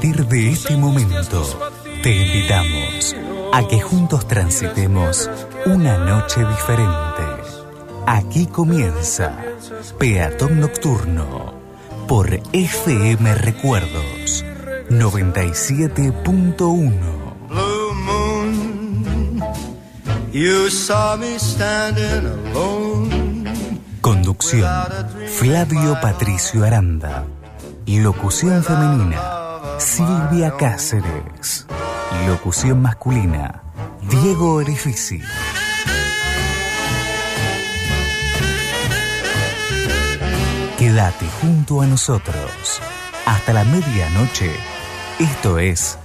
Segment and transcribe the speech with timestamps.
[0.00, 1.44] partir de este momento,
[2.02, 3.14] te invitamos
[3.52, 5.28] a que juntos transitemos
[5.66, 7.22] una noche diferente.
[8.06, 9.36] Aquí comienza
[9.98, 11.52] Peatón Nocturno
[12.08, 14.42] por FM Recuerdos
[14.88, 16.90] 97.1.
[20.32, 21.18] You saw.
[24.00, 24.66] Conducción,
[25.36, 27.26] Flavio Patricio Aranda.
[27.86, 29.39] Locución femenina,
[29.80, 31.66] Silvia Cáceres.
[32.26, 33.62] Locución masculina,
[34.02, 35.22] Diego Orifici.
[40.78, 42.82] Quédate junto a nosotros.
[43.24, 44.50] Hasta la medianoche.
[45.18, 45.98] Esto es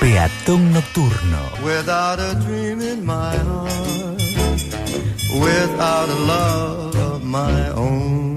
[0.00, 1.40] Peatón Nocturno.
[1.62, 3.36] Without a dream in my
[5.38, 8.29] without a love of my own.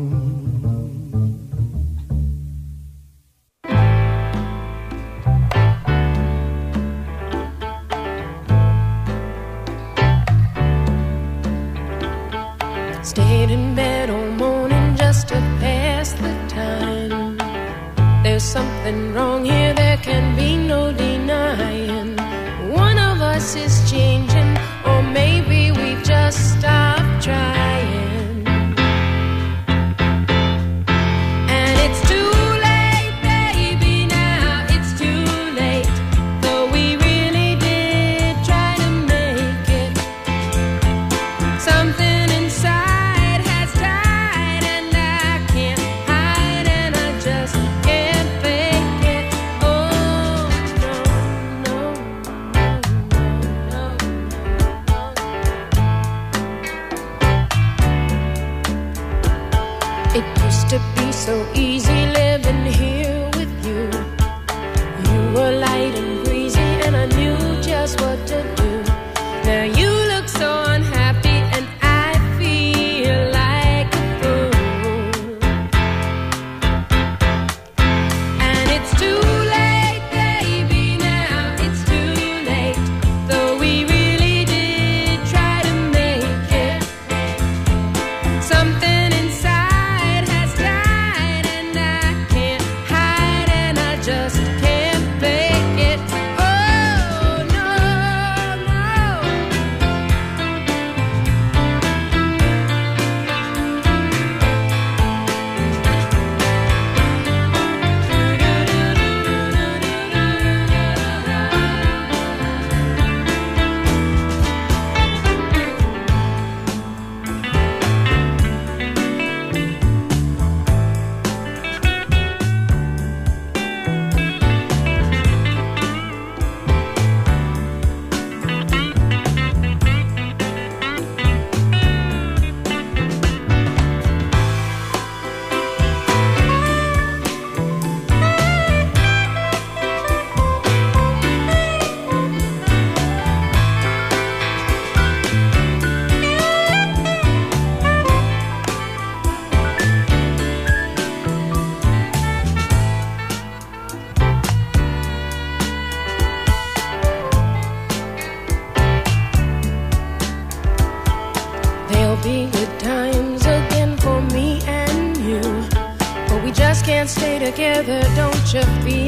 [167.85, 169.02] together, don't you feel?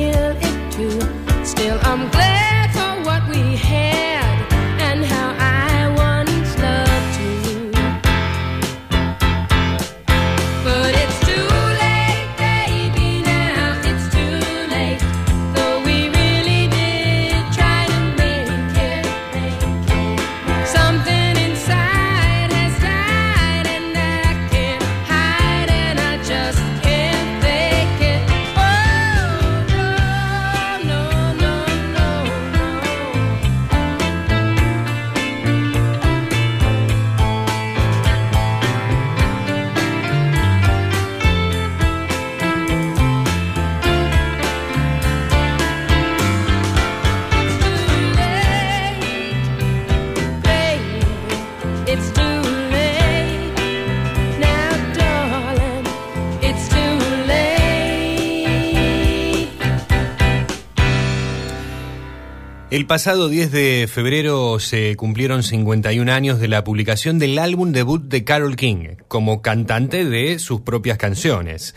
[62.86, 68.04] El pasado 10 de febrero se cumplieron 51 años de la publicación del álbum debut
[68.04, 71.74] de Carol King como cantante de sus propias canciones.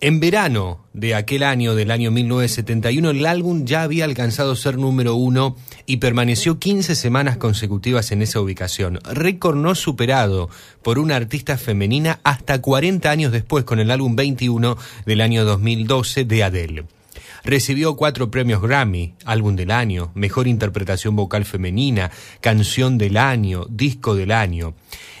[0.00, 5.14] En verano de aquel año, del año 1971, el álbum ya había alcanzado ser número
[5.14, 5.54] uno
[5.86, 8.98] y permaneció 15 semanas consecutivas en esa ubicación.
[9.04, 10.50] Récord no superado
[10.82, 14.76] por una artista femenina hasta 40 años después con el álbum 21
[15.06, 16.97] del año 2012 de Adele.
[17.44, 24.14] Recibió cuatro premios Grammy, álbum del año, mejor interpretación vocal femenina, canción del año, disco
[24.14, 24.74] del año.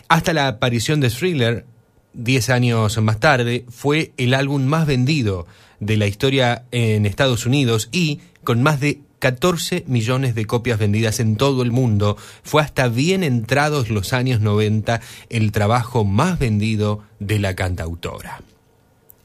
[0.08, 1.66] Hasta la aparición de Thriller,
[2.12, 5.46] diez años más tarde, fue el álbum más vendido
[5.80, 11.20] de la historia en Estados Unidos y con más de 14 millones de copias vendidas
[11.20, 17.02] en todo el mundo, fue hasta bien entrados los años 90 el trabajo más vendido
[17.18, 18.40] de la cantautora.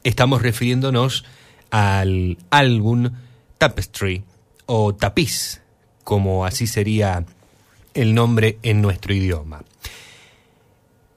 [0.02, 1.24] Estamos refiriéndonos
[1.74, 3.10] al álbum
[3.58, 4.22] Tapestry
[4.66, 5.60] o Tapiz,
[6.04, 7.26] como así sería
[7.94, 9.64] el nombre en nuestro idioma.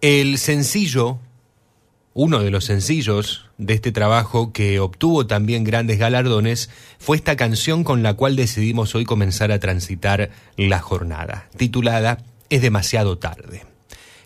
[0.02, 1.20] El sencillo,
[2.16, 7.84] uno de los sencillos de este trabajo que obtuvo también grandes galardones, fue esta canción
[7.84, 12.18] con la cual decidimos hoy comenzar a transitar la jornada, titulada
[12.50, 13.64] Es demasiado tarde.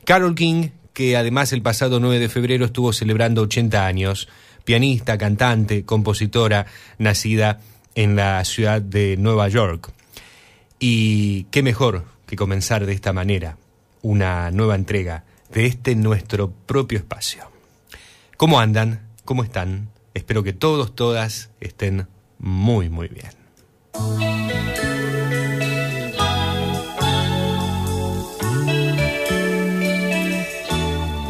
[0.06, 4.30] Carol King, que además el pasado 9 de febrero estuvo celebrando 80 años,
[4.63, 6.66] pianista, cantante, compositora,
[6.98, 7.60] nacida
[7.96, 9.92] en la ciudad de Nueva York.
[10.80, 13.58] Y qué mejor que comenzar de esta manera
[14.02, 17.44] una nueva entrega de este nuestro propio espacio.
[18.38, 19.02] ¿Cómo andan?
[19.25, 19.90] ¿Cómo están?
[20.13, 22.08] Espero que todos, todas estén
[22.40, 23.31] muy, muy bien.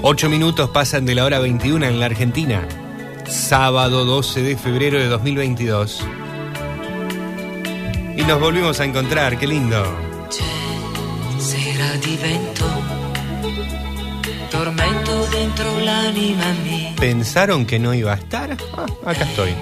[0.04, 2.68] Ocho minutos pasan de la hora 21 en la Argentina
[3.32, 6.06] sábado 12 de febrero de 2022.
[8.18, 9.84] Y nos volvimos a encontrar, qué lindo.
[14.52, 16.94] tormento dentro l'anima mia.
[17.00, 18.58] ¿Pensaron que no iba a estar?
[18.76, 19.56] Ah, acá estoy.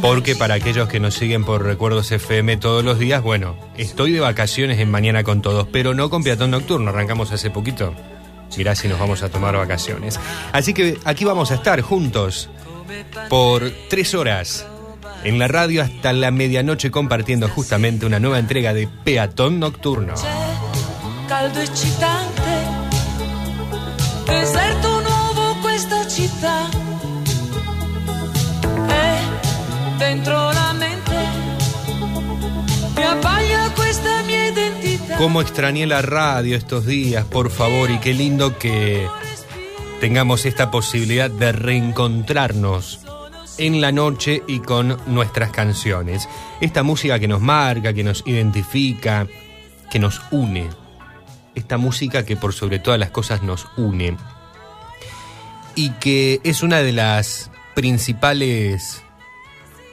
[0.00, 4.20] Porque para aquellos que nos siguen por Recuerdos FM todos los días, bueno, estoy de
[4.20, 7.94] vacaciones en Mañana con Todos, pero no con Peatón Nocturno, arrancamos hace poquito.
[8.56, 10.18] Mirá si nos vamos a tomar vacaciones.
[10.52, 12.48] Así que aquí vamos a estar juntos
[13.28, 14.66] por tres horas
[15.24, 20.14] en la radio hasta la medianoche compartiendo justamente una nueva entrega de Peatón Nocturno.
[28.88, 31.16] E dentro la mente
[35.18, 39.06] Cómo extrañé la radio estos días, por favor, y qué lindo que
[40.00, 43.00] tengamos esta posibilidad de reencontrarnos
[43.56, 46.28] en la noche y con nuestras canciones.
[46.60, 49.28] Esta música que nos marca, que nos identifica,
[49.88, 50.68] que nos une.
[51.54, 54.16] Esta música que por sobre todas las cosas nos une.
[55.76, 59.04] Y que es una de las principales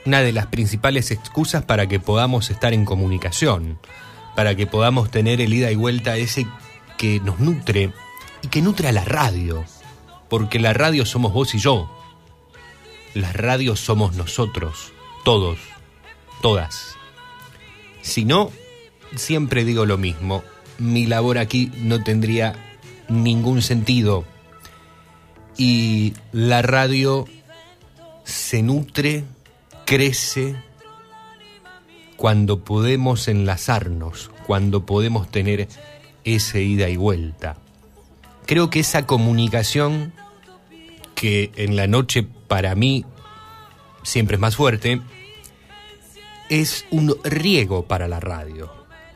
[0.06, 3.78] una de las principales excusas para que podamos estar en comunicación,
[4.36, 6.48] para que podamos tener el ida y vuelta ese
[6.98, 7.92] que nos nutre
[8.42, 9.66] y que nutre a la radio,
[10.30, 11.90] porque la radio somos vos y yo,
[13.14, 15.60] las radios somos nosotros, todos,
[16.42, 16.96] todas.
[18.02, 18.52] Si no,
[19.16, 20.44] siempre digo lo mismo,
[20.78, 22.78] mi labor aquí no tendría
[23.10, 24.26] ningún sentido.
[25.58, 27.28] Y la radio
[28.24, 29.26] se nutre,
[29.86, 30.56] crece,
[32.22, 35.68] cuando podemos enlazarnos, cuando podemos tener
[36.24, 37.58] ese ida y vuelta.
[38.46, 40.14] Creo que esa comunicación
[41.16, 43.06] que en la noche para mí
[44.04, 45.02] siempre es más fuerte,
[46.52, 48.72] es un riego para la radio.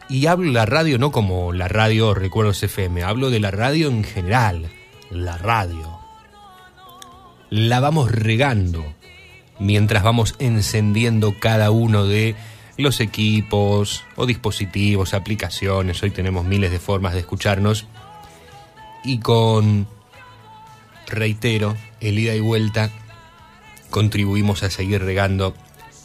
[0.09, 3.87] Y hablo de la radio no como la radio Recuerdos FM, hablo de la radio
[3.87, 4.71] en general,
[5.11, 5.99] la radio.
[7.51, 8.83] La vamos regando
[9.59, 12.35] mientras vamos encendiendo cada uno de
[12.77, 17.85] los equipos o dispositivos, aplicaciones, hoy tenemos miles de formas de escucharnos
[19.03, 19.87] y con,
[21.07, 22.89] reitero, el ida y vuelta
[23.89, 25.55] contribuimos a seguir regando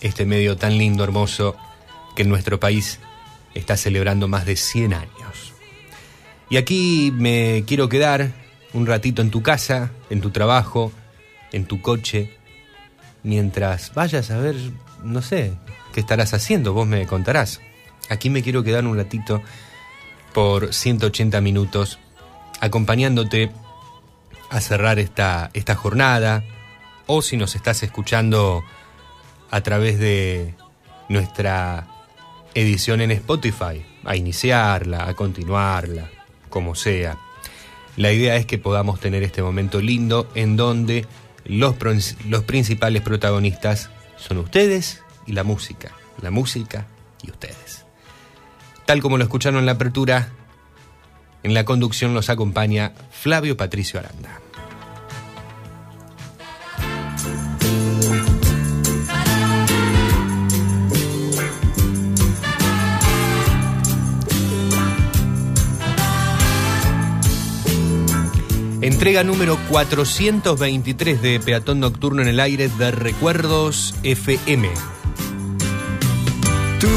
[0.00, 1.56] este medio tan lindo, hermoso,
[2.14, 3.00] que en nuestro país
[3.54, 5.52] está celebrando más de 100 años.
[6.50, 8.32] Y aquí me quiero quedar
[8.72, 10.92] un ratito en tu casa, en tu trabajo,
[11.52, 12.36] en tu coche,
[13.22, 14.56] mientras vayas a ver,
[15.02, 15.52] no sé,
[15.92, 17.60] qué estarás haciendo, vos me contarás.
[18.08, 19.42] Aquí me quiero quedar un ratito
[20.32, 21.98] por 180 minutos,
[22.60, 23.50] acompañándote
[24.50, 26.44] a cerrar esta, esta jornada,
[27.06, 28.62] o si nos estás escuchando
[29.50, 30.54] a través de
[31.08, 31.88] nuestra
[32.54, 36.10] edición en Spotify, a iniciarla, a continuarla,
[36.48, 37.18] como sea.
[37.96, 41.06] La idea es que podamos tener este momento lindo en donde
[41.44, 41.74] los,
[42.28, 46.86] los principales protagonistas son ustedes y la música, la música
[47.22, 47.84] y ustedes.
[48.86, 50.30] Tal como lo escucharon en la apertura,
[51.42, 54.40] en la conducción los acompaña Flavio Patricio Aranda.
[68.82, 74.70] Entrega número 423 de Peatón Nocturno en el aire de Recuerdos FM.
[76.80, 76.88] Tú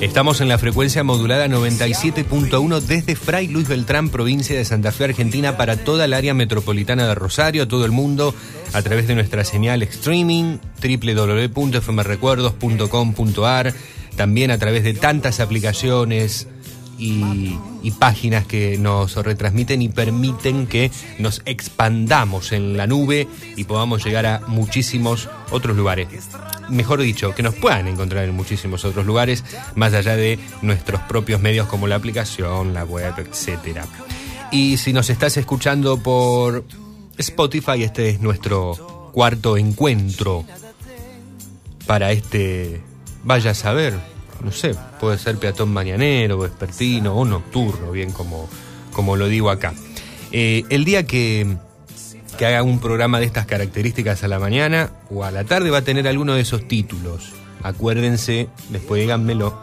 [0.00, 5.56] Estamos en la frecuencia modulada 97.1 desde Fray Luis Beltrán, provincia de Santa Fe, Argentina,
[5.56, 8.34] para toda el área metropolitana de Rosario, todo el mundo,
[8.72, 13.74] a través de nuestra señal streaming www.fmrecuerdos.com.ar,
[14.16, 16.48] también a través de tantas aplicaciones,
[17.02, 24.04] y, páginas que nos retransmiten y permiten que nos expandamos en la nube y podamos
[24.04, 26.08] llegar a muchísimos otros lugares.
[26.68, 29.44] Mejor dicho, que nos puedan encontrar en muchísimos otros lugares,
[29.74, 33.84] más allá de nuestros propios medios como la aplicación, la web, etc.
[34.50, 36.64] Y si nos estás escuchando por
[37.18, 40.44] Spotify, este es nuestro cuarto encuentro
[41.86, 42.80] para este,
[43.22, 44.11] vaya a saber,
[44.42, 48.48] no sé, puede ser peatón mañanero, vespertino o nocturno, bien como,
[48.92, 49.72] como lo digo acá.
[50.32, 51.56] Eh, el día que,
[52.38, 55.78] que haga un programa de estas características a la mañana o a la tarde va
[55.78, 57.32] a tener alguno de esos títulos.
[57.62, 59.58] Acuérdense, después díganmelo,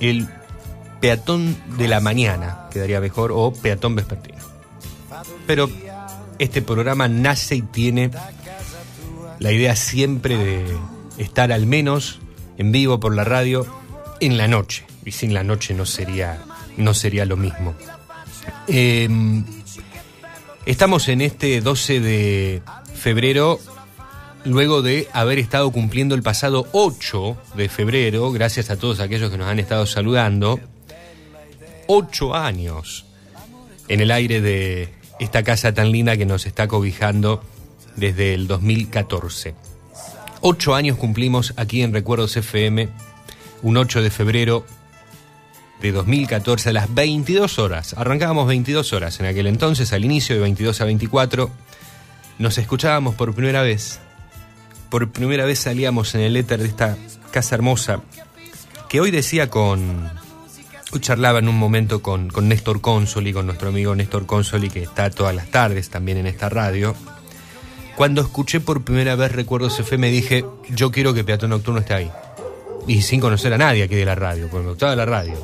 [0.00, 0.28] el
[1.00, 4.38] peatón de la mañana quedaría mejor o peatón vespertino.
[5.46, 5.70] Pero
[6.38, 8.10] este programa nace y tiene
[9.38, 10.76] la idea siempre de
[11.18, 12.20] estar al menos
[12.56, 13.66] en vivo por la radio
[14.20, 14.84] en la noche.
[15.04, 16.42] Y sin la noche no sería,
[16.76, 17.74] no sería lo mismo.
[18.66, 19.44] Em,
[20.66, 22.62] estamos en este 12 de
[22.94, 23.60] febrero,
[24.44, 29.38] luego de haber estado cumpliendo el pasado 8 de febrero, gracias a todos aquellos que
[29.38, 30.60] nos han estado saludando,
[31.86, 33.06] 8 años
[33.88, 34.88] en el aire de
[35.20, 37.42] esta casa tan linda que nos está cobijando
[37.96, 39.54] desde el 2014.
[40.40, 42.88] Ocho años cumplimos aquí en Recuerdos FM
[43.62, 44.64] un 8 de febrero
[45.80, 47.94] de 2014 a las 22 horas.
[47.98, 51.50] Arrancábamos 22 horas en aquel entonces, al inicio de 22 a 24.
[52.38, 54.00] Nos escuchábamos por primera vez.
[54.90, 56.96] Por primera vez salíamos en el éter de esta
[57.30, 58.00] casa hermosa
[58.88, 60.10] que hoy decía con...
[60.92, 64.84] Hoy charlaba en un momento con, con Néstor Consoli, con nuestro amigo Néstor Consoli, que
[64.84, 66.94] está todas las tardes también en esta radio.
[67.96, 72.10] Cuando escuché por primera vez Recuerdos FM dije, yo quiero que Peatón Nocturno esté ahí
[72.86, 75.34] y sin conocer a nadie aquí de la radio, porque me gustaba la radio.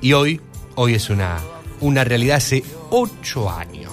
[0.00, 0.40] Y hoy,
[0.74, 1.38] hoy es una,
[1.80, 3.92] una realidad hace ocho años.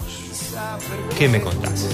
[1.18, 1.88] ¿Qué me contás?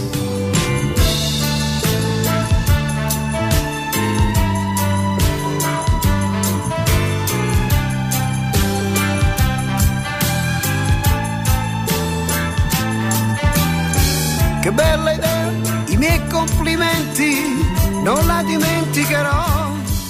[14.61, 15.51] Che bella idea,
[15.87, 17.33] i miei complimenti
[18.03, 19.50] non la dimenticherò.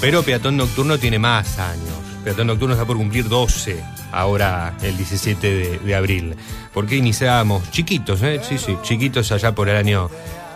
[0.01, 1.93] Pero Peatón Nocturno tiene más años.
[2.23, 3.79] Peatón Nocturno está por cumplir 12
[4.11, 6.35] ahora el 17 de, abril.
[6.73, 8.41] Porque iniciábamos chiquitos, ¿eh?
[8.43, 10.09] Sí, sí, chiquitos allá por el año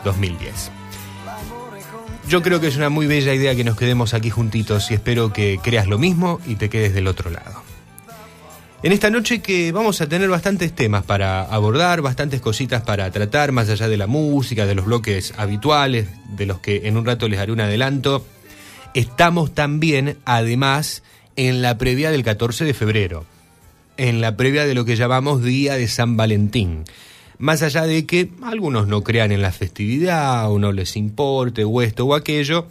[0.04, 0.72] 2010.
[2.28, 5.32] Yo creo que es una muy bella idea que nos quedemos aquí juntitos y espero
[5.32, 7.62] que creas lo mismo y te quedes del otro lado.
[8.82, 13.52] En esta noche que vamos a tener bastantes temas para abordar, bastantes cositas para tratar,
[13.52, 17.28] más allá de la música, de los bloques habituales, de los que en un rato
[17.28, 18.26] les haré un adelanto.
[18.96, 21.04] Estamos también, además,
[21.36, 23.26] en la previa del 14 de febrero,
[23.98, 26.86] en la previa de lo que llamamos Día de San Valentín.
[27.38, 31.82] Más allá de que algunos no crean en la festividad o no les importe o
[31.82, 32.68] esto o aquello,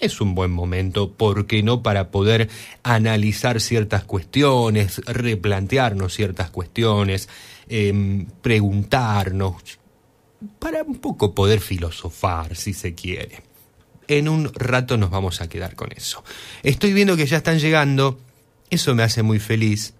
[0.00, 2.48] es un buen momento, ¿por qué no?, para poder
[2.82, 7.28] analizar ciertas cuestiones, replantearnos ciertas cuestiones,
[7.68, 9.56] em, preguntarnos,
[10.58, 13.55] para un poco poder filosofar, si se quiere
[14.08, 16.24] en un rato nos vamos a quedar con eso.
[16.62, 18.18] Estoy viendo que ya están llegando,
[18.70, 19.94] eso me hace muy feliz.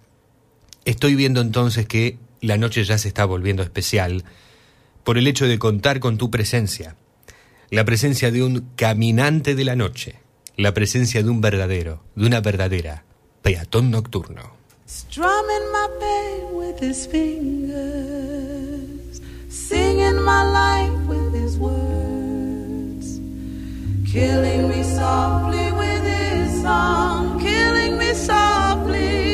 [0.85, 4.23] Estoy viendo entonces que la noche ya se está volviendo especial
[5.03, 6.95] por el hecho de contar con tu presencia,
[7.69, 10.19] la presencia de un caminante de la noche,
[10.55, 13.05] la presencia de un verdadero, de una verdadera
[13.41, 14.57] peatón nocturno.
[15.17, 15.87] my
[16.51, 17.61] with his fingers,
[19.49, 22.06] singing my life with his words.
[24.11, 29.26] Killing me softly with his song, killing me softly.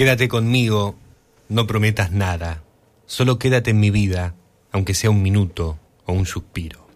[0.00, 0.94] Quédate conmigo,
[1.50, 2.62] no prometas nada,
[3.04, 4.34] solo quédate en mi vida,
[4.72, 6.88] aunque sea un minuto o un suspiro.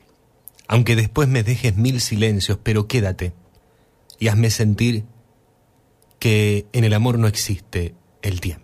[0.68, 3.34] Aunque después me dejes mil silencios, pero quédate
[4.18, 5.04] y hazme sentir
[6.18, 8.63] que en el amor no existe el tiempo.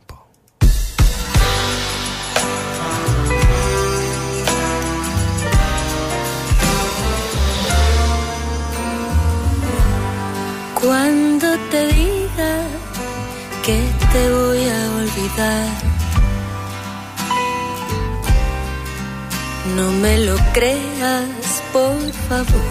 [20.30, 22.68] Lo creas, por favor.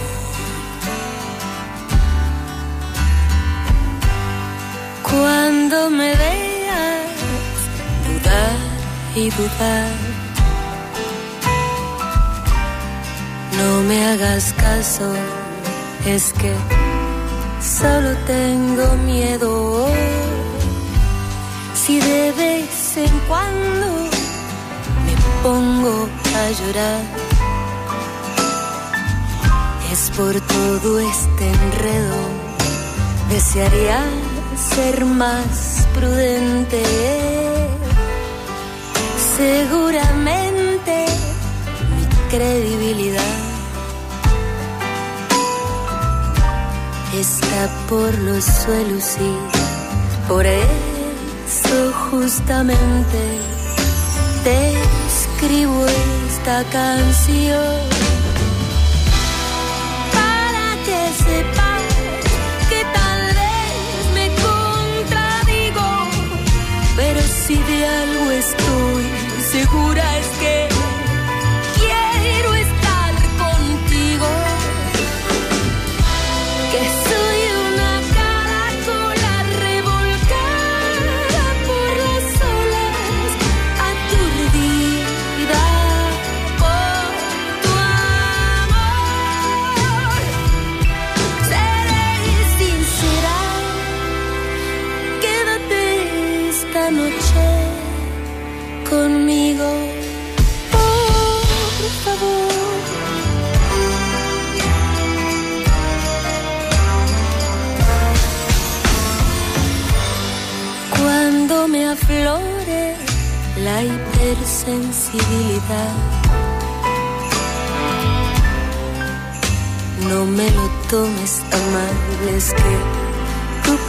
[5.10, 7.58] Cuando me veas
[8.08, 8.60] dudar
[9.16, 9.92] y dudar,
[13.58, 15.08] no me hagas caso,
[16.06, 16.54] es que
[17.80, 19.88] solo tengo miedo.
[21.82, 23.88] Si de vez en cuando
[25.06, 26.08] me pongo
[26.42, 27.29] a llorar,
[30.20, 32.22] por todo este enredo,
[33.30, 34.04] desearía
[34.76, 36.84] ser más prudente.
[39.38, 41.06] Seguramente
[41.96, 43.34] mi credibilidad
[47.18, 53.22] está por los suelos y por eso justamente
[54.44, 54.74] te
[55.08, 55.86] escribo
[56.28, 58.19] esta canción
[68.40, 69.04] estoy
[69.52, 70.39] segura es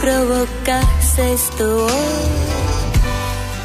[0.01, 1.87] provocas esto.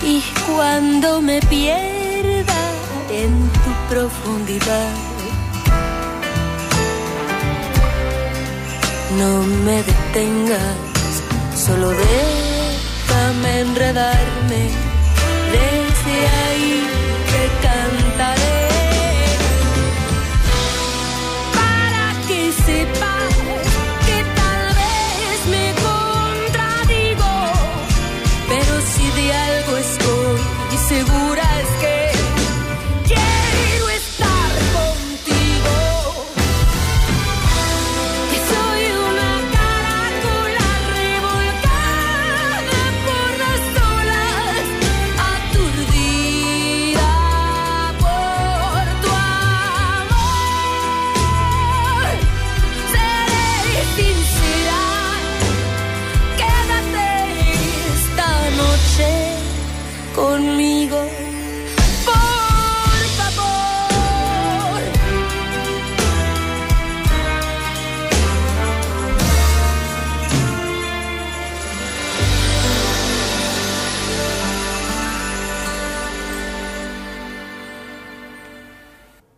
[0.03, 2.63] Y cuando me pierda
[3.11, 3.33] en
[3.65, 4.93] tu profundidad,
[9.19, 10.77] no me detengas,
[11.57, 14.63] solo déjame enredarme,
[15.53, 17.16] desde ahí
[30.89, 31.36] estoy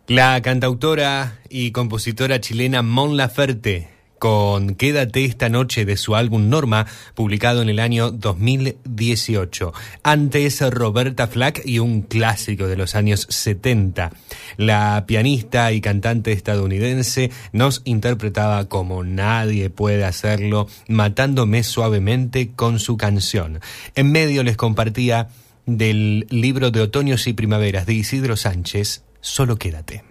[0.09, 6.87] La cantautora y compositora chilena Mon Laferte con Quédate esta noche de su álbum Norma,
[7.13, 9.71] publicado en el año 2018.
[10.01, 14.11] Antes Roberta Flack y un clásico de los años 70.
[14.57, 22.97] La pianista y cantante estadounidense nos interpretaba como nadie puede hacerlo, matándome suavemente con su
[22.97, 23.59] canción.
[23.93, 25.27] En medio les compartía
[25.67, 30.03] del libro de Otoños y Primaveras de Isidro Sánchez, Solo quédate.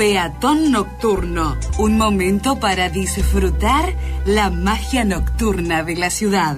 [0.00, 6.56] Peatón Nocturno, un momento para disfrutar la magia nocturna de la ciudad.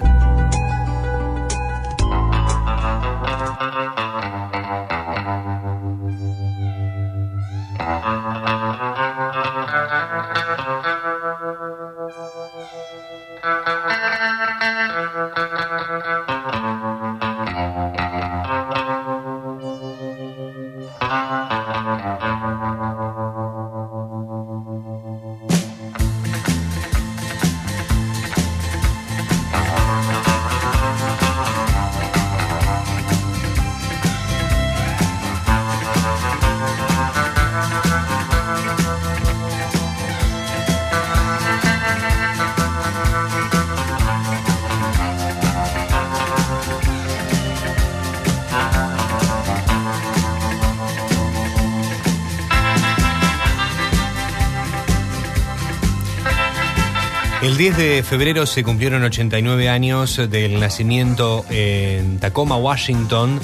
[57.63, 63.39] 10 de febrero se cumplieron 89 años del nacimiento en Tacoma, Washington,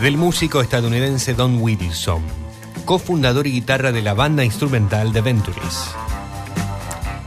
[0.00, 2.22] del músico estadounidense Don Wilson,
[2.84, 5.90] cofundador y guitarra de la banda instrumental The Ventures,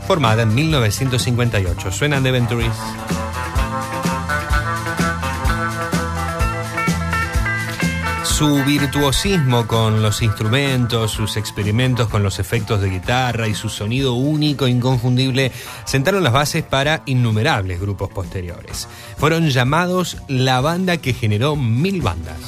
[0.06, 1.92] formada en 1958.
[1.92, 2.72] ¿Suenan The Ventures?
[8.32, 14.14] Su virtuosismo con los instrumentos, sus experimentos con los efectos de guitarra y su sonido
[14.14, 15.52] único e inconfundible
[15.84, 18.88] sentaron las bases para innumerables grupos posteriores.
[19.18, 22.38] Fueron llamados la banda que generó mil bandas.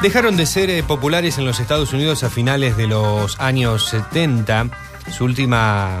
[0.00, 4.70] Dejaron de ser eh, populares en los Estados Unidos a finales de los años 70.
[5.10, 6.00] Su última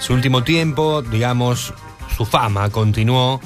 [0.00, 1.72] su último tiempo, digamos,
[2.16, 3.40] su fama continuó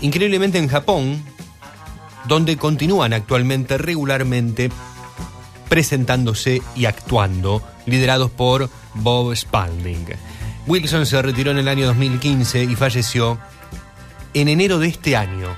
[0.00, 1.22] increíblemente en Japón,
[2.26, 4.70] donde continúan actualmente regularmente
[5.68, 10.06] presentándose y actuando, liderados por Bob Spalding.
[10.66, 13.38] Wilson se retiró en el año 2015 y falleció
[14.34, 15.48] en enero de este año,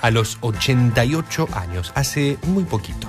[0.00, 3.08] a los 88 años, hace muy poquito.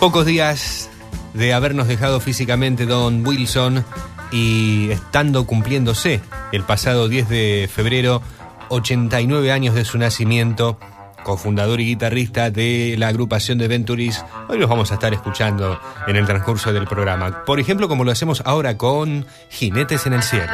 [0.00, 0.90] Pocos días
[1.34, 3.84] de habernos dejado físicamente Don Wilson
[4.32, 6.20] y estando cumpliéndose
[6.52, 8.22] el pasado 10 de febrero
[8.70, 10.78] 89 años de su nacimiento,
[11.22, 16.16] cofundador y guitarrista de la agrupación de Venturis, hoy los vamos a estar escuchando en
[16.16, 17.44] el transcurso del programa.
[17.44, 20.52] Por ejemplo, como lo hacemos ahora con Jinetes en el Cielo.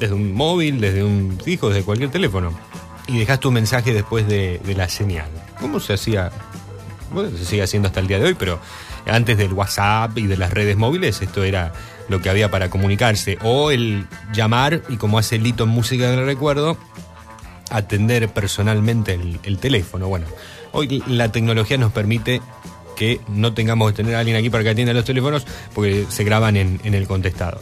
[0.00, 2.52] desde un móvil, desde un fijo, desde cualquier teléfono.
[3.06, 5.28] Y dejas tu mensaje después de, la señal.
[5.60, 6.32] ¿Cómo se hacía?
[7.12, 8.58] Bueno, se sigue haciendo hasta el día de hoy, pero
[9.06, 11.72] antes del WhatsApp y de las redes móviles, esto era
[12.08, 13.38] lo que había para comunicarse.
[13.42, 16.78] O el llamar, y como hace Lito en Música del Recuerdo,
[17.70, 20.08] atender personalmente el, teléfono.
[20.08, 20.26] Bueno,
[20.72, 22.40] hoy la tecnología nos permite
[22.96, 26.24] que no tengamos que tener a alguien aquí para que atienda los teléfonos, porque se
[26.24, 27.60] graban en, el contestador.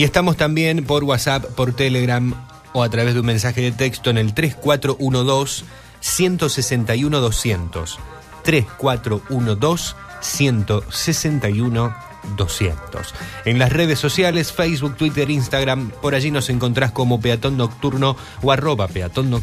[0.00, 2.32] Y estamos también por WhatsApp, por Telegram
[2.72, 5.66] o a través de un mensaje de texto en el 3412
[6.00, 7.98] 161 200.
[8.42, 11.94] 3412 161
[12.34, 13.14] 200.
[13.44, 18.52] En las redes sociales, Facebook, Twitter, Instagram, por allí nos encontrás como Peatón Nocturno o
[18.52, 19.38] arroba Peatón.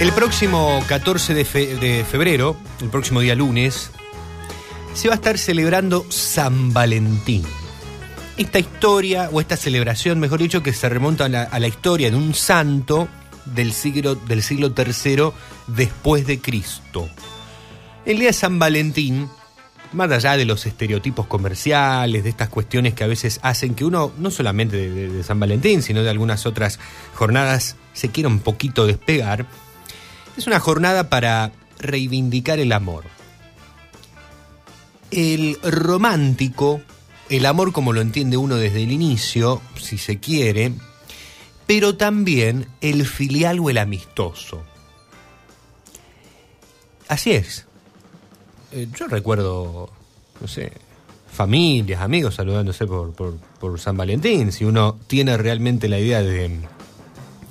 [0.00, 3.92] El próximo 14 de, de, febrero, el próximo día lunes,
[4.92, 7.44] se va a estar celebrando San Valentín.
[8.36, 12.34] Esta historia, o esta celebración, mejor dicho, que se remonta a la, historia de un
[12.34, 13.08] santo
[13.44, 15.30] del siglo, del siglo III
[15.68, 17.08] después de Cristo.
[18.04, 19.28] El día de San Valentín,
[19.92, 24.12] más allá de los estereotipos comerciales, de estas cuestiones que a veces hacen que uno,
[24.18, 26.80] no solamente de San Valentín, sino de algunas otras
[27.14, 29.46] jornadas, se quiera un poquito despegar,
[30.36, 33.04] es una jornada para reivindicar el amor.
[35.12, 36.82] El romántico,
[37.36, 40.72] el amor como lo entiende uno desde el inicio, si se quiere,
[41.66, 44.62] pero también el filial o el amistoso.
[47.08, 47.66] Así es.
[48.72, 49.90] Eh, yo recuerdo,
[50.40, 50.72] no sé,
[51.32, 56.60] familias, amigos saludándose por, San Valentín, si uno tiene realmente la idea de,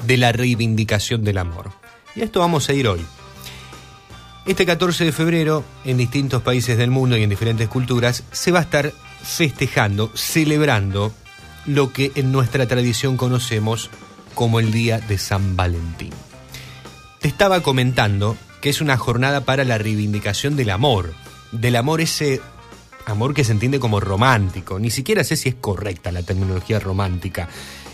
[0.05, 1.71] de la reivindicación del amor.
[2.15, 3.03] Y a esto vamos a ir hoy.
[4.45, 8.59] Este 14 de febrero, en distintos países del mundo y en diferentes culturas, se va
[8.59, 8.93] a estar
[9.23, 11.13] festejando, celebrando
[11.65, 13.89] lo que en nuestra tradición conocemos
[14.35, 16.11] como el Día de San Valentín.
[17.19, 21.13] Te estaba comentando que es una jornada para la reivindicación del amor,
[21.51, 22.41] del amor ese
[23.05, 24.79] amor que se entiende como romántico.
[24.79, 27.49] Ni siquiera sé si es correcta la terminología romántica.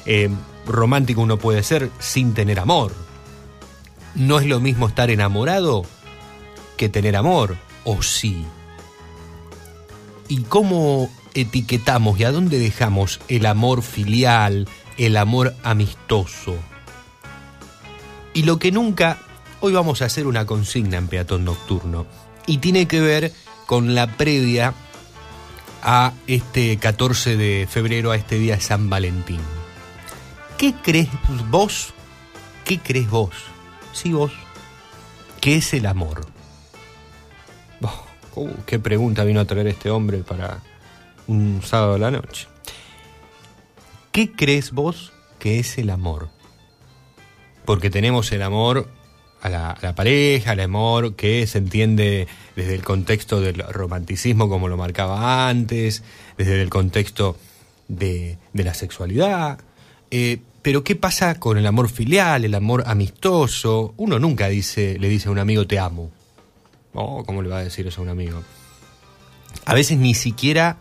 [0.05, 0.29] Eh,
[0.65, 2.93] romántico uno puede ser sin tener amor.
[4.15, 5.85] No es lo mismo estar enamorado
[6.77, 8.45] que tener amor, o sí.
[10.27, 16.55] ¿Y cómo etiquetamos y a dónde dejamos el amor filial, el amor amistoso?
[18.33, 19.17] Y lo que nunca,
[19.59, 22.05] hoy vamos a hacer una consigna en Peatón Nocturno.
[22.45, 23.33] Y tiene que ver
[23.65, 24.73] con la previa
[25.83, 29.39] a este 14 de febrero, a este día de San Valentín.
[30.57, 31.09] ¿Qué crees
[31.49, 31.93] vos?
[32.65, 33.35] ¿Qué crees vos?
[33.93, 34.31] Sí, vos.
[35.41, 36.25] ¿Qué es el amor?
[37.81, 40.61] Oh, uh, qué pregunta vino a traer este hombre para
[41.29, 42.47] un sábado a la noche.
[44.11, 46.29] ¿Qué crees vos que es el amor?
[47.65, 48.89] Porque tenemos el amor
[49.41, 54.75] a la, pareja, el amor que se entiende desde el contexto del romanticismo como lo
[54.75, 56.03] marcaba antes,
[56.37, 57.37] desde el contexto
[57.87, 59.59] de, de la sexualidad.
[60.11, 63.93] Eh, pero ¿qué pasa con el amor filial, el amor amistoso?
[63.97, 66.09] Uno nunca dice, le dice a un amigo te amo.
[66.93, 68.41] Oh, ¿cómo le va a decir eso a un amigo?
[69.65, 70.77] A veces ni siquiera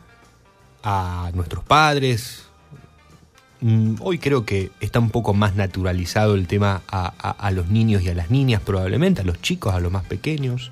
[0.83, 2.47] a nuestros padres.
[3.61, 8.09] Mm, Hoy creo que está un poco más naturalizado el tema a, los niños y
[8.09, 10.71] a las niñas probablemente, a los chicos, a los más pequeños.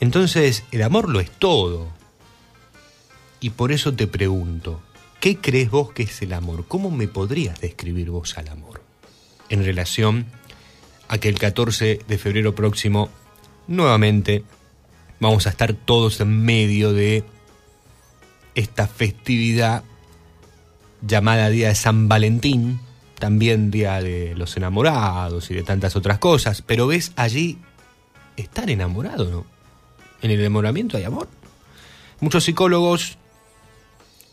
[0.00, 1.88] Entonces, el amor lo es todo.
[3.40, 4.80] Y por eso te pregunto,
[5.20, 6.64] ¿qué crees vos que es el amor?
[6.66, 8.82] ¿Cómo me podrías describir vos al amor?
[9.48, 10.26] En relación
[11.08, 13.10] a que el 14 de febrero próximo,
[13.66, 14.44] nuevamente,
[15.20, 17.24] vamos a estar todos en medio de
[18.54, 19.84] esta festividad
[21.00, 22.80] llamada Día de San Valentín,
[23.18, 27.58] también Día de los Enamorados y de tantas otras cosas, pero ves allí
[28.36, 29.46] estar enamorado, ¿no?
[30.22, 31.28] En el enamoramiento hay amor.
[32.20, 33.18] Muchos psicólogos,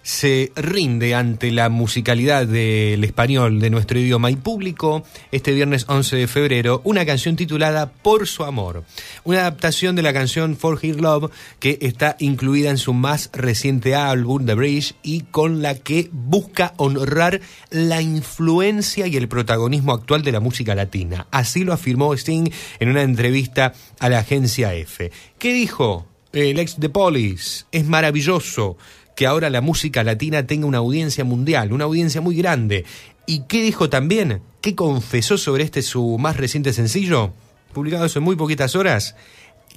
[0.03, 6.17] se rinde ante la musicalidad del español de nuestro idioma y publicó este viernes 11
[6.17, 8.85] de febrero una canción titulada Por su amor,
[9.25, 13.95] una adaptación de la canción For His Love que está incluida en su más reciente
[13.95, 17.41] álbum The Bridge y con la que busca honrar
[17.71, 21.27] la influencia y el protagonismo actual de la música latina.
[21.31, 22.51] Así lo afirmó Sting
[22.81, 25.11] en una entrevista a la agencia F.
[25.39, 26.07] ¿Qué dijo?
[26.33, 28.79] El ex de Police es maravilloso
[29.15, 32.85] que ahora la música latina tenga una audiencia mundial, una audiencia muy grande.
[33.27, 34.43] ¿Y qué dijo también?
[34.61, 37.33] ¿Qué confesó sobre este su más reciente sencillo?
[37.73, 39.17] Publicado hace muy poquitas horas,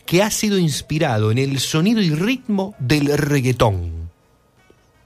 [0.05, 4.09] que ha sido inspirado en el sonido y ritmo del reggaetón.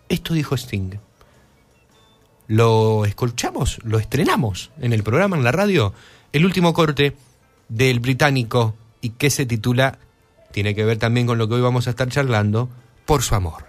[0.09, 0.97] Esto dijo Sting.
[2.47, 5.93] lo escuchamos, lo estrenamos en el programa, en la radio,
[6.33, 7.15] el último corte
[7.67, 9.99] del británico y que se titula,
[10.51, 12.69] tiene que ver también con lo que hoy vamos a estar charlando,
[13.05, 13.68] Por su amor.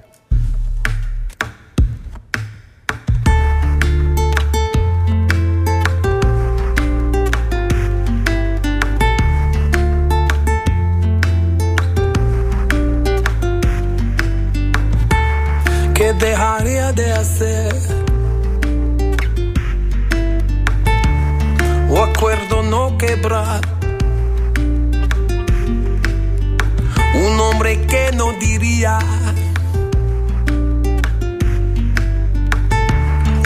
[27.15, 28.99] Un hombre que no diría.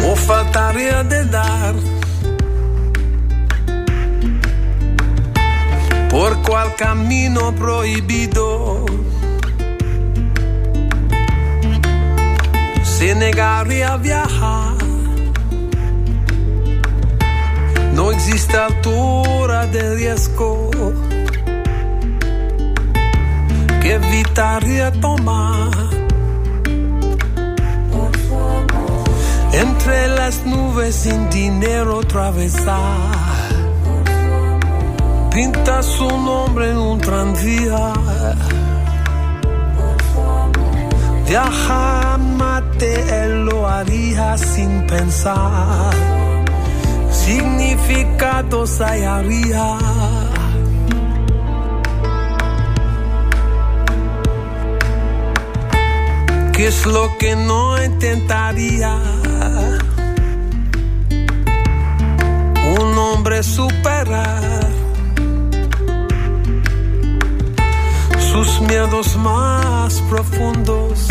[0.05, 1.75] O faltaría de dar.
[6.11, 8.85] Por cual camino prohibido.
[12.99, 14.74] se negaría a viajar.
[17.95, 20.71] No existe altura de riesgo
[23.81, 25.71] que evitaría tomar.
[29.53, 33.53] Entre las nubes sin dinero atravesar.
[35.33, 37.93] Pinta su nombre en un tranvía.
[41.29, 46.24] Viajar mate, él lo haría sin pensar.
[47.25, 49.79] Significados hallaría.
[56.53, 58.95] ¿Qué es lo que no intentaría?
[62.79, 64.67] Un hombre superar
[68.19, 71.09] sus miedos más profundos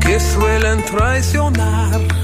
[0.00, 2.23] que suelen traicionar.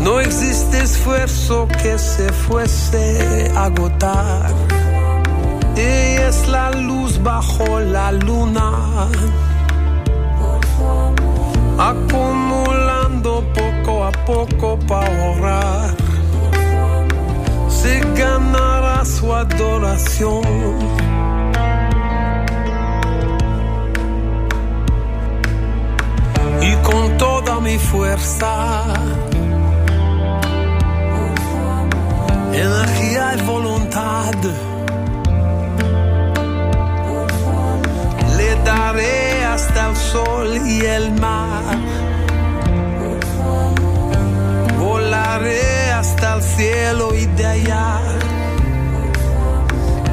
[0.00, 4.50] No existe esfuerzo que se fuese a agotar.
[5.76, 9.08] Ella es la luz bajo la luna,
[11.78, 15.94] acumulando poco a poco para ahorrar.
[17.68, 21.10] Se ganará su adoración.
[26.62, 28.84] y con toda mi fuerza,
[32.52, 34.34] energía y voluntad,
[38.36, 41.78] le daré hasta el sol y el mar.
[44.78, 48.00] Volaré hasta el cielo y de allá,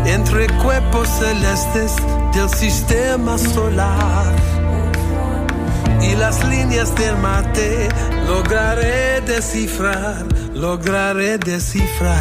[0.06, 1.96] entre cuerpos celestes
[2.34, 4.34] del sistema solar.
[6.02, 7.90] Y las líneas del mate
[8.28, 10.26] lograré descifrar,
[10.58, 12.16] lograré descifrar.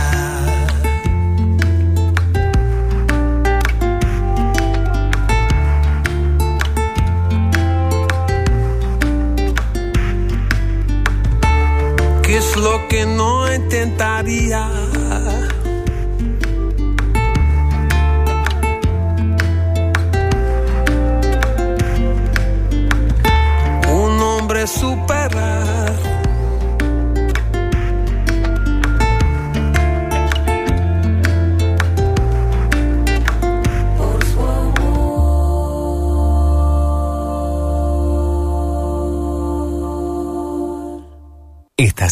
[12.22, 14.85] ¿Qué es lo que no intentaría?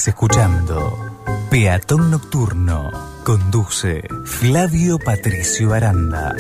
[0.05, 0.99] Estás escuchando
[1.51, 2.91] Peatón Nocturno.
[3.25, 6.35] Conduce Flavio Patricio Aranda.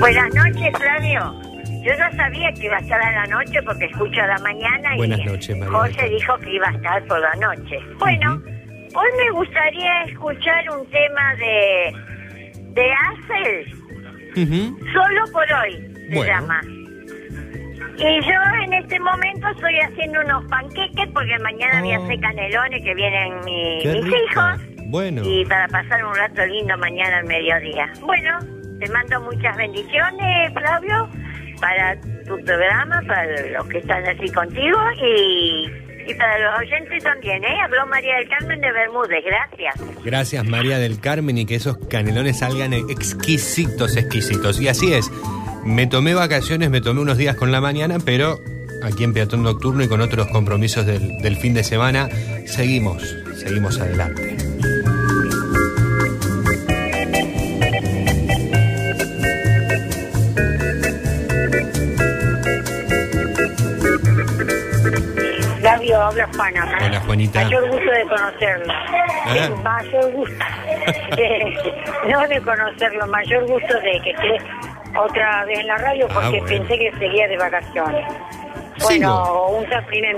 [0.00, 1.48] Buenas noches, Flavio.
[1.82, 4.96] Yo no sabía que iba a estar a la noche porque escucho a la mañana
[4.96, 7.78] Buenas y noches, María José dijo que iba a estar por la noche.
[9.18, 11.92] Me gustaría escuchar un tema de
[12.72, 13.72] de Axel,
[14.92, 15.72] solo por hoy
[16.08, 16.32] se Bueno.
[16.32, 16.60] llama.
[17.96, 22.04] Y yo en este momento estoy haciendo unos panqueques porque mañana voy a Oh.
[22.04, 24.16] hacer canelones que vienen mi- mis rico.
[24.16, 24.60] hijos.
[24.90, 25.22] Bueno.
[25.24, 27.90] Y para pasar un rato lindo mañana al mediodía.
[28.02, 28.38] Bueno,
[28.78, 31.08] te mando muchas bendiciones, Flavio,
[31.60, 33.26] para tu programa, para
[33.58, 35.68] los que están así contigo y,
[36.08, 37.60] y para los oyentes también, ¿eh?
[37.62, 39.74] Habló María del Carmen de Bermúdez, gracias.
[40.02, 44.58] Gracias María del Carmen y que esos canelones salgan exquisitos, exquisitos.
[44.58, 45.10] Y así es,
[45.64, 48.40] me tomé vacaciones, me tomé unos días con la mañana, pero
[48.82, 52.08] aquí en Peatón Nocturno y con otros compromisos del, del fin de semana.
[52.46, 54.37] Seguimos, seguimos adelante.
[65.68, 66.78] Flavio, habla Juana.
[66.86, 67.44] Hola, Juanita.
[67.44, 68.72] Mayor gusto de conocerlo.
[68.72, 69.36] Ah.
[69.36, 70.34] Eh, Mayor gusto.
[71.18, 71.54] Eh,
[72.08, 74.38] no de conocerlo, mayor gusto de que esté
[74.96, 76.46] otra vez en la radio Ah, porque bueno.
[76.46, 78.06] pensé que seguía de vacaciones.
[78.82, 80.16] Bueno, un primer,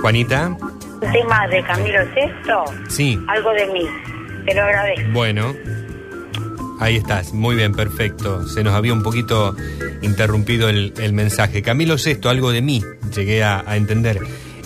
[0.00, 0.56] Juanita,
[1.12, 3.86] tema de Camilo Sexto, sí, algo de mí.
[4.46, 5.10] Te lo agradezco.
[5.12, 5.54] bueno.
[6.80, 8.46] Ahí estás, muy bien, perfecto.
[8.48, 9.54] Se nos había un poquito
[10.02, 11.62] interrumpido el, mensaje.
[11.62, 12.82] Camilo Sexto, algo de mí,
[13.14, 14.20] llegué a, entender.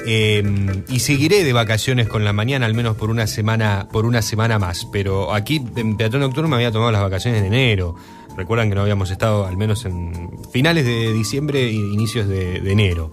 [0.06, 0.42] Eh,
[0.88, 4.58] y seguiré de vacaciones con la mañana, al menos por una semana, por una semana
[4.58, 4.86] más.
[4.90, 7.94] Pero aquí en Peatón Nocturno me había tomado las vacaciones de enero.
[8.36, 13.12] Recuerdan que no habíamos estado al menos en finales de diciembre e inicios de enero.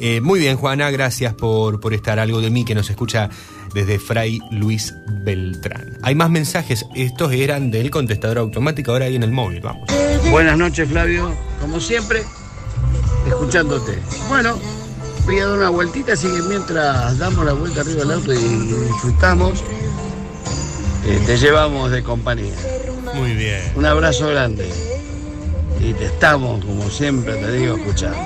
[0.00, 2.18] Eh, muy bien, Juana, gracias por, por estar.
[2.18, 3.30] Algo de mí que nos escucha
[3.74, 5.98] desde Fray Luis Beltrán.
[6.02, 9.88] Hay más mensajes, estos eran del contestador automático, ahora hay en el móvil, vamos.
[10.30, 11.34] Buenas noches, Flavio.
[11.60, 12.22] Como siempre,
[13.26, 13.98] escuchándote.
[14.28, 14.58] Bueno,
[15.24, 18.38] voy a dar una vueltita, así que mientras damos la vuelta arriba del auto y
[18.38, 19.64] disfrutamos,
[21.06, 22.54] eh, te llevamos de compañía.
[23.14, 23.60] Muy bien.
[23.74, 24.68] Un abrazo grande.
[25.80, 28.18] Y te estamos, como siempre, te digo, escuchando.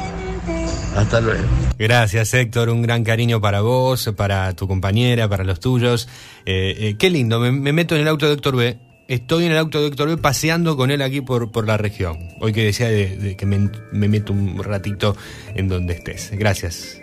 [0.96, 1.44] Hasta luego.
[1.78, 2.70] Gracias, Héctor.
[2.70, 6.08] Un gran cariño para vos, para tu compañera, para los tuyos.
[6.46, 7.40] Eh, eh, qué lindo.
[7.40, 8.78] Me, me meto en el auto de Héctor B.
[9.08, 12.18] Estoy en el auto de Héctor B paseando con él aquí por, por la región.
[12.40, 15.16] Hoy que decía de, de que me, me meto un ratito
[15.54, 16.30] en donde estés.
[16.32, 16.98] Gracias.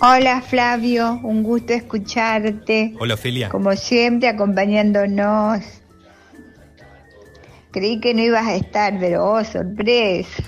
[0.00, 2.94] Hola Flavio, un gusto escucharte.
[3.00, 3.48] Hola, Ofelia.
[3.48, 5.60] Como siempre, acompañándonos.
[7.72, 10.42] Creí que no ibas a estar, pero oh, sorpresa.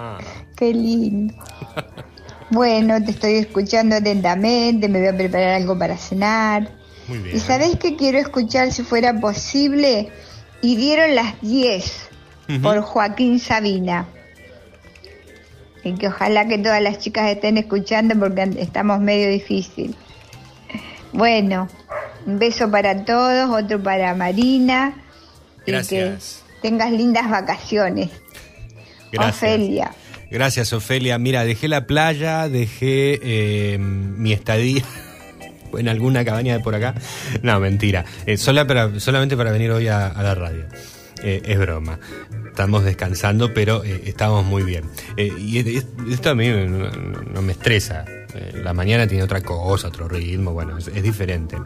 [0.56, 1.34] Qué lindo.
[2.50, 6.70] Bueno, te estoy escuchando atentamente, me voy a preparar algo para cenar.
[7.06, 7.36] Muy bien.
[7.36, 10.10] ¿Y sabés qué quiero escuchar si fuera posible?
[10.62, 12.08] Y dieron las 10
[12.48, 12.62] Ujú.
[12.62, 14.06] por Joaquín Sabina.
[15.84, 19.94] Y que ojalá que todas las chicas estén escuchando porque estamos medio difícil.
[21.12, 21.68] Bueno,
[22.26, 24.94] un beso para todos, otro para Marina.
[25.66, 26.42] Gracias.
[26.48, 28.10] Y que tengas lindas vacaciones.
[29.12, 29.36] Gracias.
[29.36, 29.92] Ofelia.
[30.30, 31.18] Gracias, Ofelia.
[31.18, 34.82] Mira, dejé la playa, dejé eh, mi estadía
[35.76, 36.94] en alguna cabaña de por acá.
[37.42, 38.04] No, mentira.
[38.26, 40.64] Eh, para- solamente para venir hoy a, la radio.
[41.22, 41.98] Eh, es broma.
[42.46, 44.84] Estamos descansando, pero estamos muy bien.
[45.16, 48.04] Y es- esto a mí no, me estresa.
[48.62, 51.56] La mañana tiene otra cosa, otro ritmo, bueno, es, diferente.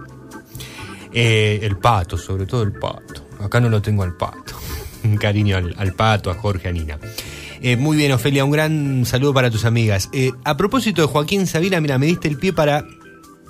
[1.13, 3.27] El pato, sobre todo el pato.
[3.41, 4.55] Acá no lo tengo al pato.
[5.05, 6.99] Un cariño al, al pato, a Jorge, a Nina.
[7.65, 10.09] Eh, muy bien, Ofelia, un gran saludo para tus amigas.
[10.13, 12.85] Eh, a propósito de Joaquín Sabina, mira, me diste el pie para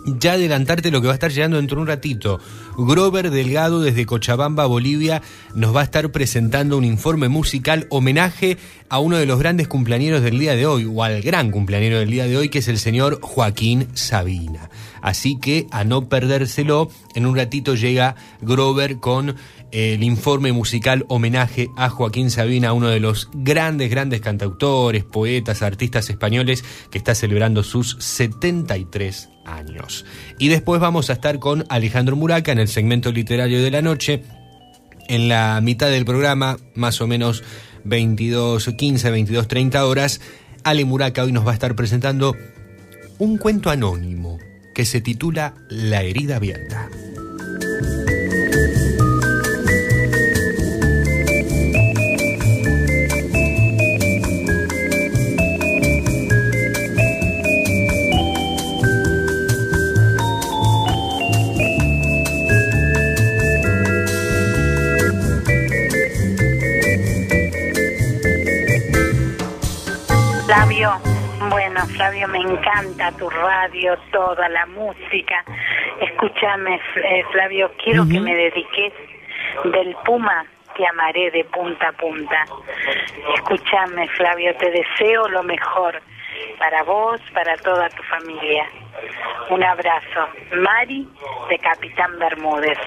[0.04, 2.38] ya adelantarte lo que va a estar llegando dentro de un ratito.
[2.76, 5.22] Grover Delgado desde Cochabamba, Bolivia,
[5.54, 8.58] nos va a estar presentando un informe musical homenaje
[8.90, 12.10] a uno de los grandes cumpleañeros del día de hoy, o al gran cumpleañero del
[12.10, 14.68] día de hoy, que es el señor Joaquín Sabina.
[15.00, 19.36] Así que a no perdérselo, en un ratito llega Grover con
[19.72, 26.10] el informe musical homenaje a Joaquín Sabina, uno de los grandes, grandes cantautores, poetas, artistas
[26.10, 30.04] españoles que está celebrando sus 73 años.
[30.38, 34.22] Y después vamos a estar con Alejandro Muraca en el segmento literario de la noche.
[35.08, 37.42] En la mitad del programa, más o menos
[37.84, 40.20] 22, 15, 22, 30 horas,
[40.64, 42.36] Ale Muraca hoy nos va a estar presentando
[43.18, 44.38] un cuento anónimo
[44.74, 46.88] que se titula La herida abierta.
[71.82, 75.44] Bueno, Flavio, me encanta tu radio, toda la música.
[76.00, 78.92] Escúchame, eh, Flavio, quiero que me dediques
[79.64, 80.44] del Puma,
[80.76, 82.44] te amaré de punta a punta.
[83.34, 86.00] Escúchame, Flavio, te deseo lo mejor
[86.58, 88.66] para vos, para toda tu familia.
[89.50, 90.28] Un abrazo.
[90.54, 91.08] Mari,
[91.48, 92.78] de Capitán Bermúdez.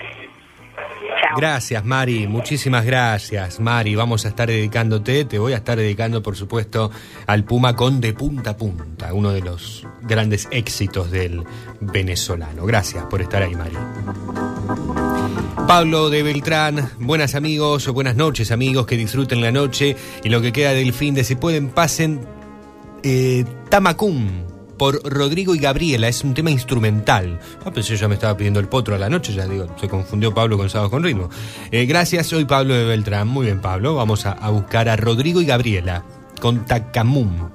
[1.37, 2.27] Gracias, Mari.
[2.27, 3.95] Muchísimas gracias, Mari.
[3.95, 5.25] Vamos a estar dedicándote.
[5.25, 6.91] Te voy a estar dedicando, por supuesto,
[7.27, 11.43] al Puma con De Punta a Punta, uno de los grandes éxitos del
[11.81, 12.65] venezolano.
[12.65, 13.75] Gracias por estar ahí, Mari.
[15.67, 20.41] Pablo de Beltrán, buenas amigos o buenas noches amigos, que disfruten la noche y lo
[20.41, 22.21] que queda del fin de si pueden pasen
[23.03, 27.39] eh, Tamacum por Rodrigo y Gabriela, es un tema instrumental.
[27.63, 30.33] Ah, pensé ya me estaba pidiendo el potro a la noche, ya digo, se confundió
[30.33, 31.29] Pablo con Sábado con Ritmo.
[31.71, 35.45] Eh, gracias, soy Pablo de Beltrán, muy bien Pablo, vamos a, buscar a Rodrigo y
[35.45, 36.03] Gabriela
[36.39, 37.49] con Tacamum.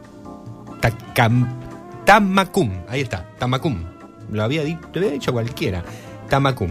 [0.81, 1.61] Tacam,
[2.05, 3.85] Tamacum, ahí está, Tamacum.
[4.33, 5.85] Lo había dicho cualquiera.
[6.29, 6.71] Tamacum.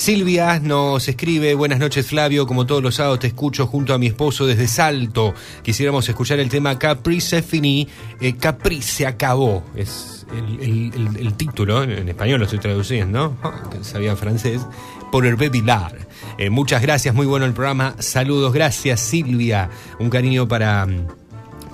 [0.00, 4.06] Silvia nos escribe, buenas noches Flavio, como todos los sábados te escucho junto a mi
[4.06, 5.34] esposo desde Salto.
[5.62, 7.86] Quisiéramos escuchar el tema Capri se finí,
[8.18, 9.62] eh, Capri se acabó.
[9.76, 13.36] Es el, título, en español lo estoy traduciendo,
[13.70, 14.62] que sabía francés,
[15.12, 16.08] por el Bebilar.
[16.38, 17.94] Eh, muchas gracias, muy bueno el programa.
[17.98, 19.68] Saludos, gracias Silvia.
[19.98, 20.88] Un cariño para,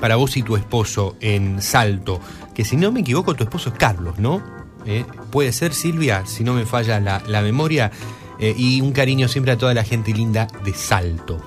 [0.00, 2.20] para vos y tu esposo en Salto.
[2.56, 4.65] Que si no me equivoco, tu esposo es Carlos, ¿no?
[4.86, 7.90] Eh, puede ser Silvia, si no me falla la, la memoria.
[8.38, 11.40] Eh, y un cariño siempre a toda la gente linda de Salto.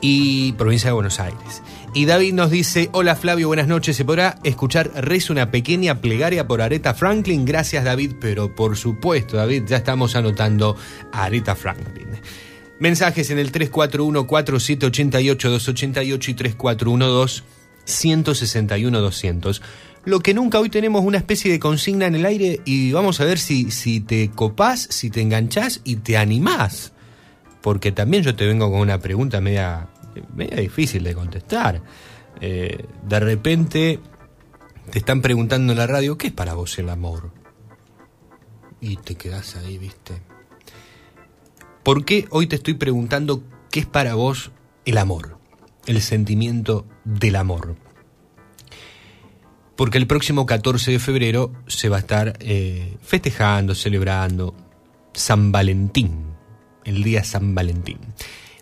[0.00, 1.62] Y provincia de Buenos Aires.
[1.94, 3.94] Y David nos dice, hola Flavio, buenas noches.
[3.96, 7.44] ¿Se podrá escuchar Rezo una pequeña plegaria por Aretha Franklin?
[7.44, 10.74] Gracias David, pero por supuesto David, ya estamos anotando
[11.12, 12.08] a Aretha Franklin.
[12.78, 16.34] Mensajes en el 341-4788-288 y
[17.86, 19.60] 341-2-161-200.
[20.04, 23.24] Lo que nunca hoy tenemos una especie de consigna en el aire y vamos a
[23.24, 26.92] ver si, si te copás, si te enganchás y te animás.
[27.60, 29.88] Porque también yo te vengo con una pregunta media,
[30.34, 31.82] media difícil de contestar.
[32.40, 34.00] Eh, de repente
[34.90, 37.30] te están preguntando en la radio, ¿qué es para vos el amor?
[38.80, 40.14] Y te quedás ahí, viste.
[41.84, 44.50] ¿Por qué hoy te estoy preguntando qué es para vos
[44.84, 45.38] el amor?
[45.86, 47.76] El sentimiento del amor.
[49.76, 54.54] Porque el próximo 14 de febrero se va a estar eh, festejando, celebrando
[55.14, 56.26] San Valentín,
[56.84, 57.98] el día San Valentín.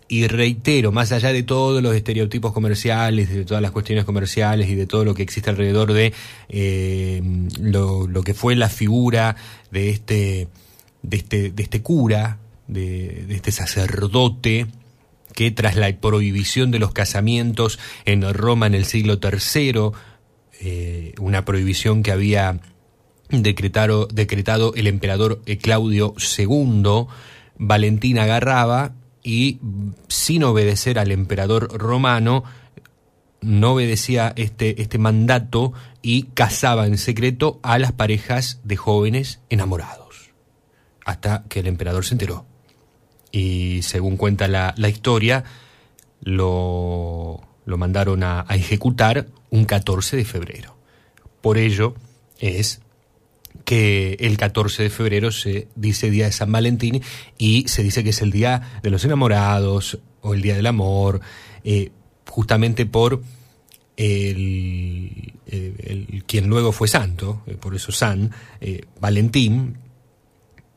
[0.07, 4.75] Y reitero, más allá de todos los estereotipos comerciales, de todas las cuestiones comerciales y
[4.75, 6.11] de todo lo que existe alrededor de
[6.49, 7.21] eh,
[7.61, 9.37] lo, lo que fue la figura
[9.71, 10.49] de este,
[11.01, 14.67] de este, de este cura, de, de este sacerdote,
[15.33, 19.91] que tras la prohibición de los casamientos en Roma en el siglo III,
[20.63, 22.59] eh, una prohibición que había
[23.29, 24.07] decretado,
[24.75, 27.07] el emperador eh, Claudio II,
[27.57, 28.93] Valentín agarraba
[29.23, 29.59] y
[30.07, 32.43] sin obedecer al emperador romano,
[33.41, 40.29] no obedecía este, este mandato y casaba en secreto a las parejas de jóvenes enamorados,
[41.05, 42.45] hasta que el emperador se enteró.
[43.31, 45.43] Y según cuenta la, la historia,
[46.21, 47.41] lo,
[47.71, 50.77] lo mandaron a, ejecutar un 14 de febrero.
[51.41, 51.95] Por ello
[52.39, 52.81] es
[53.65, 57.01] que el 14 de febrero se dice Día de San Valentín
[57.37, 61.21] y se dice que es el Día de los Enamorados o el Día del Amor,
[61.63, 61.89] eh,
[62.27, 63.21] justamente por
[63.97, 69.77] el, el- quien luego fue santo, eh, por eso San, eh, Valentín,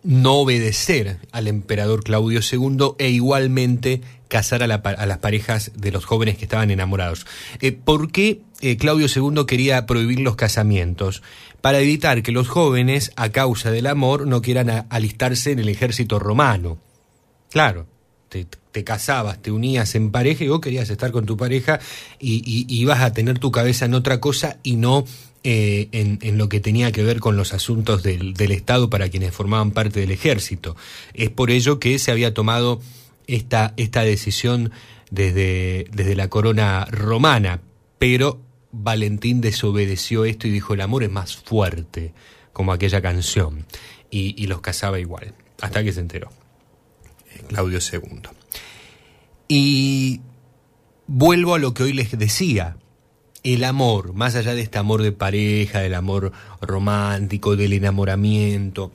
[0.03, 5.93] no obedecer al emperador Claudio II e igualmente casar a, la a las parejas de
[5.93, 7.27] los jóvenes que estaban enamorados.
[7.61, 11.23] Eh, ¿Por qué eh, Claudio II quería prohibir los casamientos?
[11.61, 16.19] Para evitar que los jóvenes, a causa del amor, no quieran alistarse en el ejército
[16.19, 16.79] romano.
[17.51, 17.87] Claro,
[18.29, 21.79] te, casabas, te unías en pareja y vos querías estar con tu pareja
[22.19, 25.05] y, ibas a tener tu cabeza en otra cosa y no
[25.45, 29.09] eh, en, en lo que tenía que ver con los asuntos del, del Estado para
[29.09, 30.77] quienes formaban parte del ejército.
[31.13, 32.81] Es por ello que se había tomado
[33.27, 34.73] esta, esta decisión
[35.11, 37.61] desde, desde la corona romana,
[37.99, 38.41] pero
[38.73, 42.13] Valentín desobedeció esto y dijo el amor es más fuerte,
[42.53, 43.67] como aquella canción,
[44.11, 46.31] y, y los casaba igual, hasta que se enteró.
[47.49, 48.23] Claudio II.
[49.49, 50.21] Y
[51.07, 52.77] vuelvo a lo que hoy les decía.
[53.43, 58.91] El amor, más allá de este amor de pareja, del amor romántico, del enamoramiento,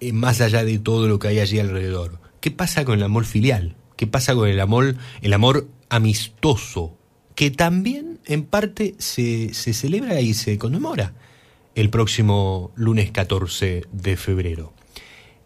[0.00, 2.18] eh, más allá de todo lo que hay allí alrededor.
[2.44, 3.74] ¿Qué pasa con el amor filial?
[3.96, 6.94] ¿Qué pasa con el amor, el amor amistoso?
[7.34, 11.14] Que también en parte se, se celebra y se conmemora
[11.74, 14.74] el próximo lunes 14 de febrero.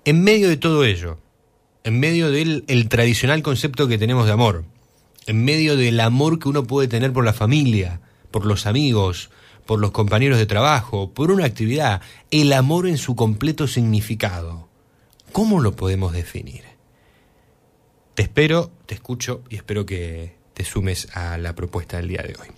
[0.05, 1.21] En medio de todo ello,
[1.85, 4.65] en medio del el tradicional concepto que tenemos de amor,
[5.29, 8.01] en medio del amor que uno puede tener por la familia,
[8.33, 9.31] por los amigos,
[9.67, 14.67] por los compañeros de trabajo, por una actividad, el amor en su completo significado.
[15.31, 16.68] ¿Cómo lo podemos definir?
[18.19, 22.35] Te espero, te escucho y espero que te sumes a la propuesta del día de
[22.35, 22.49] hoy.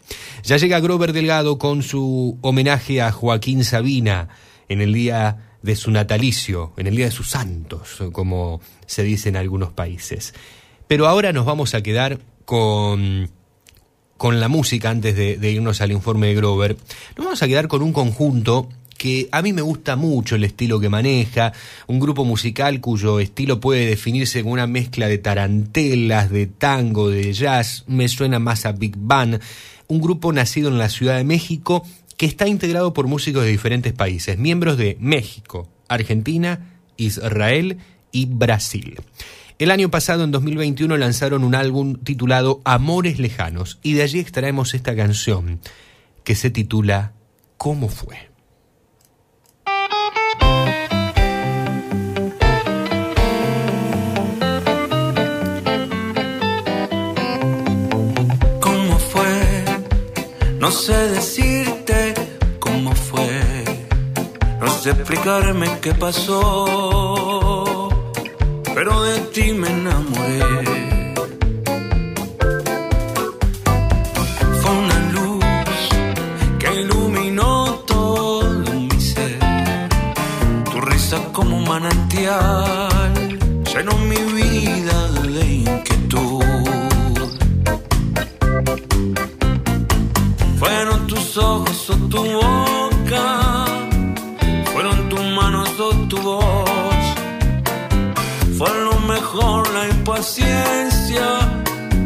[0.43, 4.31] Ya llega Grover Delgado con su homenaje a Joaquín Sabina
[4.71, 9.29] en el día de su natalicio, en el día de sus santos, como se dice
[9.29, 10.33] en algunos países.
[10.89, 13.29] Pero ahora nos vamos a quedar con,
[14.17, 16.79] con la música antes de, de irnos al informe de Grover.
[17.19, 18.71] Nos vamos a quedar con un conjunto
[19.01, 21.55] que a mí me gusta mucho el estilo que maneja,
[21.87, 27.33] un grupo musical cuyo estilo puede definirse como una mezcla de tarantelas, de tango, de
[27.33, 29.41] jazz, me suena más a Big Band,
[29.89, 31.83] un grupo nacido en la Ciudad de México
[32.19, 37.79] que está integrado por músicos de diferentes países, miembros de México, Argentina, Israel
[38.13, 38.97] y Brasil.
[39.59, 44.75] El año pasado, en 2021, lanzaron un álbum titulado Amores Lejanos y de allí extraemos
[44.75, 45.59] esta canción
[46.23, 47.15] que se titula
[47.57, 48.30] ¿Cómo fue?
[60.61, 62.15] No sé decirte
[62.59, 63.65] cómo fue,
[64.61, 67.89] no sé explicarme qué pasó,
[68.75, 71.15] pero de ti me enamoré.
[74.61, 75.45] Fue una luz
[76.59, 78.43] que iluminó todo
[78.77, 79.39] mi ser,
[80.71, 82.91] tu risa como un manantial
[83.73, 84.89] llenó mi vida
[91.41, 93.66] ojos o tu boca,
[94.72, 97.05] fueron tus manos o tu voz.
[98.59, 101.26] Fue lo mejor la impaciencia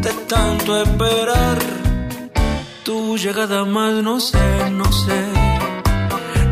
[0.05, 1.59] de tanto esperar.
[2.85, 5.21] Tu llegada más no sé, no sé,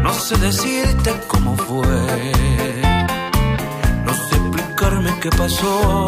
[0.03, 2.33] no sé decirte cómo fue.
[4.07, 6.07] No sé explicarme qué pasó,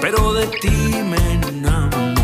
[0.00, 0.76] pero de ti
[1.10, 2.15] me enamoré.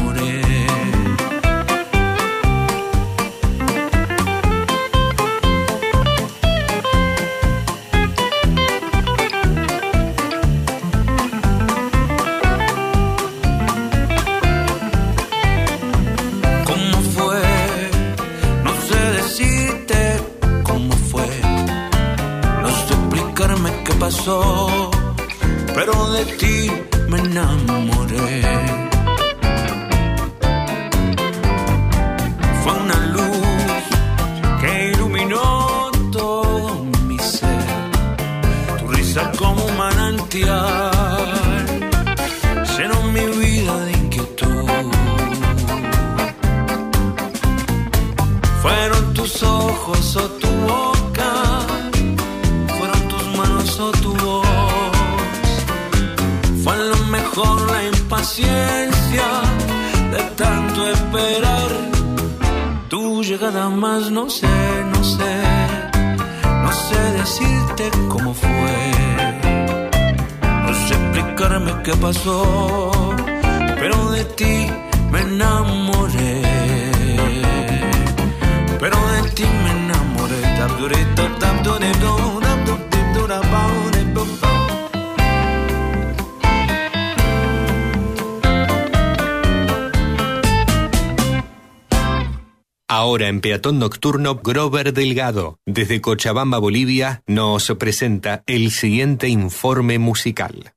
[93.43, 100.75] Peatón Nocturno, Grover Delgado, desde Cochabamba, Bolivia, nos presenta el siguiente informe musical.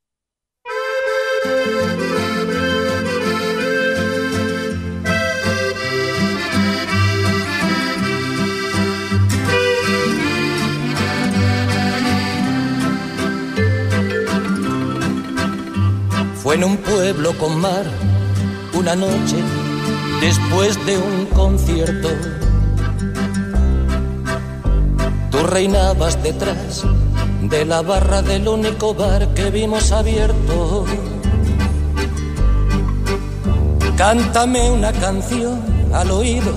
[16.41, 17.86] Fue en un pueblo con mar,
[18.74, 19.38] una noche
[20.20, 22.09] después de un concierto.
[25.46, 26.84] Reinabas detrás
[27.41, 30.86] de la barra del único bar que vimos abierto.
[33.98, 35.62] Cántame una canción
[35.93, 36.54] al oído.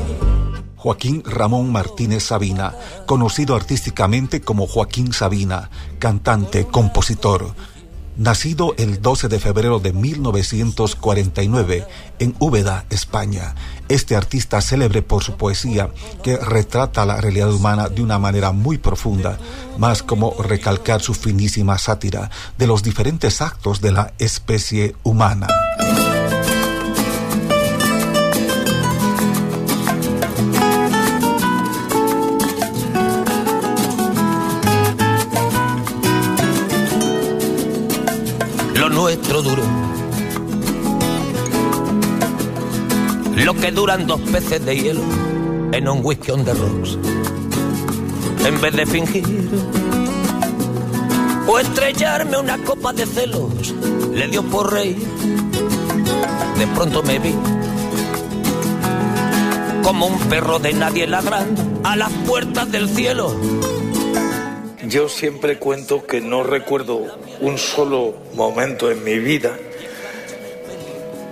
[0.77, 2.75] Joaquín Ramón Martínez Sabina,
[3.05, 7.55] conocido artísticamente como Joaquín Sabina, cantante, compositor,
[8.19, 11.87] nacido el 12 de febrero de 1949
[12.19, 13.55] en Úbeda, España.
[13.89, 15.89] Este artista célebre por su poesía
[16.23, 19.39] que retrata la realidad humana de una manera muy profunda,
[19.79, 25.47] más como recalcar su finísima sátira de los diferentes actos de la especie humana.
[38.91, 39.63] Nuestro duró.
[43.37, 45.01] Lo que duran dos peces de hielo
[45.73, 46.99] en un whisky on the rocks.
[48.47, 49.51] En vez de fingir
[51.47, 53.75] o estrellarme una copa de celos,
[54.13, 54.97] le dio por rey.
[56.59, 57.35] De pronto me vi
[59.83, 63.35] como un perro de nadie ladrando a las puertas del cielo.
[64.89, 69.55] Yo siempre cuento que no recuerdo un solo momento en mi vida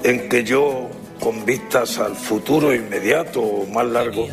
[0.02, 0.90] en que yo,
[1.20, 4.28] con vistas al futuro inmediato o más largo,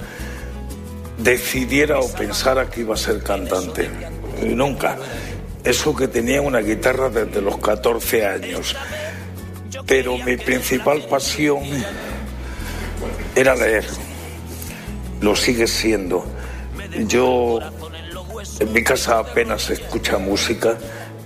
[1.17, 3.89] decidiera o pensara que iba a ser cantante.
[4.41, 4.97] Nunca.
[5.63, 8.75] Eso que tenía una guitarra desde los 14 años.
[9.87, 11.63] Pero mi principal pasión
[13.37, 13.85] era leer.
[15.21, 16.25] Lo sigue siendo.
[17.07, 17.59] Yo
[18.59, 20.77] en mi casa apenas se escucha música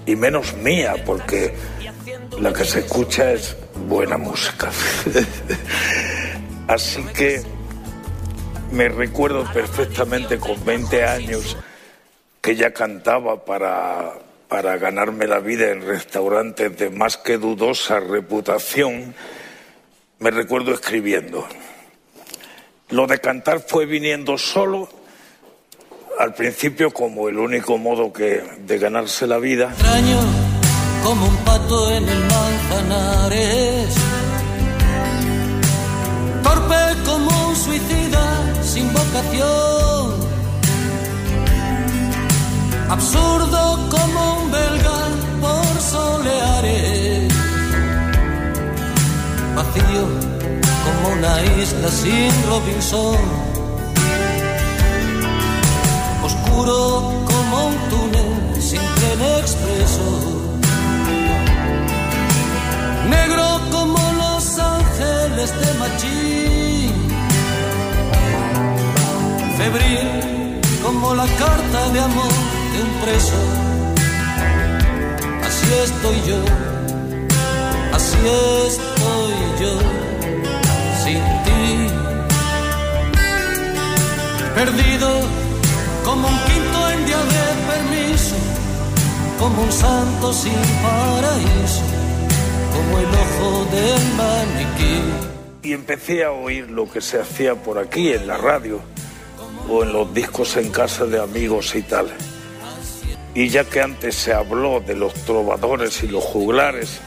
[0.06, 1.54] y menos mía porque
[2.40, 3.56] la que se escucha es
[3.88, 4.72] buena música.
[6.68, 7.42] Así que
[8.72, 11.58] me recuerdo perfectamente con 20 años
[12.42, 14.14] que ya cantaba para,
[14.48, 19.14] para ganarme la vida en restaurantes de más que dudosa reputación.
[20.20, 21.48] Me recuerdo escribiendo.
[22.90, 24.90] Lo de cantar fue viniendo solo,
[26.20, 29.70] al principio como el único modo que, de ganarse la vida.
[29.72, 30.20] Extraño
[31.04, 33.96] como un pato en el manzanares.
[36.44, 40.28] Torpe como un suicida sin vocación.
[42.90, 45.00] Absurdo como un belga
[45.42, 47.34] por soleares.
[49.56, 50.08] Vacío
[50.84, 53.57] como una isla sin Robinson.
[56.58, 60.06] Oscuro como un túnel sin tren expreso.
[63.10, 66.94] Negro como los ángeles de Machín.
[69.56, 72.34] Febril como la carta de amor
[72.74, 73.40] de un preso.
[75.46, 76.42] Así estoy yo,
[77.94, 78.18] así
[78.68, 79.74] estoy yo,
[81.04, 81.88] sin ti.
[84.56, 85.47] Perdido
[86.08, 88.36] como un quinto en día de permiso,
[89.38, 91.84] como un santo sin paraíso,
[92.74, 95.02] como el ojo del maniquí.
[95.64, 98.80] Y empecé a oír lo que se hacía por aquí en la radio
[99.70, 102.08] o en los discos en casa de amigos y tal.
[103.36, 107.02] Y ya que antes se habló de los trovadores y los juglares,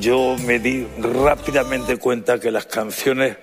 [0.00, 3.38] yo me di rápidamente cuenta que las canciones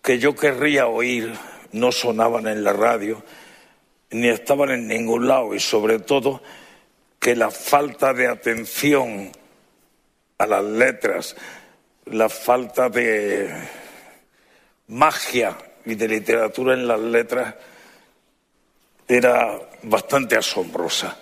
[0.00, 1.32] que yo querría oír
[1.72, 3.24] no sonaban en la radio,
[4.12, 6.42] ni estaban en ningún lado, y sobre todo
[7.18, 9.30] que la falta de atención
[10.38, 11.36] a las letras,
[12.06, 13.48] la falta de
[14.88, 17.54] magia y de literatura en las letras
[19.08, 21.16] era bastante asombrosa.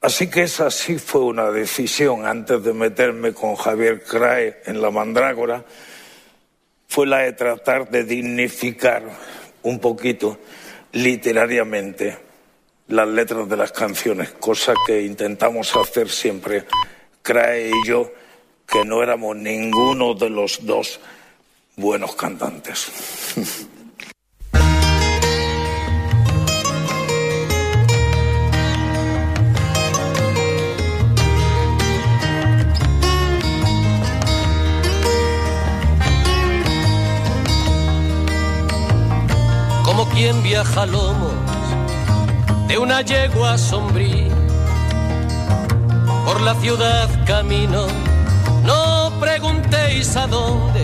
[0.00, 4.90] Así que esa sí fue una decisión antes de meterme con Javier Crae en la
[4.90, 5.64] mandrágora,
[6.88, 9.02] fue la de tratar de dignificar
[9.62, 10.38] un poquito
[10.92, 12.18] literariamente
[12.88, 16.64] las letras de las canciones, cosa que intentamos hacer siempre
[17.22, 18.12] Crae y yo,
[18.66, 21.00] que no éramos ninguno de los dos
[21.76, 23.66] buenos cantantes.
[40.16, 41.34] quien viaja a lomos
[42.68, 44.32] de una yegua sombría.
[46.24, 47.86] Por la ciudad camino,
[48.64, 50.80] no preguntéis a dónde.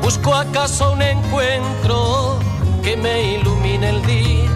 [0.00, 2.38] Busco acaso un encuentro
[2.84, 4.50] que me ilumine el día.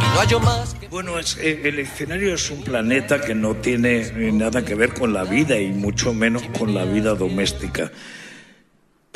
[0.00, 0.76] Y no hallo más.
[0.90, 4.92] Bueno, es, eh, el escenario es un planeta que no tiene eh, nada que ver
[4.92, 7.92] con la vida y mucho menos con la vida doméstica.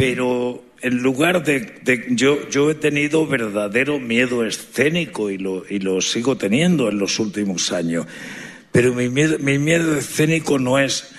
[0.00, 6.00] Pero en lugar de, yo, yo he tenido verdadero miedo escénico y lo, y lo
[6.00, 8.06] sigo teniendo en los últimos años.
[8.72, 11.12] Pero mi miedo, mi miedo escénico no es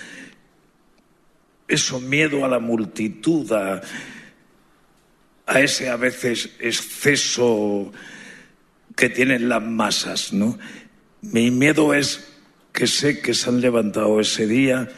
[1.68, 3.82] eso, miedo a la multitud, a,
[5.46, 7.94] a ese a veces exceso
[8.96, 10.58] que tienen las masas, ¿no?
[11.22, 12.34] Mi miedo es
[12.74, 14.90] que sé que se han levantado ese día,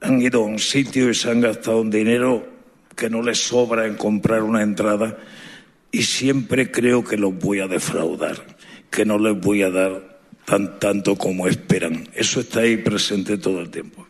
[0.00, 2.51] han ido a un sitio y se han gastado un dinero
[2.96, 5.18] que no les sobra en comprar una entrada
[5.90, 8.36] y siempre creo que los voy a defraudar,
[8.90, 12.08] que no les voy a dar tan tanto como esperan.
[12.14, 14.06] Eso está ahí presente todo el tiempo.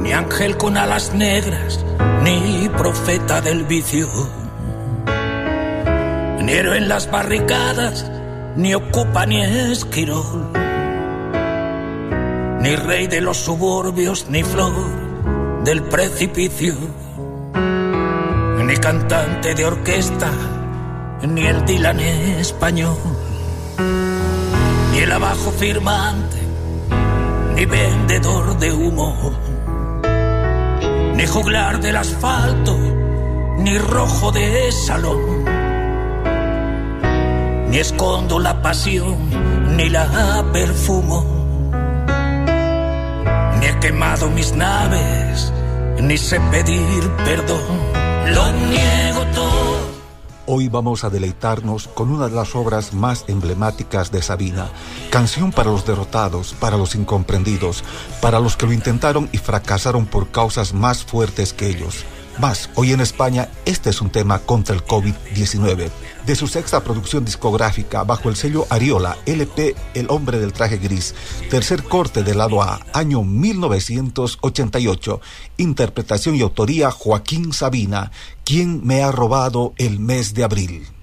[0.00, 1.84] Ni ángel con alas negras,
[2.22, 4.08] ni profeta del vicio.
[6.42, 8.10] Ni héroe en las barricadas,
[8.56, 10.52] ni ocupa ni esquirol,
[12.62, 14.72] ni rey de los suburbios, ni flor
[15.64, 16.74] del precipicio,
[18.70, 20.30] ni cantante de orquesta,
[21.26, 22.96] ni el Dylan español,
[24.92, 26.38] ni el abajo firmante,
[27.56, 29.32] ni vendedor de humo,
[31.16, 32.78] ni juglar del asfalto,
[33.58, 35.44] ni rojo de salón
[37.70, 39.16] ni escondo la pasión,
[39.76, 41.24] ni la perfumo,
[43.58, 45.52] ni he quemado mis naves,
[46.00, 48.09] ni sé pedir perdón,
[50.52, 54.68] Hoy vamos a deleitarnos con una de las obras más emblemáticas de Sabina,
[55.10, 57.84] canción para los derrotados, para los incomprendidos,
[58.20, 62.04] para los que lo intentaron y fracasaron por causas más fuertes que ellos.
[62.40, 65.90] Más, hoy en España, este es un tema contra el COVID-19.
[66.24, 71.14] De su sexta producción discográfica, bajo el sello Ariola, LP El hombre del traje gris,
[71.50, 75.20] tercer corte del lado A, año 1988,
[75.58, 78.10] interpretación y autoría Joaquín Sabina,
[78.42, 80.99] quien me ha robado el mes de abril.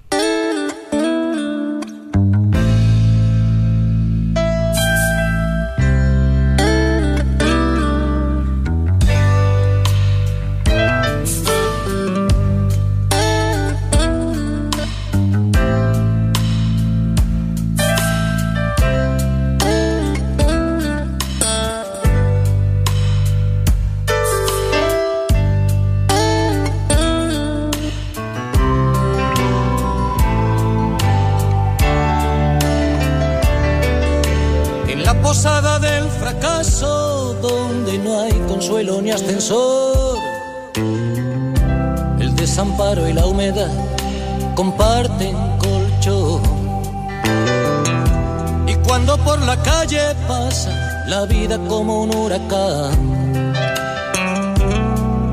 [51.08, 53.54] La vida como un huracán,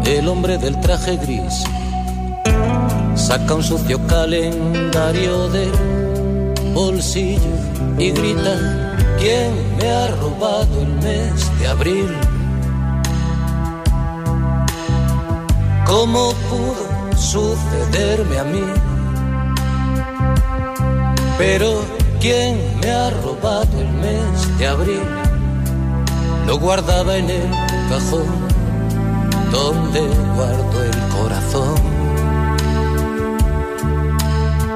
[0.06, 1.66] el hombre del traje gris
[3.16, 5.72] saca un sucio calendario del
[6.74, 7.42] bolsillo
[7.98, 8.56] y grita,
[9.20, 12.16] ¿quién me ha robado el mes de abril?
[15.86, 18.64] ¿Cómo pudo sucederme a mí?
[21.38, 21.82] Pero
[22.22, 25.25] ¿quién me ha robado el mes de abril?
[26.46, 27.50] Lo guardaba en el
[27.90, 28.26] cajón
[29.52, 30.02] donde
[30.36, 31.76] guardo el corazón.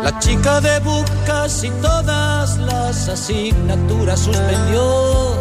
[0.04, 5.36] La chica de book casi todas las asignaturas suspendió.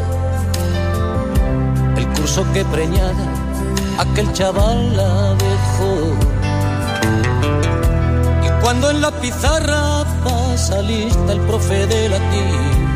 [1.96, 3.48] El curso que preñada
[3.98, 5.92] aquel chaval la dejó.
[8.46, 12.88] Y cuando en la pizarra pasa lista el profe de latín,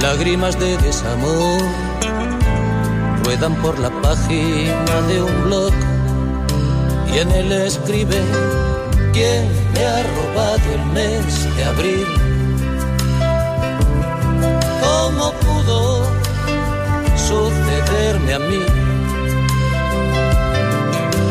[0.00, 1.60] lágrimas de desamor
[3.24, 5.72] ruedan por la página de un blog
[7.12, 8.20] y en él escribe
[9.12, 12.06] ¿Quién me ha robado el mes de abril?
[14.80, 16.04] ¿Cómo pudo
[17.16, 18.62] sucederme a mí?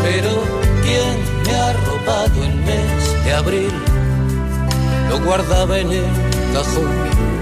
[0.04, 0.44] Pero
[0.84, 1.16] ¿quién
[1.46, 3.72] me ha robado el mes de abril?
[5.10, 6.06] Lo guardaba en el
[6.54, 7.39] cajón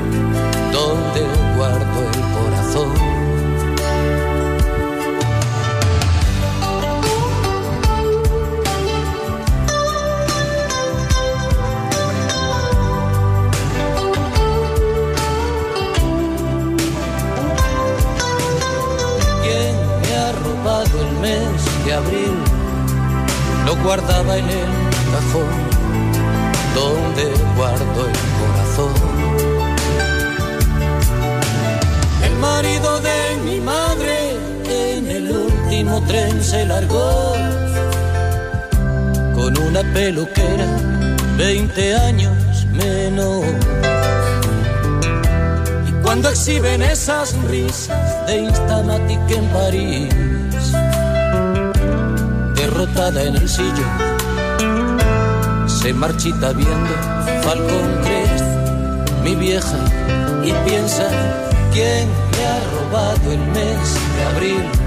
[1.20, 3.17] donde guardo el corazón.
[36.02, 37.34] Tren se largó
[39.34, 40.68] con una peluquera
[41.38, 43.46] 20 años menos.
[45.88, 50.14] Y cuando exhiben esas risas de Instamatic en París,
[52.56, 54.18] derrotada en el sillón,
[55.68, 56.94] se marchita viendo
[57.44, 58.46] Falcon Crest,
[59.24, 59.78] mi vieja,
[60.44, 61.08] y piensa,
[61.74, 64.87] ¿quién me ha robado el mes de abril?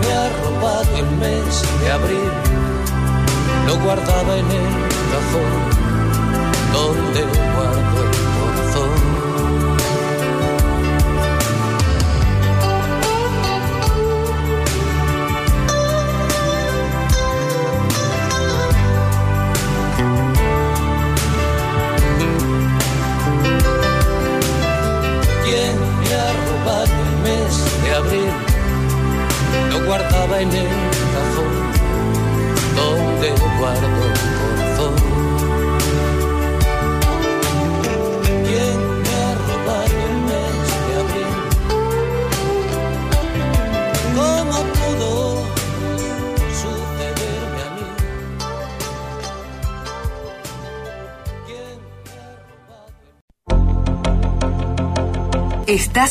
[0.00, 2.32] me ha robado el mes de abril,
[3.66, 4.68] lo guardaba en el
[5.12, 5.84] cajón
[6.72, 7.22] donde
[7.54, 8.33] guardo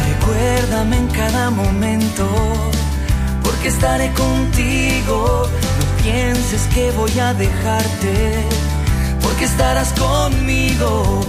[0.09, 2.27] Recuérdame en cada momento,
[3.41, 5.47] porque estaré contigo.
[5.79, 8.43] No pienses que voy a dejarte,
[9.21, 11.21] porque estarás conmigo.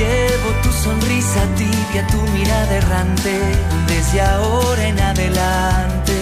[0.00, 3.34] Llevo tu sonrisa tibia, tu mirada errante.
[3.86, 6.16] Desde ahora en adelante,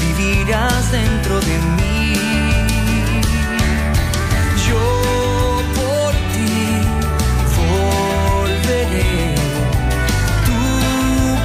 [0.00, 2.14] vivirás dentro de mí.
[4.68, 4.84] Yo
[5.78, 6.58] por ti
[7.58, 9.34] volveré.
[10.46, 10.60] Tú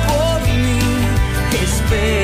[0.10, 0.80] por mí,
[1.66, 2.23] espérame,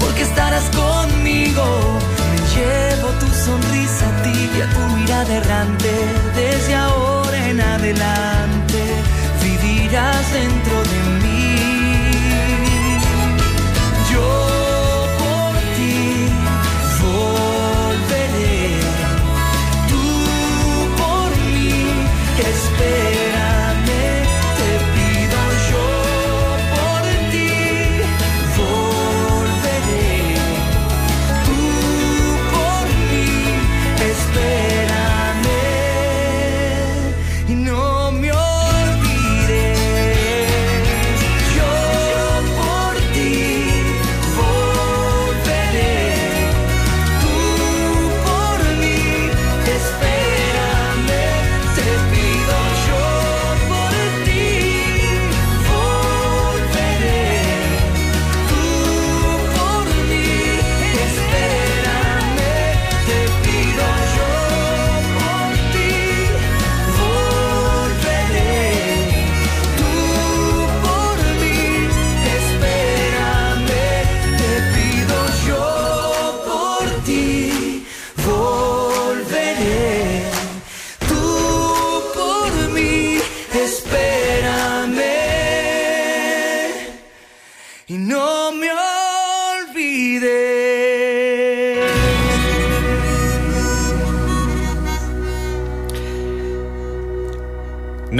[0.00, 1.64] porque estarás conmigo.
[2.30, 5.92] Me llevo tu sonrisa tibia, tu mirada errante.
[6.34, 8.80] Desde ahora en adelante,
[9.42, 10.83] vivirás dentro de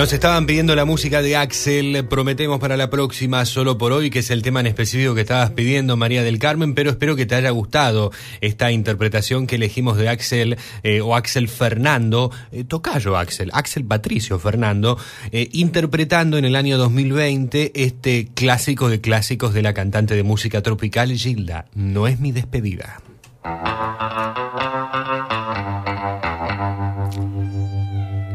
[0.05, 4.19] Nos estaban pidiendo la música de Axel, prometemos para la próxima solo por hoy, que
[4.19, 7.37] es el tema en específico que estabas pidiendo, María del Carmen, pero espero que te
[7.37, 8.13] haya gustado
[8.43, 14.39] esta interpretación que elegimos de Axel eh, o Axel Fernando, eh, tocayo Axel, Axel Patricio
[14.39, 14.99] Fernando,
[15.33, 20.61] eh, interpretando en el año 2020 este clásico de clásicos de la cantante de música
[20.61, 23.01] tropical Gilda, No es mi despedida.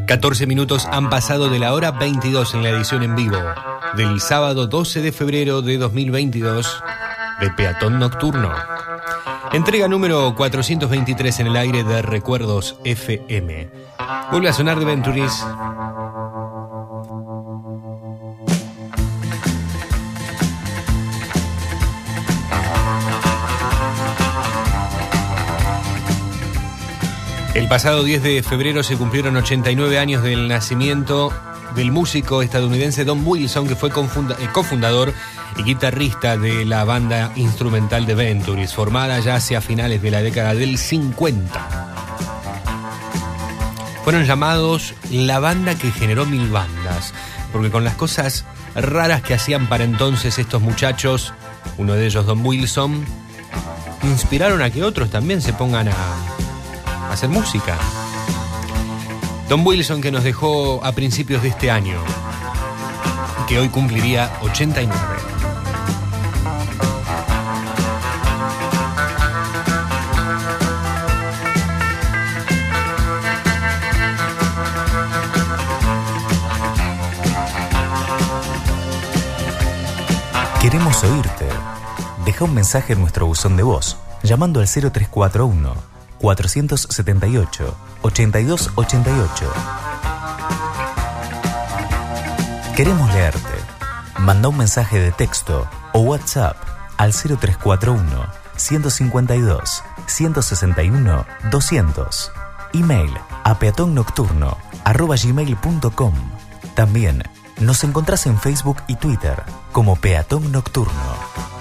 [0.09, 3.37] 14 minutos han pasado de la hora 22 en la edición en vivo
[3.95, 6.81] del sábado 12 de febrero de 2022
[7.39, 8.51] de Peatón Nocturno.
[9.53, 13.69] Entrega número 423 en el aire de Recuerdos FM.
[14.31, 15.45] Vuelve a sonar de Venturis.
[27.55, 31.33] El pasado 10 de febrero se cumplieron 89 años del nacimiento
[31.75, 35.13] del músico estadounidense Don Wilson, que fue eh, cofundador
[35.57, 40.53] y guitarrista de la banda instrumental de Venturis, formada ya hacia finales de la década
[40.53, 41.95] del 50.
[44.03, 47.13] Fueron llamados la banda que generó mil bandas,
[47.51, 48.45] porque con las cosas
[48.75, 51.33] raras que hacían para entonces estos muchachos,
[51.77, 53.03] uno de ellos Don Wilson,
[54.03, 55.95] inspiraron a que otros también se pongan a
[57.09, 57.77] hacer música.
[59.47, 61.99] Don Wilson que nos dejó a principios de este año,
[63.47, 64.95] que hoy cumpliría 89.
[80.61, 81.47] Queremos oírte.
[82.25, 89.51] Deja un mensaje en nuestro buzón de voz llamando al 0341 478 8288.
[92.75, 93.39] Queremos leerte.
[94.19, 96.57] Manda un mensaje de texto o WhatsApp
[96.97, 98.25] al 0341
[98.55, 102.31] 152 161 200.
[102.73, 103.11] Email
[103.43, 106.13] a peatonnocturno@gmail.com.
[106.75, 107.23] También
[107.59, 111.58] nos encontrás en Facebook y Twitter como Peatón Nocturno.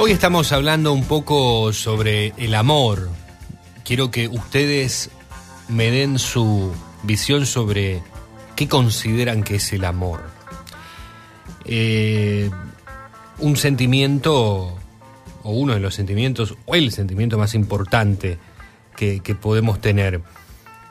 [0.00, 3.10] Hoy estamos hablando un poco sobre el amor.
[3.84, 5.10] Quiero que ustedes
[5.66, 6.72] me den su
[7.02, 8.00] visión sobre
[8.54, 10.22] qué consideran que es el amor.
[11.64, 12.48] Eh,
[13.38, 14.78] un sentimiento,
[15.42, 18.38] o uno de los sentimientos, o el sentimiento más importante
[18.96, 20.22] que, podemos tener.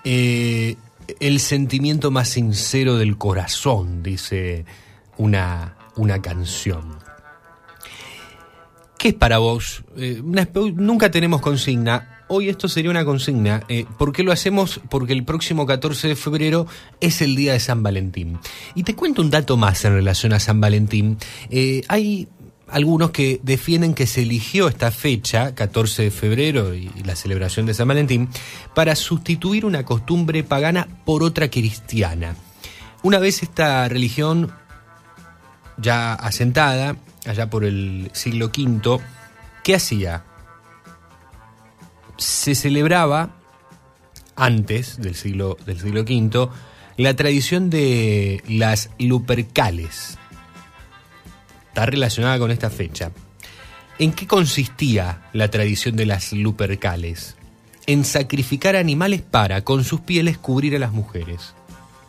[0.04, 0.76] Eh,
[1.22, 4.66] el sentimiento más sincero del corazón, dice
[5.18, 7.07] una, una canción.
[8.98, 9.84] ¿Qué es para vos?
[9.96, 12.24] Eh, nunca tenemos consigna.
[12.30, 13.64] Hoy esto sería una consigna.
[13.70, 14.82] Eh, ¿Por qué lo hacemos?
[14.90, 16.66] Porque el próximo 14 de febrero
[17.00, 18.40] es el día de San Valentín.
[18.74, 21.18] Y te cuento un dato más en relación a San Valentín.
[21.52, 22.28] Eh, hay
[22.68, 27.76] algunos que defienden que se eligió esta fecha, 14 de febrero y la celebración de
[27.76, 28.30] San Valentín,
[28.74, 32.36] para sustituir una costumbre pagana por otra cristiana.
[33.04, 34.52] Una vez esta religión
[35.78, 36.98] ya asentada,
[37.28, 39.00] allá por el siglo V,
[39.64, 40.24] ¿qué hacía?
[42.18, 43.36] Se celebraba
[44.36, 46.50] antes del siglo, del siglo V
[46.98, 50.18] la tradición de las Lupercales.
[51.68, 53.12] Está relacionada con esta fecha.
[54.00, 57.36] ¿En qué consistía la tradición de las Lupercales?
[57.86, 61.54] En sacrificar animales para, con sus pieles, cubrir a las mujeres.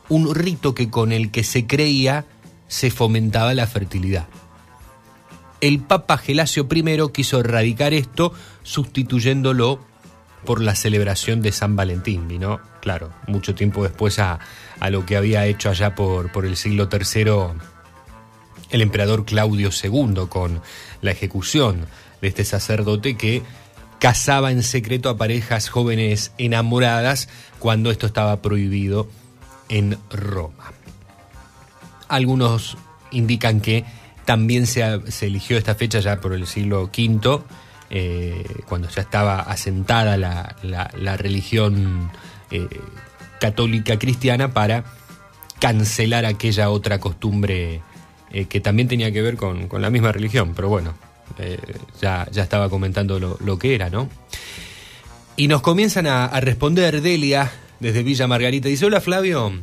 [0.09, 2.25] Un rito que con el que se creía
[2.67, 4.27] se fomentaba la fertilidad
[5.61, 8.33] el Papa Gelasio I quiso erradicar esto
[8.63, 9.81] sustituyéndolo
[10.45, 12.29] por la celebración de San Valentín.
[12.29, 14.39] Vino, claro, mucho tiempo después a,
[14.91, 17.59] lo que había hecho allá por, por el siglo III
[18.71, 20.61] el emperador Claudio II con
[21.01, 21.87] la ejecución
[22.21, 23.43] de este sacerdote que
[23.99, 27.29] casaba en secreto a parejas jóvenes enamoradas
[27.59, 29.09] cuando esto estaba prohibido
[29.69, 30.73] en Roma.
[32.09, 32.77] Algunos
[33.11, 33.85] indican que
[34.29, 34.83] también se,
[35.23, 37.41] eligió esta fecha ya por el siglo V,
[37.89, 42.11] eh, cuando ya estaba asentada la, religión
[42.51, 42.69] eh,
[43.41, 44.85] católica cristiana para
[45.59, 47.81] cancelar aquella otra costumbre
[48.31, 50.93] eh, que también tenía que ver con, la misma religión, pero bueno,
[51.99, 54.11] ya, ya, estaba comentando lo, que era, ¿no?
[55.37, 57.51] Y nos comienzan a, a responder Delia
[57.81, 58.69] desde Villa Margarita.
[58.69, 59.55] Dice, hola Flavio,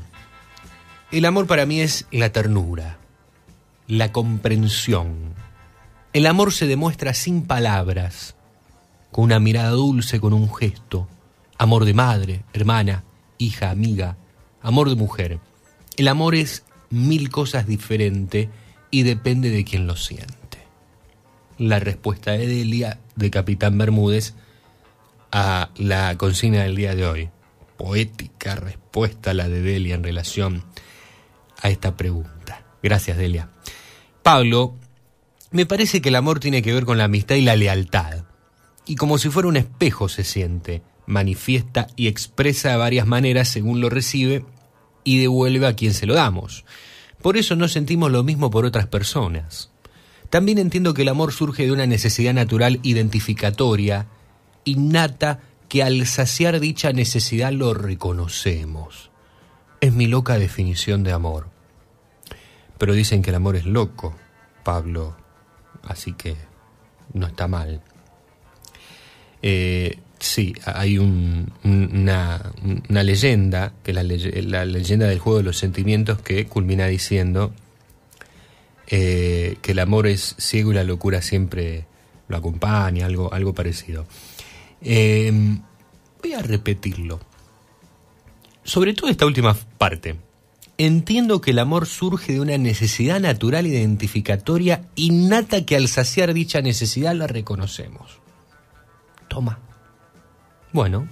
[1.11, 2.97] el amor para mí es la ternura
[3.87, 5.33] la comprensión.
[6.13, 8.35] El amor se demuestra sin palabras,
[9.11, 11.07] con una mirada dulce, con un gesto.
[11.57, 13.03] Amor de madre, hermana,
[13.37, 14.17] hija, amiga,
[14.61, 15.39] amor de mujer.
[15.97, 18.49] El amor es mil cosas diferentes
[18.91, 20.35] y depende de quien lo siente.
[21.57, 24.33] La respuesta de Delia de Capitán Bermúdez
[25.31, 27.29] a la consigna del día de hoy.
[27.77, 30.63] Poética respuesta la de Delia en relación
[31.61, 32.63] a esta pregunta.
[32.81, 33.49] Gracias, Delia.
[34.25, 34.73] Pablo,
[35.51, 38.23] me parece que el amor tiene que ver con la amistad y la lealtad.
[38.87, 43.81] Y como si fuera un espejo se siente, manifiesta y expresa de varias maneras según
[43.81, 44.43] lo recibe
[45.03, 46.65] y devuelve a quien se lo damos.
[47.21, 49.69] Por eso no sentimos lo mismo por otras personas.
[50.31, 54.07] También entiendo que el amor surge de una necesidad natural identificatoria,
[54.63, 59.11] innata, que al saciar dicha necesidad lo reconocemos.
[59.81, 61.54] Es mi loca definición de amor.
[62.77, 64.15] Pero dicen que el amor es loco,
[64.63, 65.15] Pablo,
[65.83, 66.35] así que
[67.13, 67.81] no está mal.
[69.41, 72.51] Eh, sí, hay una,
[72.89, 77.53] leyenda, que la, leyenda del juego de los sentimientos, que culmina diciendo
[78.87, 81.85] eh, que el amor es ciego y la locura siempre
[82.27, 84.05] lo acompaña, algo, algo parecido.
[84.81, 85.31] Eh,
[86.21, 87.19] voy a repetirlo.
[88.63, 90.15] Sobre todo esta última parte.
[90.77, 96.61] Entiendo que el amor surge de una necesidad natural identificatoria innata que al saciar dicha
[96.61, 98.19] necesidad la reconocemos.
[99.29, 99.59] Toma.
[100.73, 101.07] Bueno,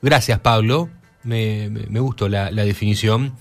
[0.00, 0.88] gracias Pablo,
[1.24, 1.68] me,
[2.00, 3.34] gustó la, la definición.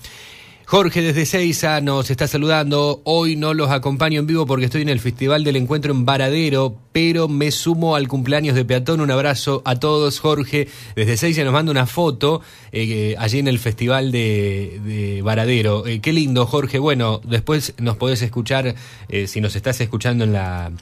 [0.69, 2.99] Jorge desde Seiza nos está saludando.
[3.05, 6.75] Hoy no los acompaño en vivo porque estoy en el Festival del Encuentro en Varadero,
[6.91, 8.99] pero me sumo al cumpleaños de Peatón.
[8.99, 10.67] Un abrazo a todos, Jorge.
[10.93, 12.41] Desde Seiza nos manda una foto
[12.73, 15.87] eh, allí en el Festival de, Varadero.
[15.87, 16.79] Eh, qué lindo, Jorge.
[16.79, 18.75] Bueno, después nos podés escuchar,
[19.07, 20.73] eh, si nos estás escuchando en la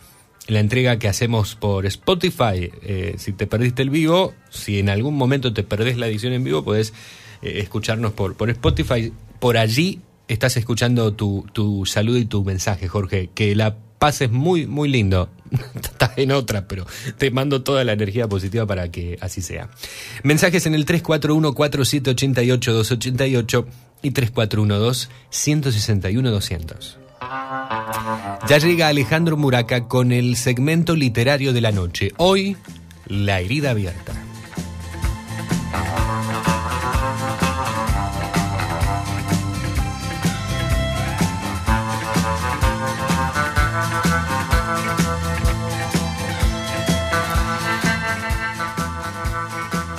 [0.47, 2.71] la entrega que hacemos por Spotify.
[3.17, 6.63] si te perdiste el vivo, si en algún momento te perdés la edición en vivo,
[6.63, 6.93] podés
[7.41, 13.29] escucharnos por, por Spotify por allí estás escuchando tu, tu saludo y tu mensaje, Jorge.
[13.33, 15.29] Que la pases muy, muy lindo.
[15.75, 16.85] Estás en otra, pero
[17.17, 19.69] te mando toda la energía positiva para que así sea.
[20.23, 23.65] Mensajes en el 341-4788-288
[24.01, 26.97] y 3412-161-200.
[28.47, 32.11] Ya llega Alejandro Muraca con el segmento literario de la noche.
[32.17, 32.57] Hoy,
[33.07, 34.13] La herida abierta.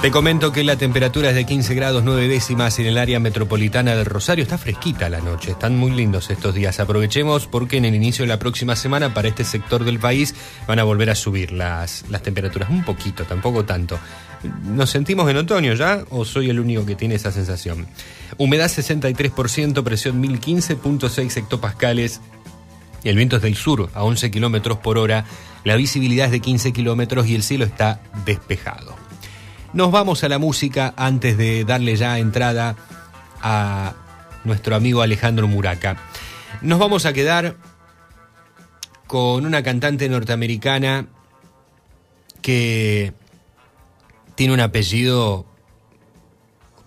[0.06, 3.96] Te comento que la temperatura es de 15 grados 9 décimas en el área metropolitana
[3.96, 4.44] de Rosario.
[4.44, 6.78] Está fresquita la noche, están muy lindos estos días.
[6.78, 10.36] Aprovechemos porque en el inicio de la próxima semana para este sector del país
[10.68, 12.70] van a volver a subir las, las temperaturas.
[12.70, 13.98] Un poquito, tampoco tanto.
[14.62, 17.88] ¿Nos sentimos en otoño ya o soy el único que tiene esa sensación?
[18.38, 22.20] Humedad 63%, presión 1015.6 hectopascales.
[23.02, 25.24] El viento es del sur a 11 kilómetros por hora.
[25.64, 29.05] La visibilidad es de 15 kilómetros y el cielo está despejado.
[29.72, 32.76] Nos vamos a la música antes de darle ya entrada
[33.42, 33.94] a
[34.44, 35.96] nuestro amigo Alejandro Muraca.
[36.62, 37.56] Nos vamos a quedar
[39.06, 41.06] con una cantante norteamericana
[42.42, 43.12] que
[44.34, 45.46] tiene un apellido,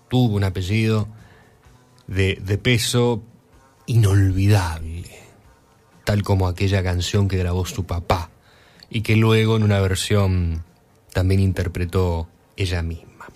[0.08, 1.08] tuvo un apellido
[2.06, 3.22] de, peso
[3.86, 5.08] inolvidable,
[6.04, 8.30] tal como aquella canción que grabó su papá
[8.88, 10.64] y que luego en una versión
[11.12, 12.28] también interpretó
[12.60, 13.26] ella misma.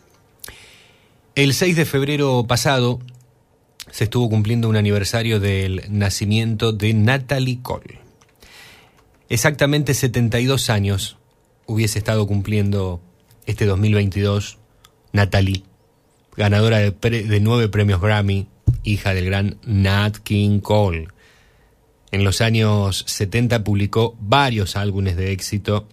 [1.35, 3.01] El 6 de febrero pasado
[3.91, 8.01] se estuvo cumpliendo un aniversario del nacimiento de Natalie Cole.
[9.29, 11.17] Exactamente 72 años
[11.67, 13.01] hubiese estado cumpliendo
[13.47, 14.59] este 2022
[15.13, 15.63] Natalie,
[16.37, 18.47] ganadora de, nueve premios Grammy,
[18.83, 21.09] hija del gran Nat King Cole.
[22.11, 25.89] En los años 70 publicó varios álbumes de éxito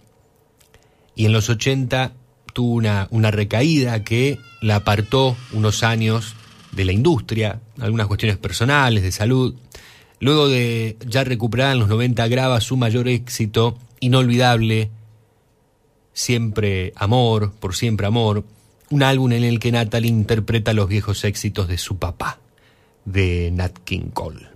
[1.16, 2.14] y en los 80
[2.54, 6.36] tuvo una, una recaída que la apartó unos años
[6.72, 9.56] de la industria, algunas cuestiones personales, de salud.
[10.20, 14.90] Luego de ya recuperar en los 90 graba su mayor éxito, inolvidable,
[16.14, 18.44] Siempre Amor, por Siempre Amor,
[18.90, 22.40] un álbum en el que Natalie interpreta los viejos éxitos de su papá,
[23.06, 24.51] de Nat King Cole.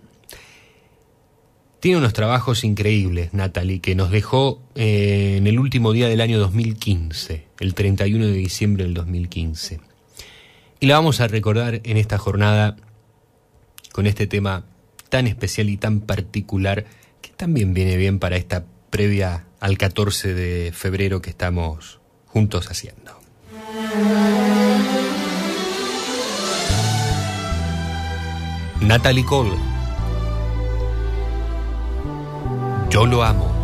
[1.86, 6.40] Tiene unos trabajos increíbles, Natalie, que nos dejó eh, en el último día del año
[6.40, 9.82] 2015, el 31 de diciembre del 2015.
[10.80, 12.76] Y la vamos a recordar en esta jornada
[13.92, 14.66] con este tema
[15.10, 16.86] tan especial y tan particular
[17.22, 23.12] que también viene bien para esta previa al 14 de febrero que estamos juntos haciendo.
[28.82, 29.75] Natalie Cole.
[32.90, 33.55] Yo lo amo.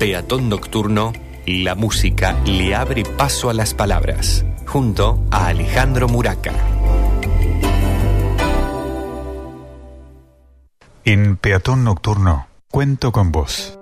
[0.00, 1.12] peatón nocturno,
[1.44, 6.54] la música le abre paso a las palabras, junto a Alejandro Muraca.
[11.04, 13.78] En Peatón Nocturno, cuento con vos.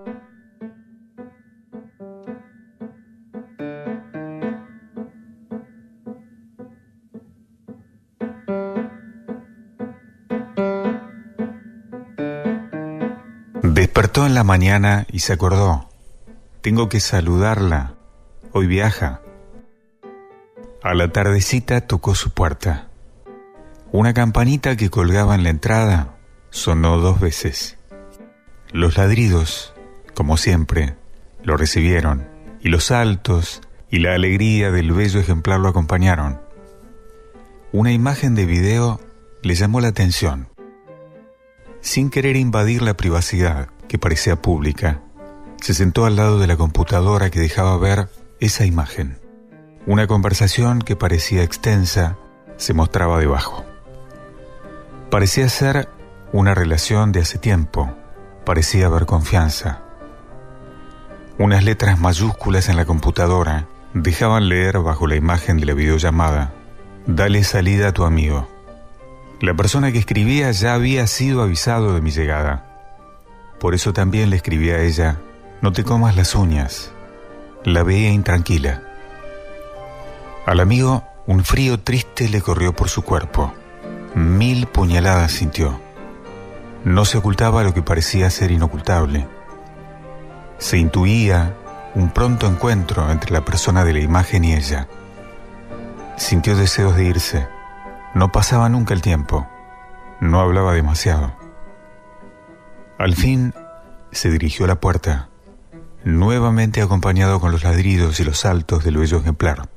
[13.63, 15.88] Despertó en la mañana y se acordó
[16.69, 17.95] tengo que saludarla.
[18.53, 19.23] Hoy viaja.
[20.83, 22.91] A la tardecita tocó su puerta.
[23.91, 26.19] Una campanita que colgaba en la entrada
[26.51, 27.79] sonó dos veces.
[28.71, 29.73] Los ladridos,
[30.13, 30.95] como siempre,
[31.43, 32.29] lo recibieron,
[32.61, 36.39] y los saltos y la alegría del bello ejemplar lo acompañaron.
[37.73, 39.01] Una imagen de video
[39.41, 40.49] le llamó la atención.
[41.81, 45.01] Sin querer invadir la privacidad, que parecía pública,
[45.61, 48.09] se sentó al lado de la computadora que dejaba ver
[48.41, 49.19] esa imagen.
[49.87, 52.17] Una conversación que parecía extensa
[52.57, 53.65] se mostraba debajo.
[55.11, 55.89] Parecía ser
[56.33, 57.91] una relación de hace tiempo,
[58.45, 59.83] parecía haber confianza.
[61.39, 66.53] Unas letras mayúsculas en la computadora dejaban leer bajo la imagen de la videollamada,
[67.11, 68.47] Dale salida a tu amigo.
[69.41, 72.67] La persona que escribía ya había sido avisado de mi llegada.
[73.59, 75.19] Por eso también le escribí a ella,
[75.61, 76.93] no te comas las uñas.
[77.65, 78.83] La veía intranquila.
[80.47, 83.53] Al amigo un frío triste le corrió por su cuerpo.
[84.15, 85.81] Mil puñaladas sintió.
[86.85, 89.27] No se ocultaba lo que parecía ser inocultable.
[90.59, 91.55] Se intuía
[91.95, 94.89] un pronto encuentro entre la persona de la imagen y ella.
[96.17, 97.49] Sintió deseos de irse.
[98.15, 99.47] No pasaba nunca el tiempo.
[100.21, 101.33] No hablaba demasiado.
[102.99, 103.55] Al fin
[104.11, 105.29] se dirigió a la puerta,
[106.05, 109.69] nuevamente acompañado con los ladridos y los saltos del bello ejemplar.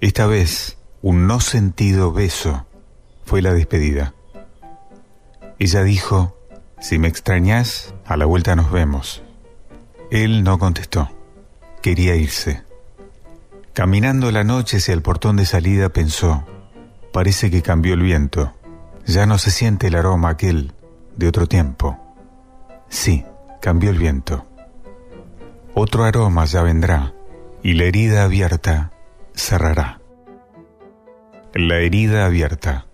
[0.00, 2.66] Esta vez, un no sentido beso
[3.24, 4.14] fue la despedida.
[5.58, 6.36] Ella dijo,
[6.80, 9.22] si me extrañas, a la vuelta nos vemos.
[10.10, 11.10] Él no contestó.
[11.80, 12.62] Quería irse.
[13.72, 16.44] Caminando la noche hacia el portón de salida pensó,
[17.12, 18.52] parece que cambió el viento.
[19.06, 20.72] Ya no se siente el aroma aquel
[21.16, 21.98] de otro tiempo.
[22.88, 23.24] Sí,
[23.60, 24.46] cambió el viento.
[25.76, 27.14] Otro aroma ya vendrá
[27.64, 28.92] y la herida abierta
[29.34, 30.00] cerrará.
[31.52, 32.86] La herida abierta.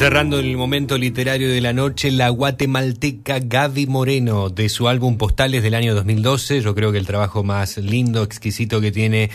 [0.00, 5.62] Cerrando el momento literario de la noche, la guatemalteca Gaby Moreno, de su álbum Postales
[5.62, 9.28] del año 2012, yo creo que el trabajo más lindo, exquisito que tiene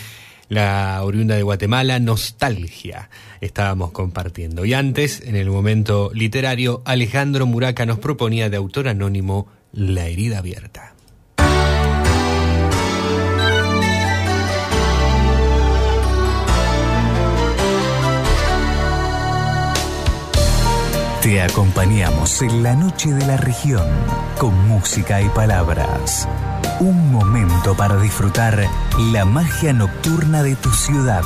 [0.50, 3.12] la oriunda de Guatemala, Nostalgia,
[3.42, 4.66] estábamos compartiendo.
[4.66, 10.40] Y antes, en el momento literario, Alejandro Muraca nos proponía de autor anónimo La herida
[10.40, 10.75] abierta.
[21.26, 23.84] Te acompañamos en la noche de la región
[24.38, 26.30] con música y palabras.
[26.80, 28.70] Un momento para disfrutar
[29.12, 31.24] la magia nocturna de tu ciudad.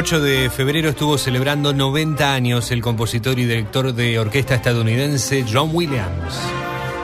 [0.00, 5.72] 8 de febrero estuvo celebrando 90 años el compositor y director de orquesta estadounidense John
[5.74, 6.40] Williams.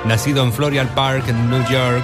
[0.06, 2.02] Nacido en Floral Park, en New York,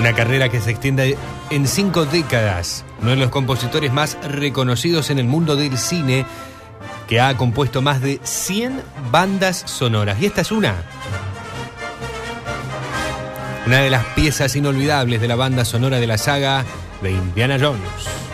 [0.00, 1.16] una carrera que se extiende
[1.50, 6.26] en cinco décadas, uno de los compositores más reconocidos en el mundo del cine,
[7.06, 8.82] que ha compuesto más de 100
[9.12, 10.20] bandas sonoras.
[10.20, 10.74] Y esta es una.
[13.64, 16.64] Una de las piezas inolvidables de la banda sonora de la saga
[17.00, 18.31] de Indiana Jones.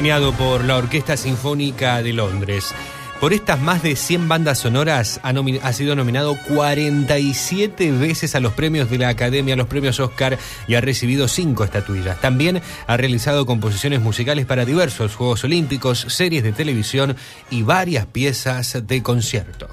[0.00, 2.72] Acompañado por la Orquesta Sinfónica de Londres.
[3.20, 8.88] Por estas más de 100 bandas sonoras ha, sido nominado 47 veces a los premios
[8.88, 12.18] de la Academia, a los premios Oscar y ha recibido 5 estatuillas.
[12.18, 17.14] También ha realizado composiciones musicales para diversos Juegos Olímpicos, series de televisión
[17.50, 19.68] y varias piezas de concierto.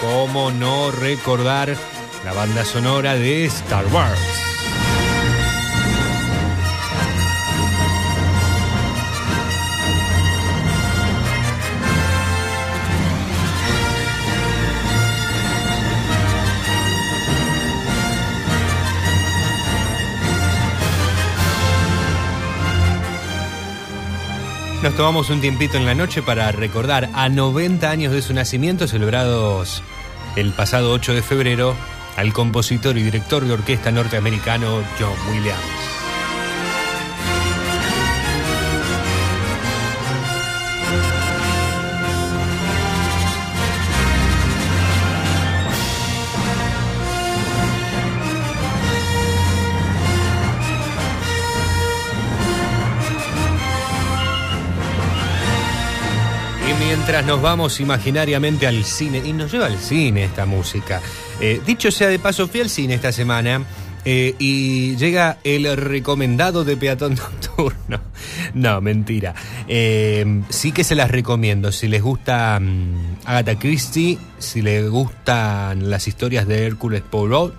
[0.00, 1.76] ¿Cómo no recordar
[2.24, 4.47] la banda sonora de Star Wars?
[24.82, 28.86] Nos tomamos un tiempito en la noche para recordar a 90 años de su nacimiento,
[28.86, 29.82] celebrados
[30.36, 31.74] el pasado 8 de febrero,
[32.16, 35.97] al compositor y director de orquesta norteamericano John Williams.
[57.08, 61.00] Nos vamos imaginariamente al cine, y nos lleva al cine esta música.
[61.40, 63.64] Eh, dicho sea de paso, fui al cine esta semana
[64.04, 68.02] eh, y llega el recomendado de peatón nocturno.
[68.52, 69.34] No, mentira.
[69.66, 71.72] Eh, sí que se las recomiendo.
[71.72, 77.54] Si les gusta mm, Agatha Christie, si les gustan las historias de Hércules Poirot,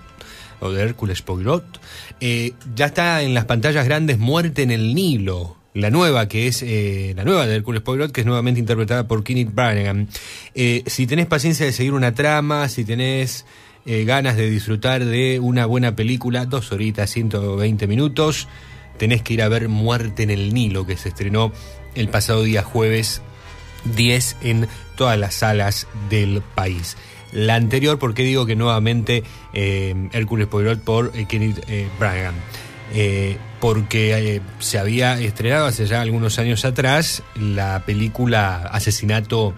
[0.60, 1.66] o de Hércules Poirot,
[2.20, 5.59] eh, ya está en las pantallas grandes Muerte en el Nilo.
[5.74, 9.24] La nueva, que es eh, la nueva de Hércules Poirot, que es nuevamente interpretada por
[9.24, 10.08] Kenneth Branagh.
[10.56, 13.46] Eh, si tenés paciencia de seguir una trama, si tenés
[13.86, 18.48] eh, ganas de disfrutar de una buena película, dos horitas, 120 minutos,
[18.98, 21.52] tenés que ir a ver Muerte en el Nilo, que se estrenó
[21.94, 23.22] el pasado día jueves
[23.96, 26.98] 10 en todas las salas del país.
[27.32, 29.24] La anterior, porque digo que nuevamente
[29.54, 31.64] eh, Hércules Poirot por Kenneth
[32.00, 32.34] Branagh?
[33.60, 39.54] Porque eh, se había estrenado hace ya algunos años atrás la película Asesinato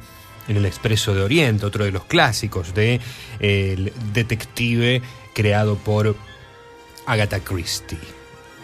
[0.48, 3.00] en el Expreso de Oriente, otro de los clásicos de
[3.40, 5.02] el detective
[5.34, 6.16] creado por
[7.06, 8.00] Agatha Christie.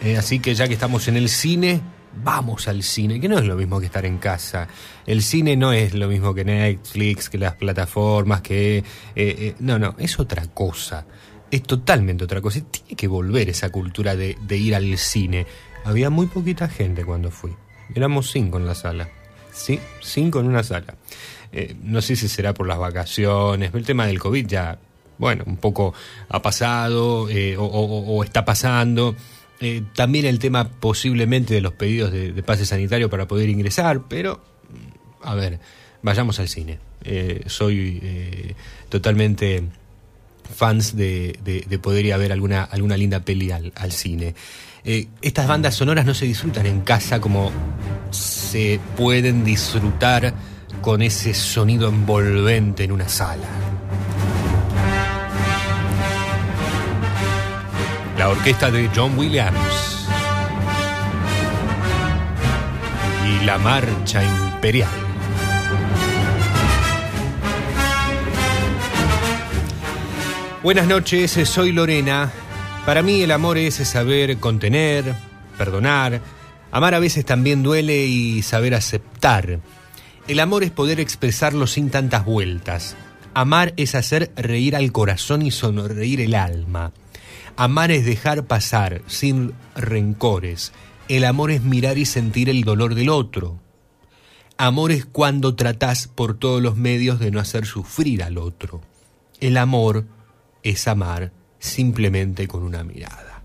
[0.02, 1.80] Eh, así que ya que estamos en el cine,
[2.22, 4.68] vamos al cine, que no es lo mismo que estar en casa.
[5.06, 8.84] El cine no es lo mismo que Netflix, que las plataformas, que...
[9.14, 11.06] eh, no, no, es otra cosa.
[11.50, 12.60] Es totalmente otra cosa.
[12.60, 15.46] Tiene que volver esa cultura de, ir al cine.
[15.84, 17.54] Había muy poquita gente cuando fui.
[17.94, 19.08] Éramos cinco en la sala.
[19.52, 20.94] Sí, cinco en una sala.
[21.52, 24.78] Eh, no sé si será por las vacaciones, el tema del COVID ya,
[25.16, 25.94] bueno, un poco
[26.28, 29.16] ha pasado eh, o, está pasando.
[29.60, 34.02] Eh, también el tema posiblemente de los pedidos de, de pase sanitario para poder ingresar,
[34.06, 35.58] pero mm, a ver,
[36.02, 36.78] vayamos al cine.
[37.46, 38.54] Soy
[38.90, 39.62] totalmente
[40.54, 44.34] fans de, de- de poder ir a ver alguna, alguna linda peli al, al cine.
[44.84, 47.50] Eh, estas bandas sonoras no se disfrutan en casa como
[48.10, 50.32] se pueden disfrutar
[50.80, 53.46] con ese sonido envolvente en una sala.
[58.16, 60.06] La orquesta de John Williams
[63.26, 64.88] y la marcha imperial.
[70.60, 72.32] Buenas noches, soy Lorena.
[72.84, 75.14] Para mí el amor es saber contener,
[75.56, 76.20] perdonar.
[76.72, 79.60] Amar a veces también duele y saber aceptar.
[80.26, 82.96] El amor es poder expresarlo sin tantas vueltas.
[83.34, 86.92] Amar es hacer reír al corazón y sonreír el alma.
[87.56, 90.72] Amar es dejar pasar sin rencores.
[91.06, 93.60] El amor es mirar y sentir el dolor del otro.
[94.56, 98.80] Amor es cuando tratás por todos los medios de no hacer sufrir al otro.
[99.40, 100.04] El amor
[100.62, 103.42] es amar simplemente con una mirada.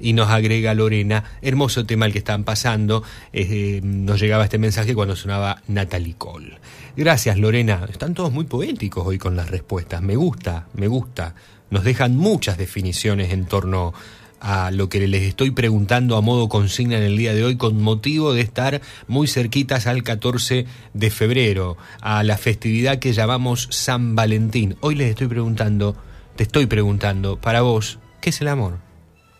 [0.00, 3.02] Y nos agrega Lorena, hermoso tema el que están pasando.
[3.32, 6.58] eh, nos llegaba este mensaje cuando sonaba Natalie Cole.
[6.96, 10.02] Gracias Lorena, están todos muy poéticos hoy con las respuestas.
[10.02, 11.34] Me gusta, me gusta.
[11.70, 13.92] Nos dejan muchas definiciones en torno
[14.40, 17.82] a lo que les estoy preguntando a modo consigna en el día de hoy con
[17.82, 24.14] motivo de estar muy cerquitas al 14 de febrero, a la festividad que llamamos San
[24.14, 24.76] Valentín.
[24.80, 25.96] Hoy les estoy preguntando,
[26.38, 28.78] te estoy preguntando, para vos, ¿qué es el amor?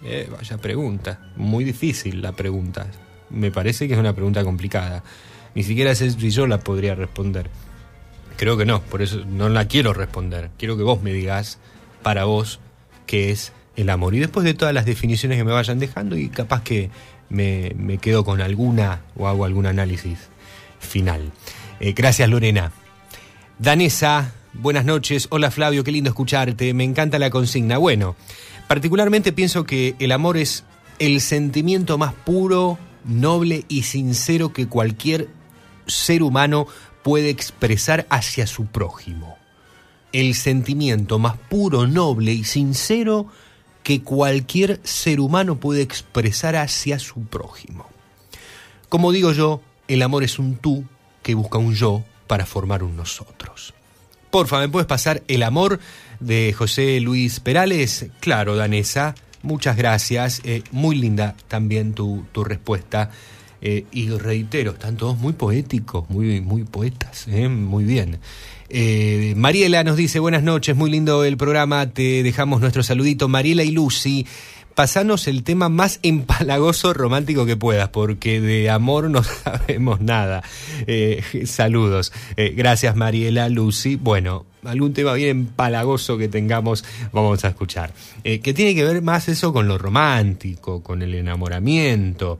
[0.02, 2.88] Eh, vaya pregunta, muy difícil la pregunta.
[3.30, 5.04] Me parece que es una pregunta complicada.
[5.54, 7.50] Ni siquiera sé si yo la podría responder.
[8.36, 10.50] Creo que no, por eso no la quiero responder.
[10.58, 11.60] Quiero que vos me digas,
[12.02, 12.58] para vos,
[13.06, 14.16] qué es el amor.
[14.16, 16.90] Y después de todas las definiciones que me vayan dejando, y capaz que
[17.28, 20.18] me, me quedo con alguna o hago algún análisis
[20.80, 21.30] final.
[21.78, 22.72] Eh, gracias, Lorena.
[23.60, 25.28] Danesa, buenas noches.
[25.30, 26.74] Hola, Flavio, qué lindo escucharte.
[26.74, 27.78] Me encanta la consigna.
[27.78, 28.16] Bueno,
[28.66, 30.64] particularmente pienso que el amor es
[30.98, 35.28] el sentimiento más puro, noble y sincero que cualquier
[35.86, 36.66] ser humano
[37.02, 39.36] puede expresar hacia su prójimo.
[40.12, 43.26] El sentimiento más puro, noble y sincero
[43.82, 47.86] que cualquier ser humano puede expresar hacia su prójimo.
[48.88, 50.84] Como digo yo, el amor es un tú
[51.22, 53.74] que busca un yo para formar un nosotros.
[54.30, 55.80] Porfa, ¿me puedes pasar el amor
[56.20, 58.08] de José Luis Perales?
[58.20, 60.42] Claro, Danesa, muchas gracias.
[60.44, 63.10] Eh, muy linda también tu, tu respuesta.
[63.62, 68.18] Eh, y reitero, están todos muy poéticos, muy, muy poetas, eh, muy bien.
[69.34, 73.26] Mariela nos dice, buenas noches, muy lindo el programa, te dejamos nuestro saludito.
[73.26, 74.26] Mariela y Lucy,
[74.78, 80.44] pasanos el tema más empalagoso romántico que puedas, porque de amor no sabemos nada.
[80.86, 82.12] Eh, saludos.
[82.36, 83.96] Eh, gracias Mariela, Lucy.
[83.96, 87.92] Bueno, algún tema bien empalagoso que tengamos, vamos a escuchar.
[88.22, 92.38] Eh, que tiene que ver más eso con lo romántico, con el enamoramiento.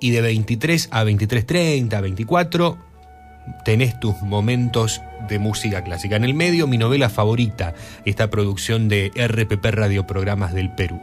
[0.00, 2.78] y de 23 a 23.30, 24,
[3.64, 6.16] tenés tus momentos de música clásica.
[6.16, 7.74] En el medio, mi novela favorita,
[8.04, 11.00] esta producción de RPP Radio Programas del Perú.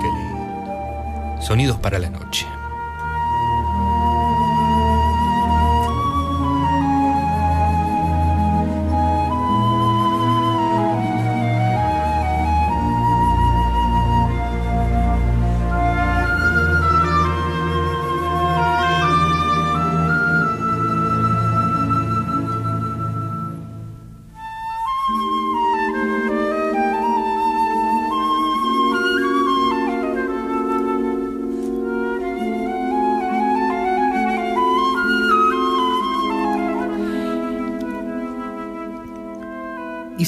[0.00, 1.42] Qué lindo.
[1.42, 2.46] Sonidos para la noche.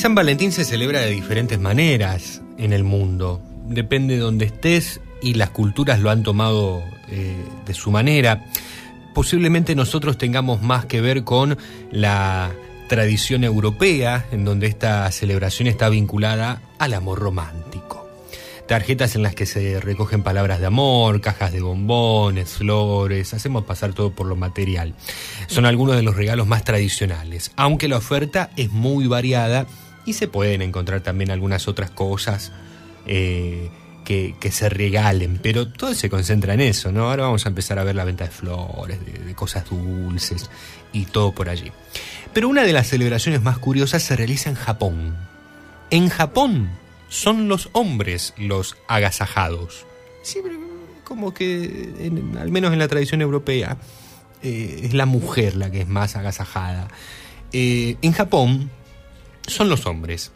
[0.03, 3.41] San Valentín se celebra de diferentes maneras en el mundo.
[3.69, 8.45] Depende de donde estés y las culturas lo han tomado eh, de su manera.
[9.15, 11.57] Posiblemente nosotros tengamos más que ver con
[11.93, 12.51] la
[12.89, 18.05] tradición europea, en donde esta celebración está vinculada al amor romántico.
[18.67, 23.93] Tarjetas en las que se recogen palabras de amor, cajas de bombones, flores, hacemos pasar
[23.93, 24.95] todo por lo material.
[25.47, 29.69] Son algunos de los regalos más tradicionales, aunque la oferta es muy variada
[30.05, 32.53] y se pueden encontrar también algunas otras cosas
[33.07, 33.71] eh,
[34.05, 37.09] que, se regalen, pero todo se concentra en eso, ¿no?
[37.09, 40.51] Ahora vamos a empezar a ver la venta de flores, de, cosas dulces
[40.93, 41.73] y todo por allí.
[42.35, 45.17] Pero una de las celebraciones más curiosas se realiza en Japón.
[45.91, 46.71] En Japón
[47.09, 49.87] son los hombres los agasajados.
[50.35, 50.61] Pero
[51.05, 53.79] como que, al menos en la tradición europea,
[54.43, 56.89] eh, es la mujer la que es más agasajada.
[57.53, 58.71] Eh, en Japón
[59.47, 60.33] son los hombres.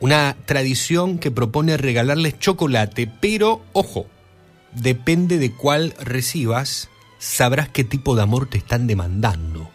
[0.00, 4.06] Una tradición que propone regalarles chocolate, pero ojo,
[4.72, 9.68] depende de cuál recibas, sabrás qué tipo de amor te están demandando.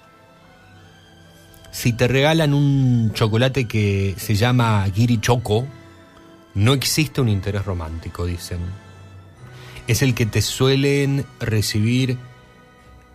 [1.72, 5.68] Si te regalan un chocolate que se llama Giri Choco,
[6.54, 8.60] no existe un interés romántico, dicen.
[9.88, 12.18] Es el que te suelen recibir,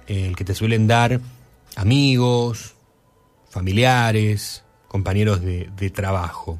[0.06, 1.20] el que te suelen dar
[1.76, 2.74] amigos,
[3.48, 6.58] familiares, compañeros de, trabajo.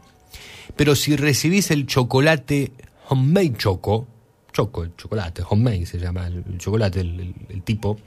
[0.77, 2.73] Pero si recibís el chocolate
[3.09, 4.07] homemade choco,
[4.53, 7.99] choco, el chocolate, homemade se llama el, chocolate, el, el- tipo,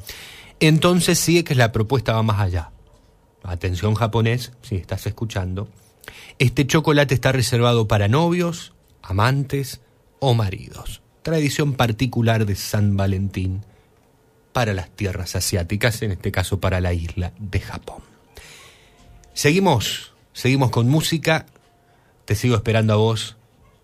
[0.59, 2.71] entonces es que la propuesta va más allá.
[3.43, 5.67] Atención japonés, si estás escuchando.
[6.37, 9.81] Este chocolate está reservado para novios, amantes
[10.19, 11.01] o maridos.
[11.23, 13.63] Tradición particular de San Valentín
[14.53, 18.01] para las tierras asiáticas, en este caso para la isla de Japón.
[19.33, 20.10] Seguimos,
[20.41, 21.45] seguimos con música.
[22.25, 23.37] Te sigo esperando a vos.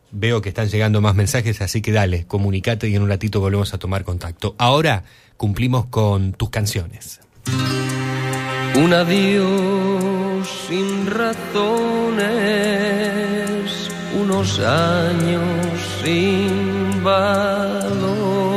[0.09, 3.75] Veo que están llegando más mensajes, así que dale, comunicate y en un ratito volvemos
[3.75, 4.55] a tomar contacto.
[4.57, 5.03] Ahora
[5.37, 7.19] cumplimos con tus canciones.
[8.75, 12.25] Un adiós sin razones,
[14.19, 15.43] unos años
[16.03, 18.56] sin valor.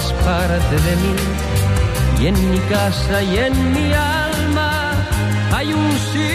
[0.00, 1.14] formas parte de mí.
[2.20, 4.92] Y en mi casa y en mi alma
[5.52, 6.33] hay un sitio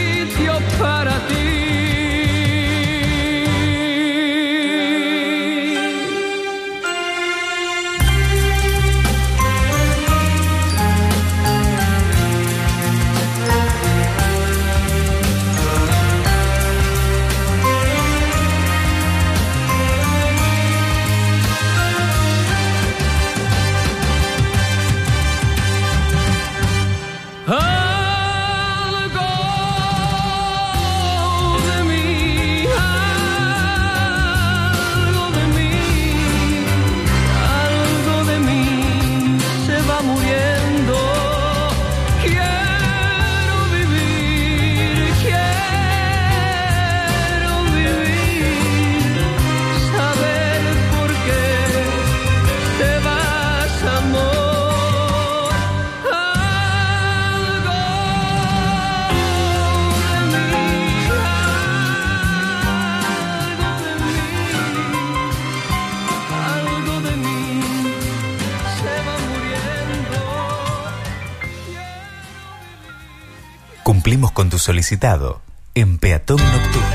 [74.59, 75.41] Solicitado
[75.73, 76.87] en Peatón Nocturno.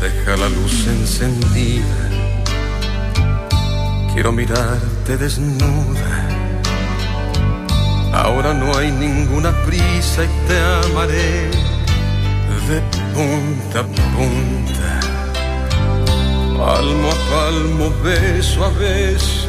[0.00, 1.84] Deja la luz encendida.
[4.14, 6.26] Quiero mirarte desnuda.
[8.14, 10.58] Ahora no hay ninguna prisa y te
[10.88, 11.67] amaré
[12.68, 12.80] de
[13.14, 13.84] punta a
[14.14, 14.90] punta.
[16.56, 19.48] Palmo a palmo, beso a beso.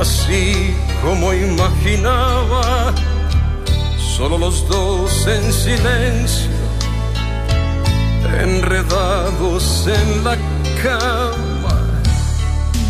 [0.00, 2.94] Así como imaginaba.
[4.16, 6.62] Solo los dos en silencio
[8.40, 10.36] enredados en la
[10.82, 11.76] cama.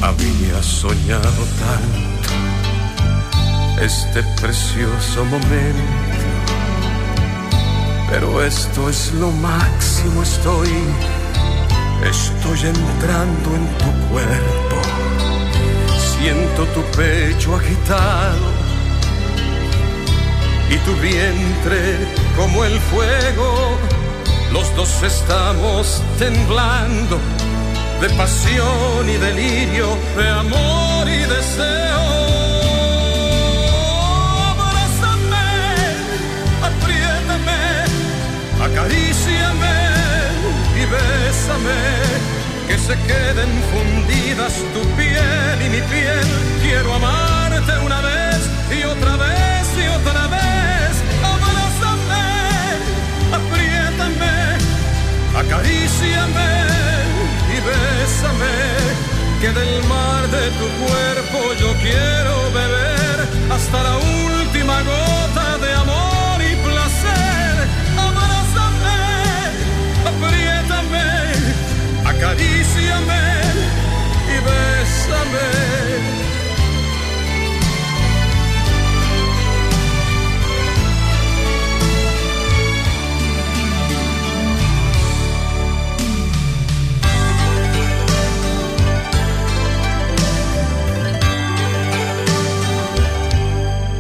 [0.01, 2.13] Había soñado tanto
[3.81, 6.02] este precioso momento,
[8.13, 10.69] pero esto es lo máximo, estoy,
[12.05, 14.77] estoy entrando en tu cuerpo,
[15.97, 18.47] siento tu pecho agitado
[20.69, 22.07] y tu vientre
[22.37, 23.79] como el fuego
[24.53, 27.19] los dos estamos temblando
[27.99, 32.22] de pasión y delirio, de amor y deseo.
[42.69, 46.27] Que se queden fundidas tu piel y mi piel.
[46.63, 48.41] Quiero amarte una vez
[48.71, 50.93] y otra vez y otra vez.
[51.35, 52.27] Abrázame,
[53.39, 54.37] apriétame,
[55.43, 56.51] acaríciame
[57.55, 58.55] y bésame,
[59.41, 63.19] que del mar de tu cuerpo yo quiero beber
[63.53, 65.82] hasta la última gota de amor
[72.23, 73.25] acaríciame
[74.29, 75.49] y bésame.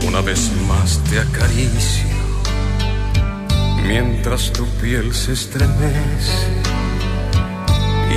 [0.07, 2.07] Una vez más te acaricio
[3.85, 6.62] mientras tu piel se estremece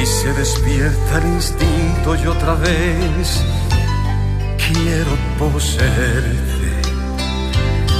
[0.01, 3.43] y se despierta el instinto y otra vez
[4.57, 6.69] quiero poseerte.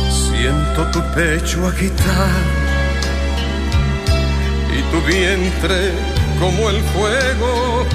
[0.09, 2.43] Siento tu pecho agitar
[4.77, 5.91] y tu vientre
[6.39, 7.85] como el fuego.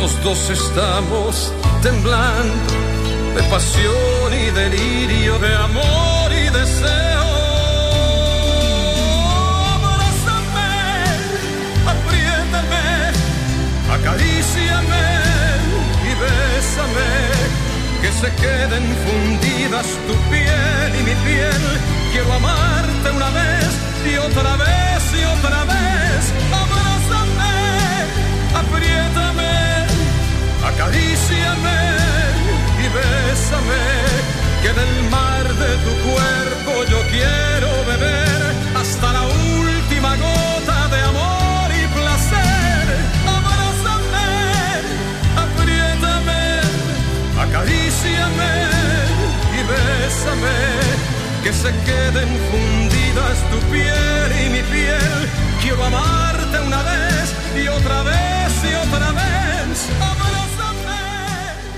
[0.00, 1.52] Los dos estamos
[1.82, 2.72] temblando
[3.34, 7.13] de pasión y delirio, de amor y deseo.
[14.04, 15.06] Acaríciame
[16.04, 17.10] y bésame,
[18.02, 21.62] que se queden fundidas tu piel y mi piel.
[22.12, 23.70] Quiero amarte una vez
[24.04, 26.22] y otra vez y otra vez.
[26.62, 27.56] Abrázame,
[28.62, 29.54] apriétame,
[30.68, 31.78] acaríciame
[32.84, 33.84] y bésame,
[34.62, 38.40] que del mar de tu cuerpo yo quiero beber
[38.76, 39.63] hasta la última
[47.54, 48.52] acaríciame
[49.52, 50.58] y bésame,
[51.44, 55.28] que se queden fundidas tu piel y mi piel.
[55.62, 60.43] Quiero amarte una vez y otra vez y otra vez.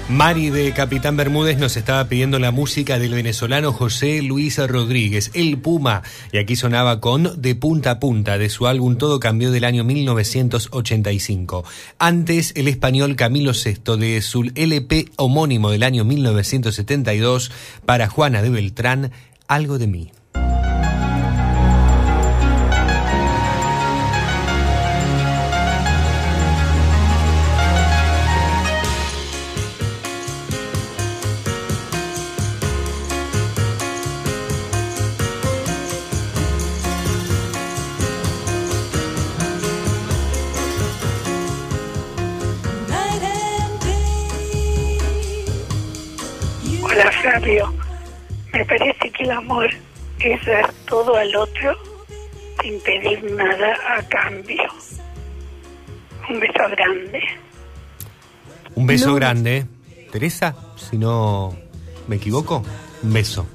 [0.08, 5.58] Mari de Capitán Bermúdez nos estaba pidiendo la música del venezolano José Luis Rodríguez, El
[5.58, 9.64] Puma, y aquí sonaba con De Punta a Punta de su álbum Todo Cambió del
[9.64, 11.64] año 1985.
[11.98, 17.50] Antes, el español Camilo VI de su LP homónimo del año 1972
[17.84, 19.10] para Juana de Beltrán,
[19.48, 20.12] Algo de mí.
[50.32, 51.76] Es dar todo al otro
[52.62, 54.64] sin pedir nada a cambio.
[56.28, 57.22] Un beso grande.
[58.74, 59.14] Un beso No.
[59.16, 59.66] grande.
[60.10, 61.54] Teresa, si no
[62.08, 62.62] me equivoco,
[63.02, 63.46] un beso.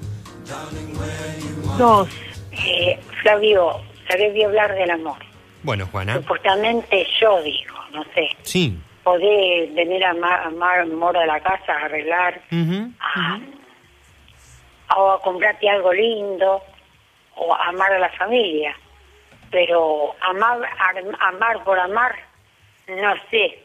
[1.77, 2.10] Dos.
[2.52, 5.18] Eh, Flavio, sabés de hablar del amor.
[5.64, 6.15] Bueno, Juana.
[6.15, 8.30] Supuestamente yo digo, no sé.
[8.43, 8.77] Sí.
[9.03, 12.41] Podés venir a amar, amar amor a la casa, a arreglar,
[12.99, 13.39] a,
[14.97, 16.61] o a comprarte algo lindo,
[17.35, 18.76] o a amar a la familia.
[19.49, 22.15] Pero amar, ar- amar por amar,
[22.88, 23.63] no sé.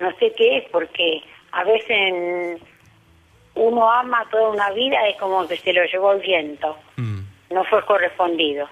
[0.00, 1.22] No sé qué es, porque
[1.52, 2.60] a veces
[3.54, 6.76] uno ama toda una vida, es como que se lo llevó el viento.
[7.50, 8.68] No fue correspondido.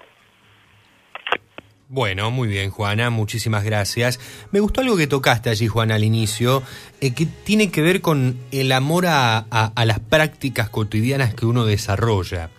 [1.93, 4.19] Bueno, muy bien, Juana, muchísimas gracias.
[4.49, 6.63] Me gustó algo que tocaste allí, Juana, al inicio,
[7.01, 9.45] eh, que tiene que ver con el amor a,
[9.85, 12.49] las prácticas cotidianas que uno desarrolla.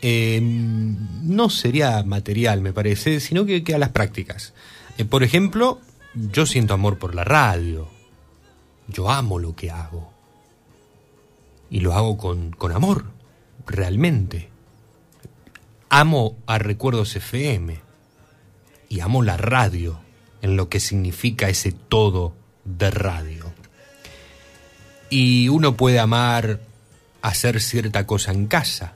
[0.00, 4.54] Eh, no sería material, me parece, sino que, que a las prácticas.
[4.96, 5.78] Eh, por ejemplo,
[6.14, 7.86] yo siento amor por la radio.
[8.88, 10.10] Yo amo lo que hago.
[11.68, 13.04] Y lo hago con, con amor,
[13.66, 14.48] realmente.
[15.90, 17.83] Amo a Recuerdos FM
[18.94, 19.98] y amo la radio
[20.40, 22.32] en lo que significa ese todo
[22.64, 23.52] de radio.
[25.10, 26.60] Y uno puede amar
[27.20, 28.94] hacer cierta cosa en casa,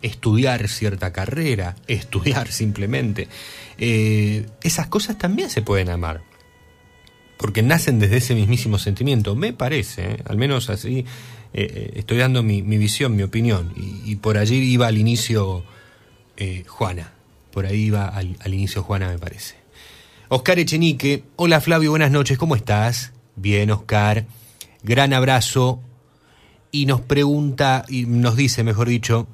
[0.00, 3.28] estudiar cierta carrera, estudiar simplemente.
[3.76, 6.22] Eh, esas cosas también se pueden amar.
[7.36, 10.16] Porque nacen desde ese mismísimo sentimiento, me parece, ¿eh?
[10.24, 11.04] al menos así
[11.52, 13.74] eh, estoy dando mi, visión, mi opinión.
[13.76, 15.64] Y, por allí iba al inicio
[16.66, 17.13] Juana.
[17.54, 19.54] Por ahí iba al, inicio Juana, me parece.
[20.28, 23.12] Oscar Echenique, hola Flavio, buenas noches, ¿cómo estás?
[23.36, 24.26] Bien, Oscar,
[24.82, 25.80] gran abrazo.
[26.72, 29.28] Y nos pregunta, y nos dice, mejor dicho,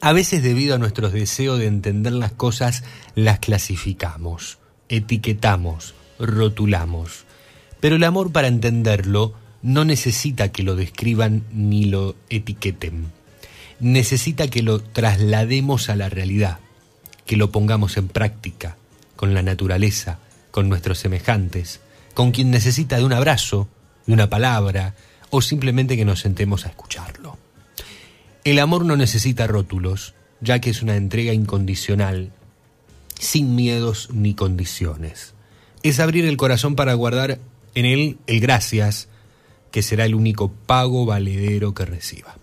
[0.00, 2.84] a veces debido a nuestros deseos de entender las cosas,
[3.14, 4.56] las clasificamos,
[4.88, 7.26] etiquetamos, rotulamos.
[7.80, 13.12] Pero el amor para entenderlo no necesita que lo describan ni lo etiqueten.
[13.78, 16.60] Necesita que lo traslademos a la realidad,
[17.26, 18.76] que lo pongamos en práctica,
[19.16, 20.18] con la naturaleza,
[20.50, 21.80] con nuestros semejantes,
[22.14, 23.68] con quien necesita de un abrazo,
[24.06, 24.94] de una palabra,
[25.30, 27.36] o simplemente que nos sentemos a escucharlo.
[28.44, 32.32] El amor no necesita rótulos, ya que es una entrega incondicional,
[33.18, 35.34] sin miedos ni condiciones.
[35.82, 37.40] Es abrir el corazón para guardar
[37.74, 39.08] en él el gracias,
[39.70, 42.36] que será el único pago valedero que reciba.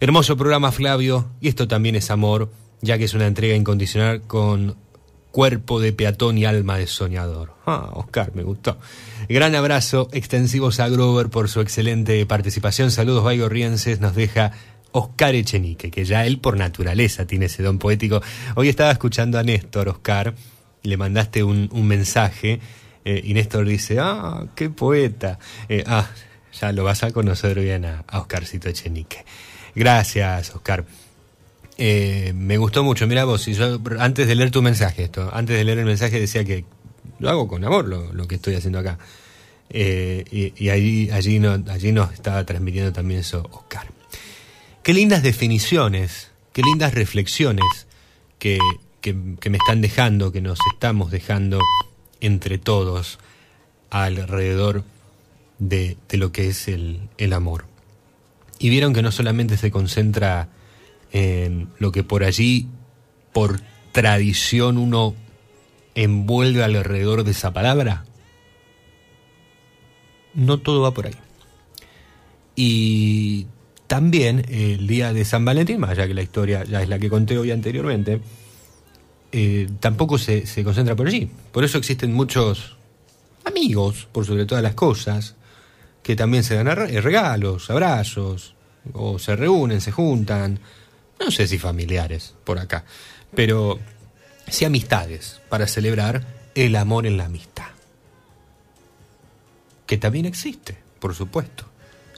[0.00, 2.50] Hermoso programa, Flavio, y esto también es amor,
[2.82, 4.76] ya que es una entrega incondicional con
[5.30, 7.54] cuerpo de peatón y alma de soñador.
[7.64, 8.78] Ah, Oscar, me gustó.
[9.28, 12.90] Gran abrazo, extensivos a Grover por su excelente participación.
[12.90, 14.52] Saludos baigorrienses, nos deja
[14.92, 18.20] Oscar Echenique, que ya él por naturaleza tiene ese don poético.
[18.56, 20.34] Hoy estaba escuchando a Néstor, Oscar,
[20.82, 22.60] le mandaste un, un mensaje,
[23.04, 25.38] eh, y Néstor dice, ah, qué poeta.
[25.68, 26.10] Eh, ah,
[26.60, 29.24] ya lo vas a conocer bien a, a Oscarcito Echenique.
[29.74, 30.84] Gracias, Oscar.
[31.84, 35.56] Eh, me gustó mucho, mira vos, y yo antes de leer tu mensaje, esto, antes
[35.56, 36.64] de leer el mensaje decía que
[37.18, 39.00] lo hago con amor lo, lo que estoy haciendo acá.
[39.68, 43.88] Eh, y allí, allí, no, allí nos estaba transmitiendo también eso Oscar.
[44.84, 47.88] Qué lindas definiciones, qué lindas reflexiones
[48.38, 48.60] que,
[49.00, 51.58] que, que me están dejando, que nos estamos dejando
[52.20, 53.18] entre todos
[53.90, 54.84] alrededor
[55.58, 57.64] de, de lo que es el, el amor.
[58.60, 60.48] Y vieron que no solamente se concentra
[61.12, 62.68] en lo que por allí,
[63.32, 63.60] por
[63.92, 65.14] tradición, uno
[65.94, 68.04] envuelve alrededor de esa palabra.
[70.34, 71.14] No todo va por ahí.
[72.56, 73.46] Y
[73.86, 77.10] también el día de San Valentín, más allá que la historia ya es la que
[77.10, 78.20] conté hoy anteriormente,
[79.30, 81.30] eh, tampoco se, se concentra por allí.
[81.52, 82.76] Por eso existen muchos
[83.44, 85.36] amigos, por sobre todas las cosas,
[86.02, 88.54] que también se dan regalos, abrazos,
[88.92, 90.58] o se reúnen, se juntan,
[91.22, 92.84] no sé si familiares por acá,
[93.34, 93.78] pero
[94.48, 97.68] sí amistades para celebrar el amor en la amistad.
[99.86, 101.66] Que también existe, por supuesto.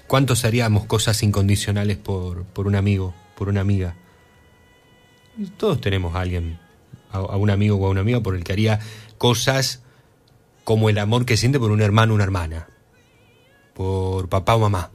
[0.07, 3.95] ¿Cuántos haríamos cosas incondicionales por, por un amigo, por una amiga?
[5.57, 6.59] Todos tenemos a alguien,
[7.11, 8.81] a, a un amigo o a una amiga por el que haría
[9.19, 9.83] cosas
[10.63, 12.69] como el amor que siente por un hermano o una hermana,
[13.75, 14.91] por papá o mamá,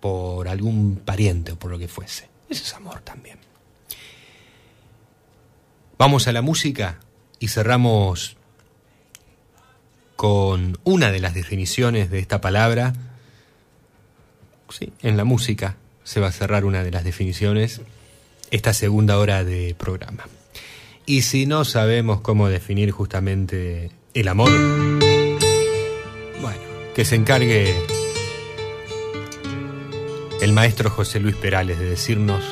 [0.00, 2.33] por algún pariente o por lo que fuese.
[2.54, 3.38] Ese es amor también.
[5.98, 7.00] Vamos a la música
[7.40, 8.36] y cerramos
[10.14, 12.92] con una de las definiciones de esta palabra.
[14.68, 17.80] Sí, en la música se va a cerrar una de las definiciones
[18.52, 20.24] esta segunda hora de programa.
[21.06, 24.52] Y si no sabemos cómo definir justamente el amor,
[26.40, 26.60] bueno,
[26.94, 27.74] que se encargue
[30.44, 32.44] el maestro José Luis Perales de decirnos,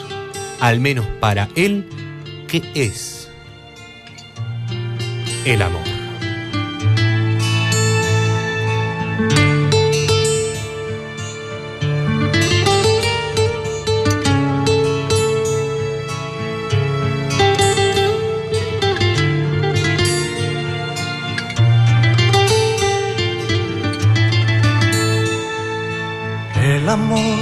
[0.60, 1.86] al menos para él,
[2.48, 3.28] qué es
[5.44, 5.82] el amor.
[26.62, 27.41] El amor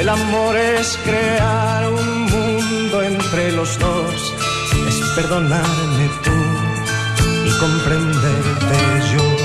[0.00, 4.34] El amor es crear un mundo entre los dos.
[4.88, 6.30] Es perdonarme tú
[7.46, 8.76] y comprenderte
[9.12, 9.44] yo.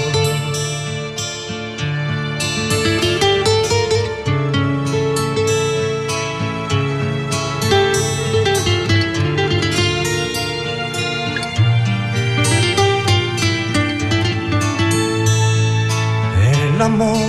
[16.71, 17.28] El amor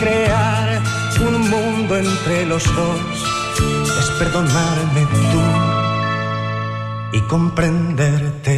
[0.00, 0.82] crear
[1.20, 3.00] un mundo entre los dos
[4.00, 5.42] es perdonarme tú
[7.12, 8.57] y comprenderte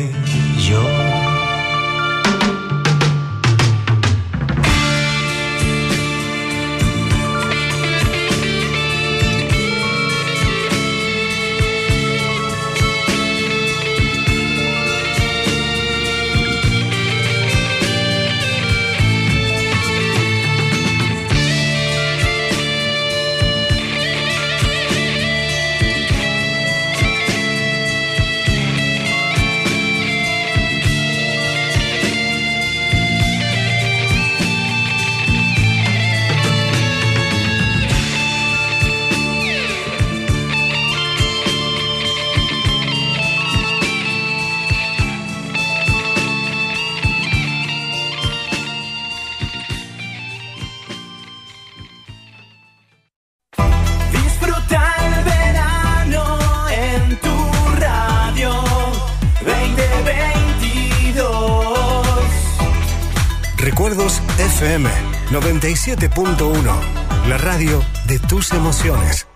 [64.70, 64.88] FM
[65.32, 69.26] 97.1, la radio de tus emociones.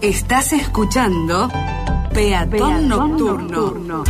[0.00, 1.50] Estás escuchando
[2.14, 4.02] Peatón, Nocturno.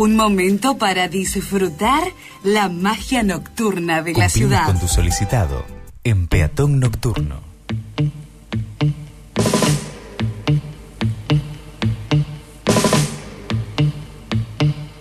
[0.00, 2.00] Un momento para disfrutar
[2.44, 4.66] la magia nocturna de la Cumple ciudad.
[4.66, 5.66] con tu solicitado
[6.04, 7.40] en Peatón Nocturno.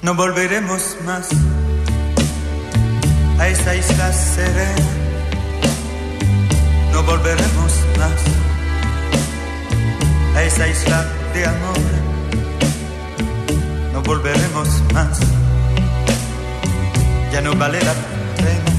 [0.01, 1.29] No volveremos más
[3.37, 4.87] a esa isla serena.
[6.91, 8.21] No volveremos más
[10.35, 11.05] a esa isla
[11.35, 11.96] de amor.
[13.97, 15.19] No volveremos más.
[17.33, 17.93] Ya no vale la
[18.37, 18.71] pena.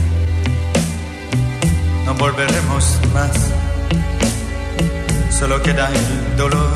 [2.06, 3.32] No volveremos más.
[5.36, 6.70] Solo queda el dolor.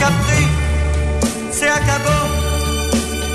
[0.00, 0.48] Capri
[1.52, 2.18] se acabó.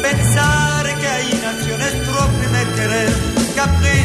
[0.02, 3.14] Pensar que ahí nació nuestro primer querer.
[3.56, 4.00] Capri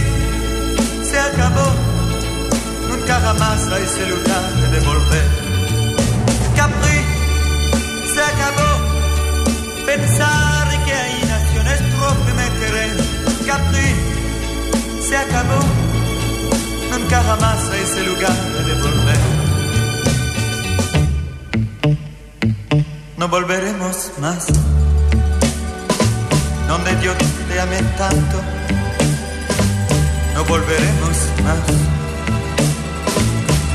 [1.03, 1.73] se acabó.
[2.91, 5.29] Nunca jamás a ese lugar de volver.
[6.55, 7.06] Capri
[8.17, 8.71] se acabó.
[9.85, 12.97] Pensar que ahí nació nuestro primer querer.
[13.47, 13.89] Capri
[15.07, 15.61] se acabó.
[16.91, 18.39] Nunca jamás a ese lugar
[18.69, 19.21] de volver.
[23.19, 24.47] No volveremos más.
[26.69, 27.13] Donde yo
[27.49, 28.37] te amé tanto.
[30.35, 31.63] No volveremos más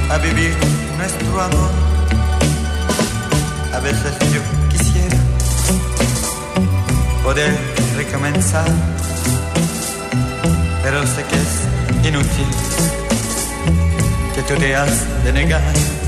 [0.09, 0.55] a vivir
[0.97, 1.90] nuestro amor.
[3.83, 5.17] Veces yo quisiera
[7.23, 7.51] poder
[7.97, 8.67] recomenzar,
[10.83, 12.47] pero sé que es inútil,
[14.35, 16.00] que tú te has de negar.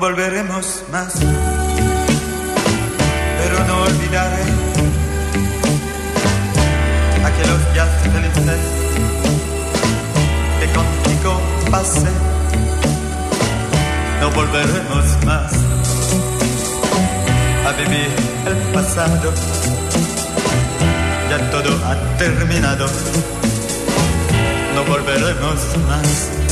[0.00, 1.12] Volveremos más,
[3.38, 4.44] pero no olvidaré
[7.24, 8.60] aquellos días felices
[10.60, 12.10] que contigo pasé.
[14.20, 15.52] No volveremos más
[17.66, 18.10] a vivir
[18.46, 19.32] el pasado.
[21.28, 22.86] Ya todo ha terminado.
[24.76, 25.58] No volveremos
[25.88, 26.47] más.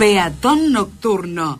[0.00, 1.59] Peatón Nocturno.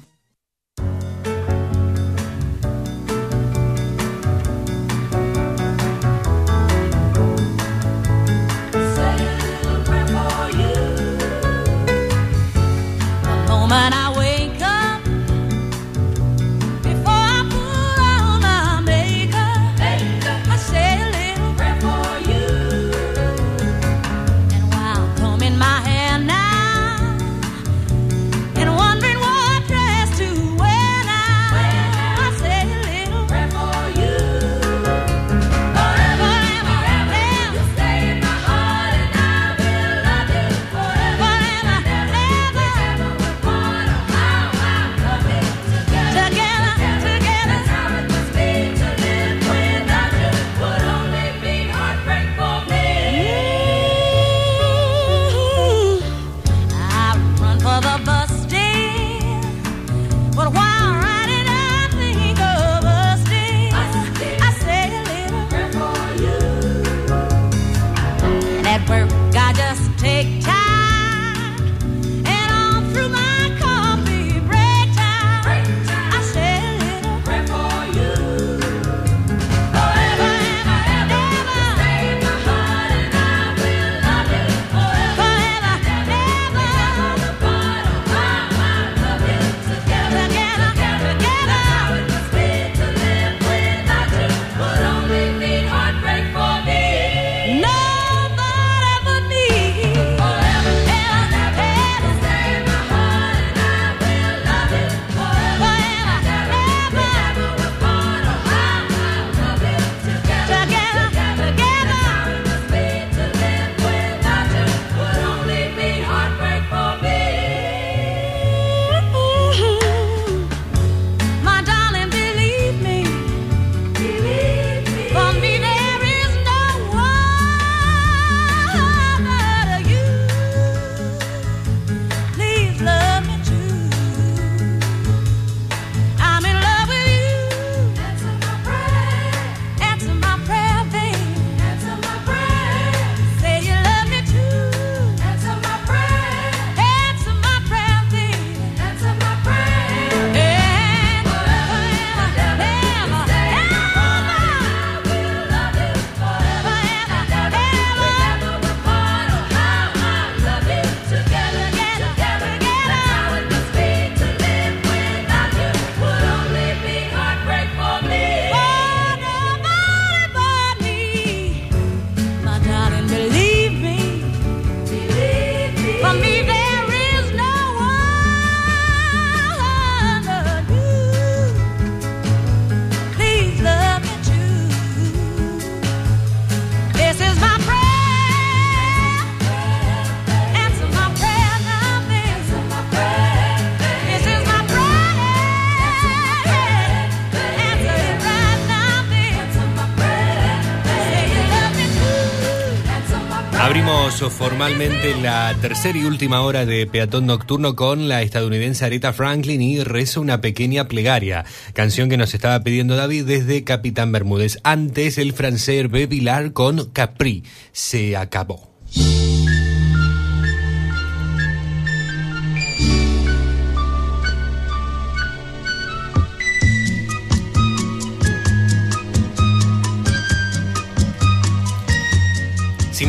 [204.60, 209.82] Formalmente la tercera y última hora de Peatón Nocturno con la estadounidense Aretha Franklin y
[209.82, 214.58] Rezo una pequeña plegaria, canción que nos estaba pidiendo David desde Capitán Bermúdez.
[214.62, 217.42] Antes el francés Hervé Vilar con Capri.
[217.72, 218.69] Se acabó.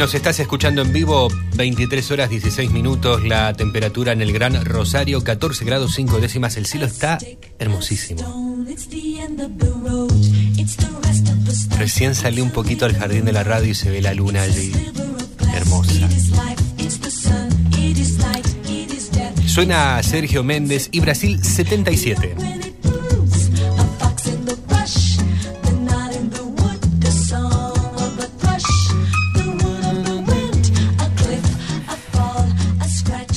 [0.01, 5.23] Nos estás escuchando en vivo, 23 horas 16 minutos, la temperatura en el Gran Rosario,
[5.23, 7.19] 14 grados 5 décimas, el cielo está
[7.59, 8.65] hermosísimo.
[11.77, 14.71] Recién salí un poquito al jardín de la radio y se ve la luna allí,
[15.53, 16.09] hermosa.
[19.45, 22.60] Suena Sergio Méndez y Brasil 77.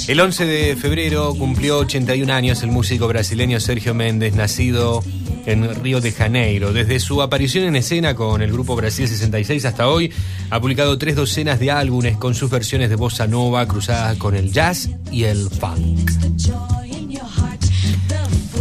[0.07, 5.03] El 11 de febrero cumplió 81 años el músico brasileño Sergio Méndez, nacido
[5.47, 6.75] en Río de Janeiro.
[6.75, 10.13] Desde su aparición en escena con el grupo Brasil 66 hasta hoy,
[10.51, 14.53] ha publicado tres docenas de álbumes con sus versiones de bossa nova cruzadas con el
[14.53, 16.11] jazz y el funk.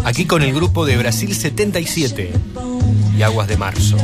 [0.05, 2.31] Aquí con el grupo de Brasil 77
[3.17, 3.97] y Aguas de Marzo.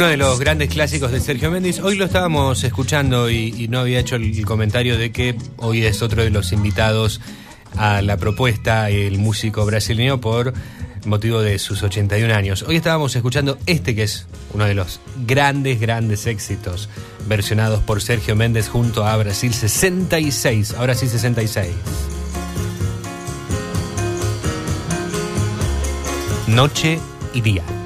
[0.00, 1.78] Uno de los grandes clásicos de Sergio Méndez.
[1.78, 6.00] Hoy lo estábamos escuchando y, no había hecho el, el comentario de que hoy es
[6.00, 7.20] otro de los invitados
[7.76, 10.54] a la propuesta, el músico brasileño, por
[11.04, 12.62] motivo de sus 81 años.
[12.62, 16.88] Hoy estábamos escuchando este que es uno de los grandes, grandes éxitos
[17.28, 20.76] versionados por Sergio Méndez junto a Brasil 66.
[20.78, 21.68] Ahora sí 66.
[26.46, 26.98] Noche
[27.34, 27.79] y día.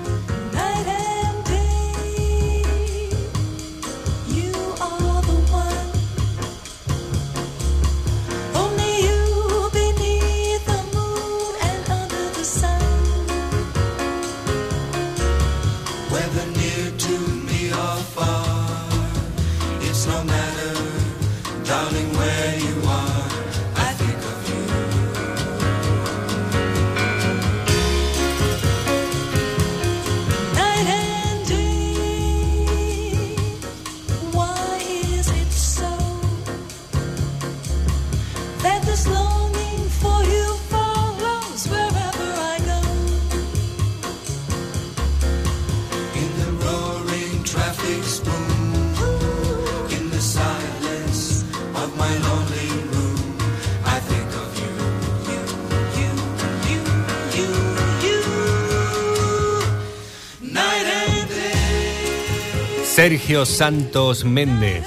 [63.25, 64.85] Sergio Santos Méndez,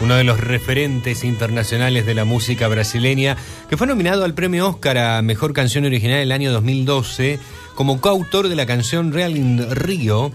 [0.00, 3.36] uno de los referentes internacionales de la música brasileña,
[3.70, 7.38] que fue nominado al premio Oscar a Mejor Canción Original el año 2012
[7.76, 10.32] como coautor de la canción Real in Río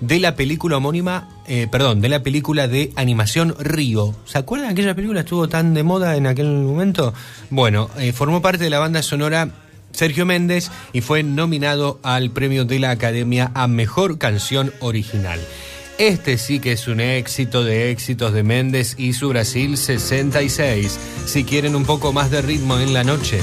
[0.00, 4.14] de la película homónima, eh, perdón, de la película de animación Río.
[4.24, 7.12] ¿Se acuerdan aquella película estuvo tan de moda en aquel momento?
[7.50, 9.50] Bueno, eh, formó parte de la banda sonora
[9.92, 15.38] Sergio Méndez y fue nominado al premio de la Academia a Mejor Canción Original.
[15.98, 20.96] Este sí que es un éxito de éxitos de Méndez y su Brasil 66.
[21.26, 23.40] Si quieren un poco más de ritmo en la noche.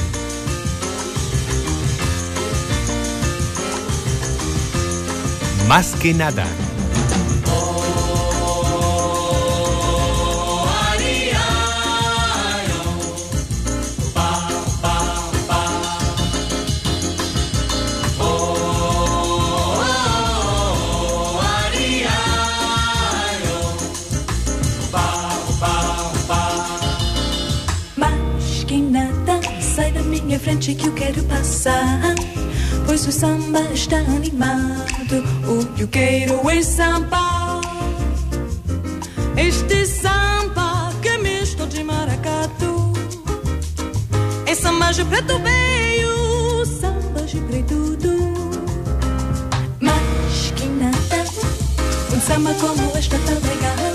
[5.68, 6.48] Más que nada.
[30.66, 32.16] Frente que eu quero passar.
[32.86, 37.62] Pois o samba está animado, o que eu quero é samba.
[39.38, 42.94] Este samba que é misto de maracatu.
[44.46, 48.16] É samba de preto veio, samba de preto do.
[49.82, 51.26] Mas que nada,
[52.16, 53.95] um samba como este é tão legal.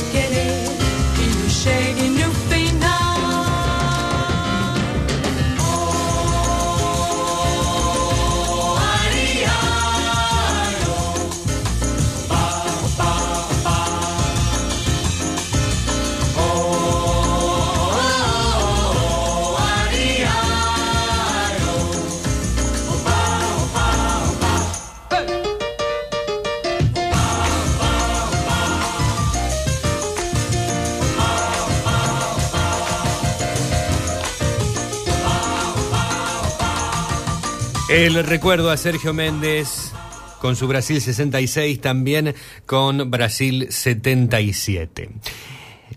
[37.91, 39.91] El recuerdo a Sergio Méndez
[40.39, 42.33] con su Brasil 66, también
[42.65, 45.09] con Brasil 77.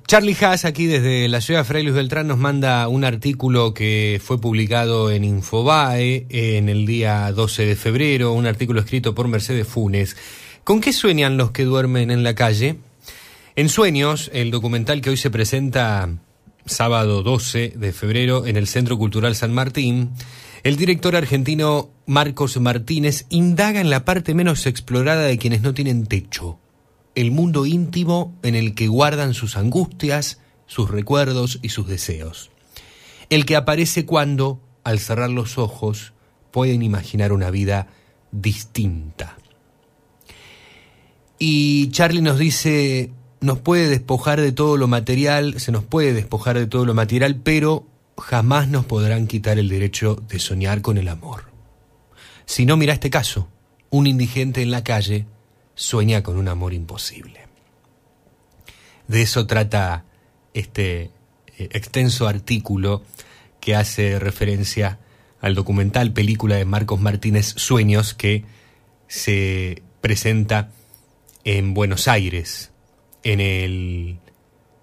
[0.04, 4.40] Charlie Haas, aquí desde la ciudad de Luis Beltrán, nos manda un artículo que fue
[4.40, 10.16] publicado en Infobae en el día 12 de febrero, un artículo escrito por Mercedes Funes.
[10.64, 12.74] ¿Con qué sueñan los que duermen en la calle?
[13.54, 16.08] En Sueños, el documental que hoy se presenta
[16.66, 20.10] sábado 12 de febrero en el Centro Cultural San Martín,
[20.64, 26.06] el director argentino Marcos Martínez indaga en la parte menos explorada de quienes no tienen
[26.06, 26.58] techo,
[27.14, 32.50] el mundo íntimo en el que guardan sus angustias, sus recuerdos y sus deseos.
[33.28, 36.14] El que aparece cuando, al cerrar los ojos,
[36.50, 37.88] pueden imaginar una vida
[38.32, 39.36] distinta.
[41.38, 46.58] Y Charlie nos dice, nos puede despojar de todo lo material, se nos puede despojar
[46.58, 47.84] de todo lo material, pero
[48.18, 51.44] jamás nos podrán quitar el derecho de soñar con el amor.
[52.46, 53.48] Si no, mira este caso.
[53.90, 55.26] Un indigente en la calle
[55.74, 57.40] sueña con un amor imposible.
[59.08, 60.04] De eso trata
[60.52, 61.10] este
[61.58, 63.02] eh, extenso artículo
[63.60, 64.98] que hace referencia
[65.40, 68.44] al documental película de Marcos Martínez Sueños que
[69.08, 70.70] se presenta
[71.44, 72.72] en Buenos Aires,
[73.22, 74.18] en el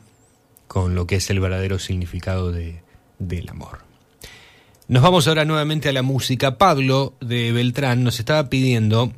[0.68, 2.82] con lo que es el verdadero significado de,
[3.20, 3.80] del amor.
[4.88, 6.58] Nos vamos ahora nuevamente a la música.
[6.58, 9.12] Pablo de Beltrán nos estaba pidiendo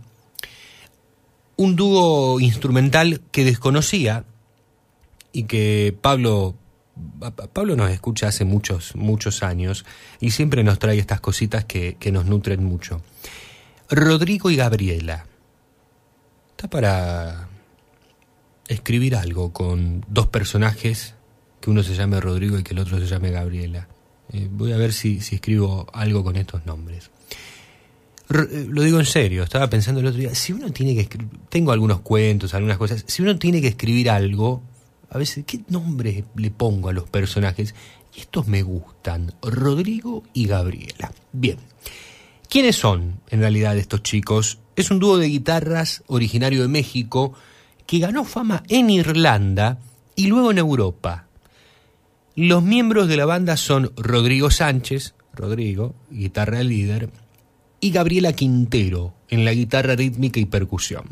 [1.59, 4.23] un dúo instrumental que desconocía
[5.33, 6.55] y que Pablo
[7.53, 9.85] Pablo nos escucha hace muchos, muchos años
[10.21, 13.01] y siempre nos trae estas cositas que, que nos nutren mucho.
[13.89, 15.25] Rodrigo y Gabriela.
[16.51, 17.49] Está para
[18.69, 21.15] escribir algo con dos personajes,
[21.59, 23.89] que uno se llame Rodrigo y que el otro se llame Gabriela.
[24.31, 27.11] Eh, voy a ver si, si escribo algo con estos nombres.
[28.29, 31.17] R- lo digo en serio, estaba pensando el otro día, si uno tiene que
[31.49, 34.61] tengo algunos cuentos, algunas cosas, si uno tiene que escribir algo,
[35.09, 37.73] a veces, ¿qué nombre le pongo a los personajes?
[38.15, 41.11] Y estos me gustan, Rodrigo y Gabriela.
[41.31, 41.57] Bien,
[42.47, 44.59] ¿quiénes son en realidad estos chicos?
[44.75, 47.33] Es un dúo de guitarras originario de México
[47.87, 49.79] que ganó fama en Irlanda
[50.15, 51.25] y luego en Europa.
[52.35, 57.09] Los miembros de la banda son Rodrigo Sánchez, Rodrigo, guitarra líder,
[57.81, 61.05] y Gabriela Quintero en la guitarra rítmica y percusión.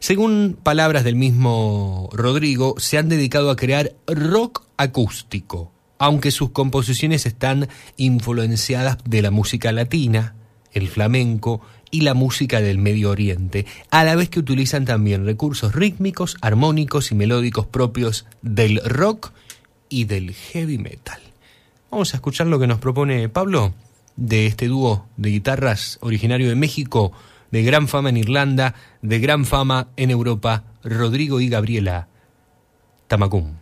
[0.00, 7.26] Según palabras del mismo Rodrigo, se han dedicado a crear rock acústico, aunque sus composiciones
[7.26, 10.36] están influenciadas de la música latina,
[10.72, 15.74] el flamenco y la música del Medio Oriente, a la vez que utilizan también recursos
[15.74, 19.32] rítmicos, armónicos y melódicos propios del rock
[19.88, 21.20] y del heavy metal.
[21.90, 23.74] Vamos a escuchar lo que nos propone Pablo
[24.18, 27.12] de este dúo de guitarras originario de México,
[27.50, 32.08] de gran fama en Irlanda, de gran fama en Europa, Rodrigo y Gabriela
[33.06, 33.54] Tamacum.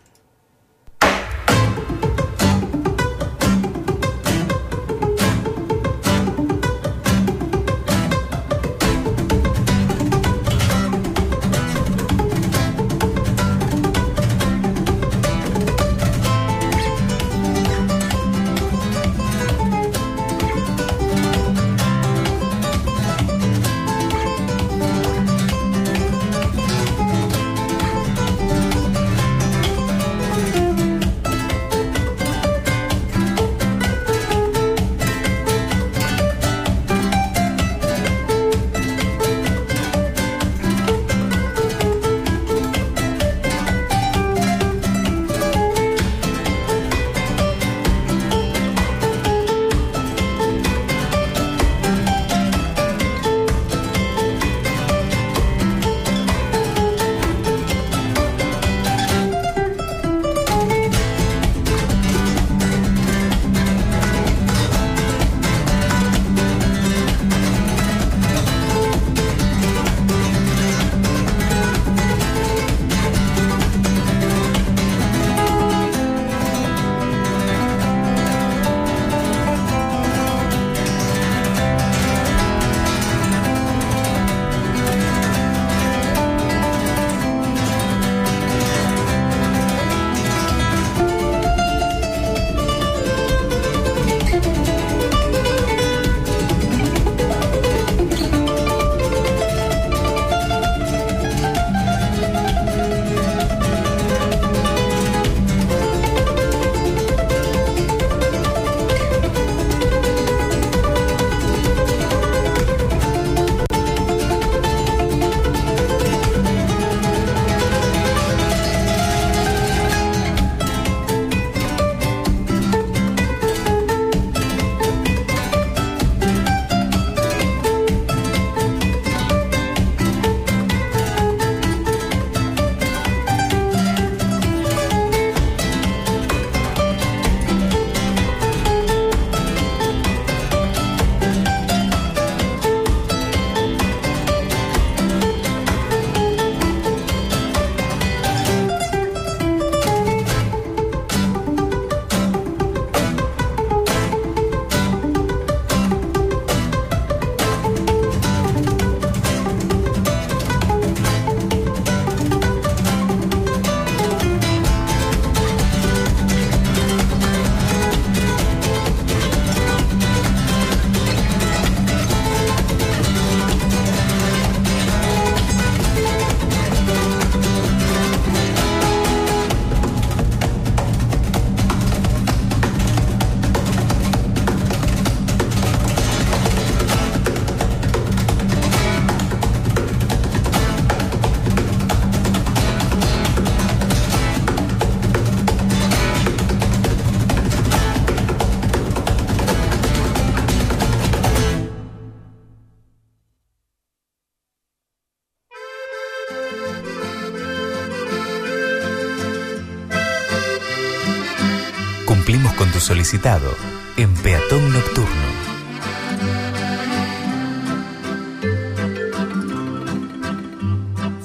[213.96, 215.26] En Peatón Nocturno.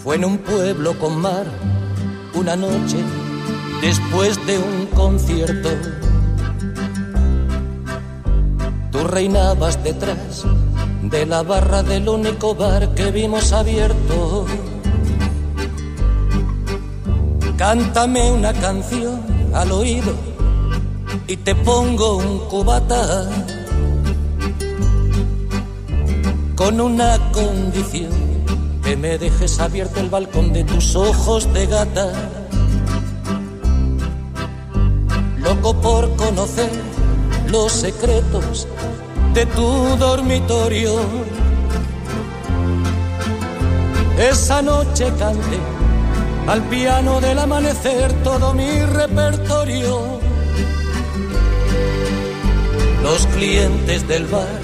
[0.01, 1.45] Fue en un pueblo con mar,
[2.33, 2.97] una noche,
[3.81, 5.69] después de un concierto.
[8.91, 10.45] Tú reinabas detrás
[11.03, 14.45] de la barra del único bar que vimos abierto.
[17.57, 19.21] Cántame una canción
[19.53, 20.30] al oído
[21.31, 23.29] y te pongo un cubata
[26.57, 28.11] con una condición
[28.83, 32.11] que me dejes abierto el balcón de tus ojos de gata.
[35.37, 36.69] Loco por conocer
[37.49, 38.67] los secretos
[39.33, 40.99] de tu dormitorio.
[44.19, 45.59] Esa noche canté
[46.47, 50.30] al piano del amanecer todo mi repertorio.
[53.03, 54.61] Los clientes del bar,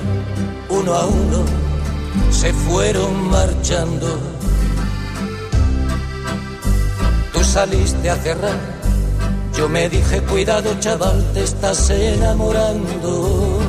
[0.69, 1.43] uno a uno,
[2.29, 4.07] se fueron marchando.
[7.33, 8.59] Tú saliste a cerrar,
[9.57, 13.59] yo me dije, cuidado chaval, te estás enamorando.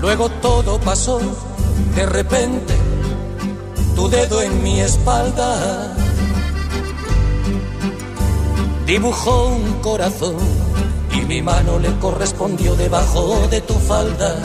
[0.00, 1.20] Luego todo pasó,
[1.94, 2.74] de repente,
[3.94, 5.94] tu dedo en mi espalda
[8.84, 10.36] dibujó un corazón
[11.16, 14.36] y mi mano le correspondió debajo de tu falda.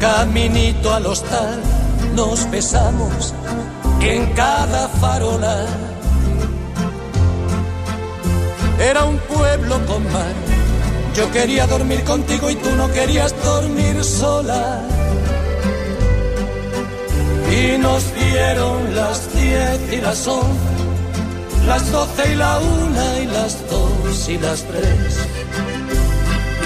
[0.00, 1.60] Caminito al hostal
[2.14, 3.34] nos besamos
[4.00, 5.66] en cada farola.
[8.78, 10.34] Era un pueblo con mar.
[11.14, 14.82] Yo quería dormir contigo y tú no querías dormir sola.
[17.50, 20.75] Y nos dieron las diez y las once,
[21.66, 25.18] las doce y la una y las dos y las tres.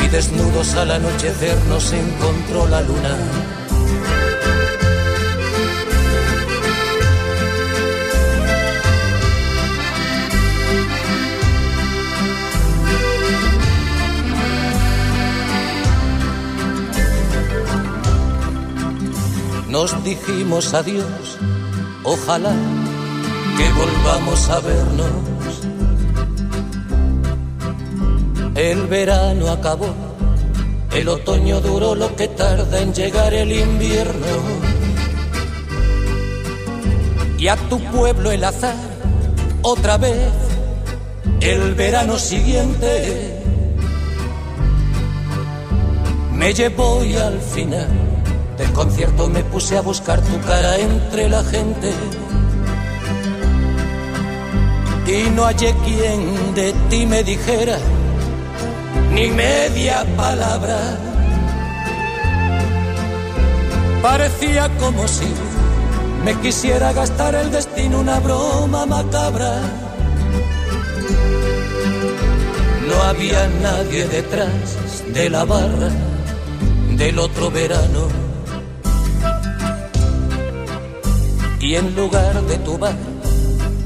[0.05, 3.17] Y desnudos al anochecer nos encontró la luna.
[19.69, 21.39] Nos dijimos adiós,
[22.03, 22.53] ojalá
[23.61, 25.55] que volvamos a vernos.
[28.55, 29.93] El verano acabó,
[30.93, 34.35] el otoño duró lo que tarda en llegar el invierno.
[37.39, 38.77] Y a tu pueblo el azar,
[39.63, 40.33] otra vez,
[41.41, 43.43] el verano siguiente,
[46.33, 47.89] me llevó y al final
[48.57, 51.93] del concierto me puse a buscar tu cara entre la gente.
[55.11, 57.79] Y no hallé quien de ti me dijera
[59.13, 60.79] ni media palabra.
[64.01, 65.27] Parecía como si
[66.25, 69.61] me quisiera gastar el destino una broma macabra.
[72.89, 75.91] No había nadie detrás de la barra
[76.97, 78.09] del otro verano.
[81.59, 83.10] Y en lugar de tu bar,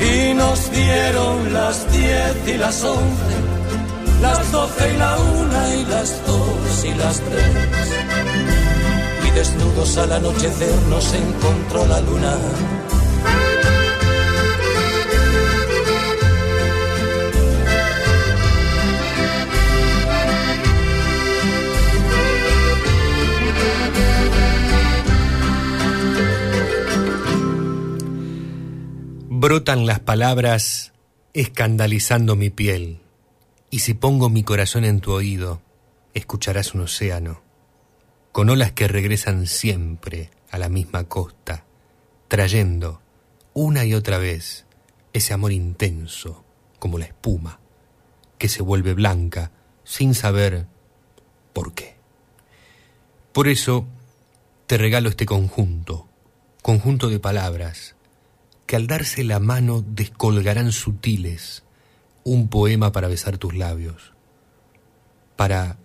[0.00, 3.34] y nos dieron las diez y las once,
[4.20, 7.44] las doce y la una y las dos y las tres.
[9.26, 12.36] Y desnudos al anochecer nos encontró la luna.
[29.48, 30.92] Brotan las palabras
[31.32, 33.00] escandalizando mi piel.
[33.70, 35.62] Y si pongo mi corazón en tu oído,
[36.12, 37.40] escucharás un océano
[38.30, 41.64] con olas que regresan siempre a la misma costa,
[42.28, 43.00] trayendo
[43.54, 44.66] una y otra vez
[45.14, 46.44] ese amor intenso
[46.78, 47.58] como la espuma
[48.36, 49.50] que se vuelve blanca
[49.82, 50.66] sin saber
[51.54, 51.96] por qué.
[53.32, 53.86] Por eso
[54.66, 56.06] te regalo este conjunto,
[56.60, 57.94] conjunto de palabras,
[58.68, 61.64] que al darse la mano descolgarán sutiles
[62.22, 64.12] un poema para besar tus labios,
[65.36, 65.78] para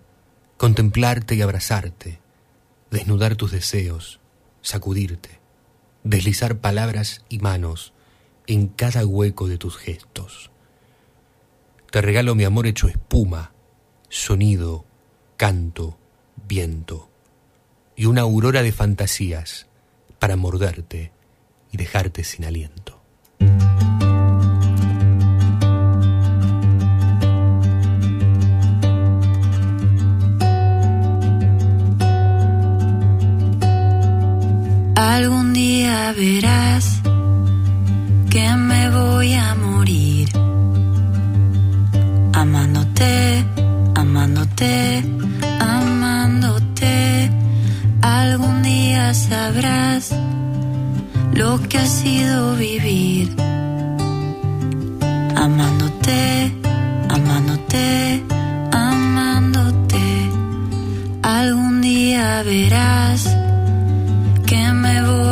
[0.58, 2.20] contemplarte y abrazarte,
[2.90, 4.20] desnudar tus deseos,
[4.60, 5.40] sacudirte,
[6.02, 7.94] deslizar palabras y manos
[8.46, 10.50] en cada hueco de tus gestos.
[11.90, 13.54] Te regalo mi amor hecho espuma,
[14.10, 14.84] sonido,
[15.38, 15.96] canto,
[16.46, 17.08] viento
[17.96, 19.68] y una aurora de fantasías
[20.18, 21.13] para morderte
[21.74, 23.02] y dejarte sin aliento.
[34.94, 37.00] Algún día verás
[38.30, 40.28] que me voy a morir
[42.34, 43.44] amándote,
[43.96, 45.02] amándote,
[45.58, 47.30] amándote.
[48.00, 50.14] Algún día sabrás
[51.34, 53.34] lo que ha sido vivir
[55.36, 56.52] amándote,
[57.08, 58.22] amándote,
[58.72, 60.30] amándote.
[61.22, 63.36] Algún día verás
[64.46, 65.23] que me voy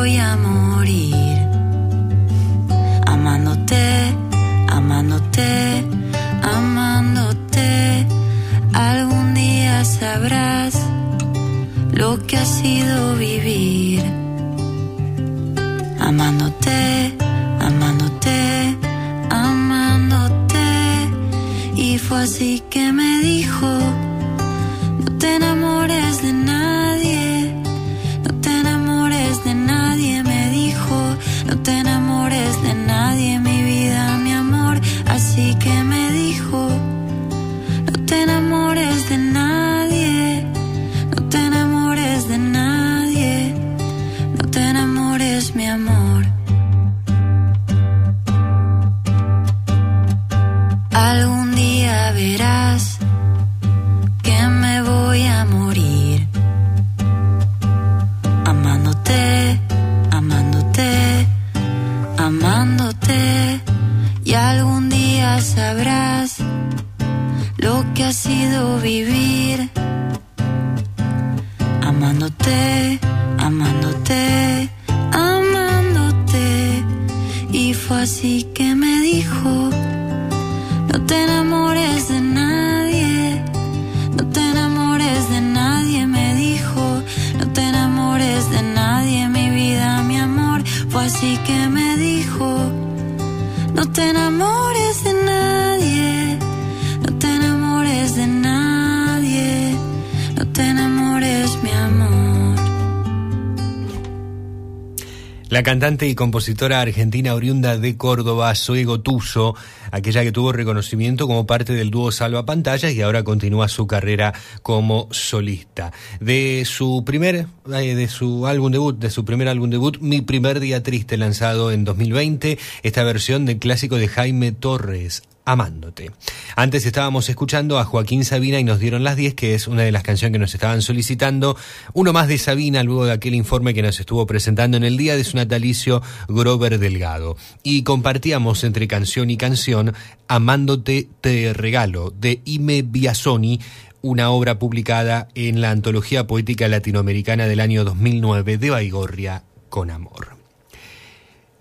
[105.53, 109.55] La cantante y compositora argentina oriunda de Córdoba, Zoe Gotuso,
[109.91, 114.33] aquella que tuvo reconocimiento como parte del dúo Salva Pantallas y ahora continúa su carrera
[114.63, 115.93] como solista.
[116.21, 120.59] De su primer, eh, de su álbum debut, de su primer álbum debut, Mi primer
[120.59, 126.13] día triste, lanzado en 2020, esta versión del clásico de Jaime Torres, Amándote.
[126.55, 129.91] Antes estábamos escuchando a Joaquín Sabina y nos dieron las 10, que es una de
[129.91, 131.57] las canciones que nos estaban solicitando.
[131.95, 135.17] Uno más de Sabina, luego de aquel informe que nos estuvo presentando en el día
[135.17, 137.37] de su natalicio, Grover Delgado.
[137.65, 139.95] Y compartíamos entre canción y canción
[140.29, 143.61] Amándote te regalo, de Ime Biasoni,
[144.01, 150.37] una obra publicada en la Antología Poética Latinoamericana del año 2009 de Baigorria con amor.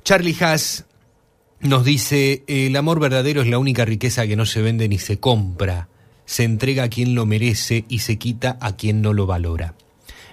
[0.04, 0.86] Charlie Haas
[1.62, 5.20] nos dice, el amor verdadero es la única riqueza que no se vende ni se
[5.20, 5.88] compra,
[6.26, 9.76] se entrega a quien lo merece y se quita a quien no lo valora.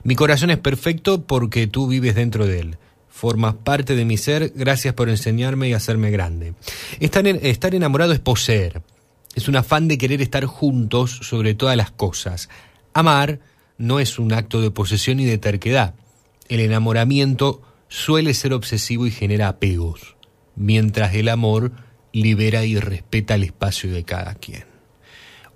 [0.05, 2.79] Mi corazón es perfecto porque tú vives dentro de él.
[3.09, 6.55] Formas parte de mi ser, gracias por enseñarme y hacerme grande.
[7.01, 8.81] Estar, en- estar enamorado es poseer,
[9.35, 12.49] es un afán de querer estar juntos sobre todas las cosas.
[12.95, 13.41] Amar
[13.77, 15.95] no es un acto de posesión y de terquedad.
[16.49, 20.17] El enamoramiento suele ser obsesivo y genera apegos
[20.59, 21.73] mientras el amor
[22.13, 24.65] libera y respeta el espacio de cada quien.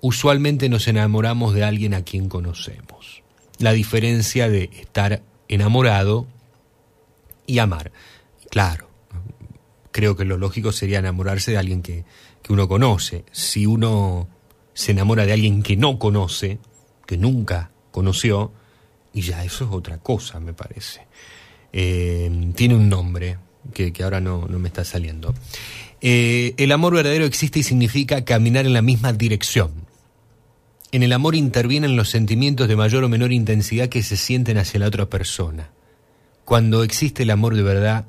[0.01, 3.21] Usualmente nos enamoramos de alguien a quien conocemos.
[3.59, 6.27] La diferencia de estar enamorado
[7.45, 7.91] y amar.
[8.49, 8.89] Claro,
[9.91, 12.05] creo que lo lógico sería enamorarse de alguien que,
[12.41, 13.25] que uno conoce.
[13.31, 14.27] Si uno
[14.73, 16.59] se enamora de alguien que no conoce,
[17.05, 18.51] que nunca conoció,
[19.13, 21.07] y ya eso es otra cosa, me parece.
[21.71, 23.37] Eh, tiene un nombre
[23.73, 25.33] que, ahora no, no me está saliendo.
[26.01, 29.71] Eh, el amor verdadero existe y significa caminar en la misma dirección.
[30.91, 34.79] En el amor intervienen los sentimientos de mayor o menor intensidad que se sienten hacia
[34.79, 35.71] la otra persona.
[36.45, 38.05] Cuando existe el amor de verdad,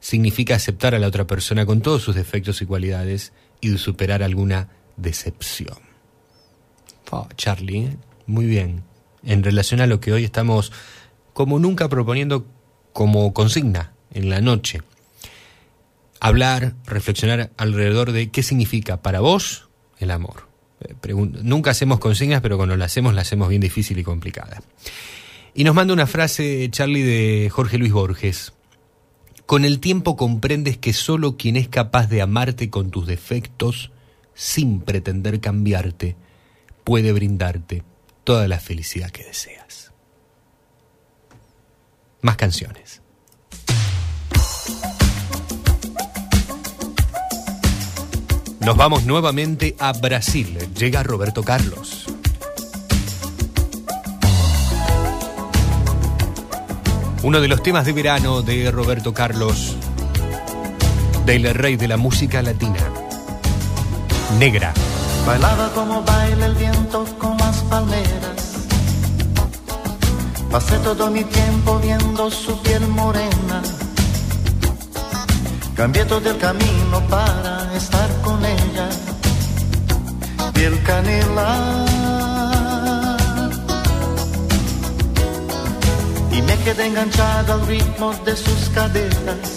[0.00, 4.68] significa aceptar a la otra persona con todos sus defectos y cualidades y superar alguna
[4.96, 5.78] decepción.
[7.10, 7.96] Oh, Charlie, ¿eh?
[8.26, 8.84] muy bien.
[9.24, 10.72] En relación a lo que hoy estamos
[11.32, 12.46] como nunca proponiendo
[12.92, 14.82] como consigna en la noche.
[16.20, 20.48] Hablar, reflexionar alrededor de qué significa para vos el amor.
[20.80, 24.60] Eh, nunca hacemos consignas, pero cuando la hacemos, la hacemos bien difícil y complicada.
[25.54, 28.52] Y nos manda una frase, Charlie, de Jorge Luis Borges.
[29.46, 33.92] Con el tiempo comprendes que solo quien es capaz de amarte con tus defectos,
[34.34, 36.16] sin pretender cambiarte,
[36.82, 37.84] puede brindarte
[38.24, 39.92] toda la felicidad que deseas.
[42.20, 43.00] Más canciones.
[48.60, 50.58] Nos vamos nuevamente a Brasil.
[50.76, 52.06] Llega Roberto Carlos.
[57.22, 59.76] Uno de los temas de verano de Roberto Carlos,
[61.24, 62.80] del rey de la música latina.
[64.38, 64.72] Negra.
[65.26, 68.66] Bailaba como baila el viento con las palmeras.
[70.50, 73.62] Pasé todo mi tiempo viendo su piel morena.
[75.78, 78.88] Cambié todo el camino para estar con ella.
[80.52, 81.86] Piel canela.
[86.32, 89.48] Y me quedé enganchado al ritmo de sus caderas.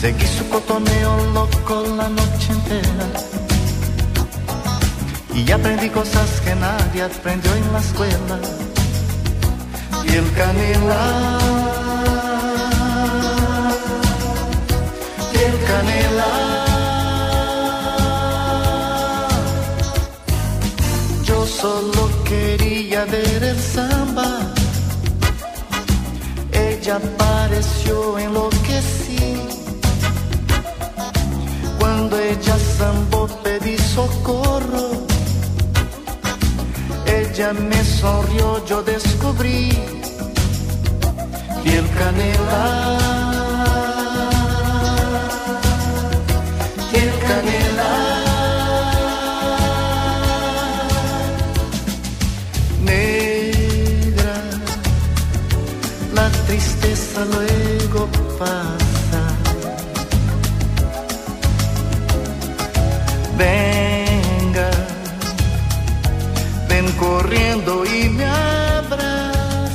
[0.00, 3.08] Seguí su cotoneo loco la noche entera.
[5.34, 8.38] Y aprendí cosas que nadie aprendió en la escuela.
[10.02, 11.53] Y el canela.
[15.74, 16.32] Canela.
[21.28, 24.30] Yo solo quería ver el samba.
[26.52, 29.24] Ella pareció enloquecí.
[31.78, 34.86] Cuando ella zambó pedí socorro.
[37.18, 39.60] Ella me sonrió, yo descubrí
[41.62, 43.13] piel canela.
[58.44, 59.22] Pasa.
[63.38, 64.70] Venga,
[66.68, 69.72] ven corriendo y me abrazas.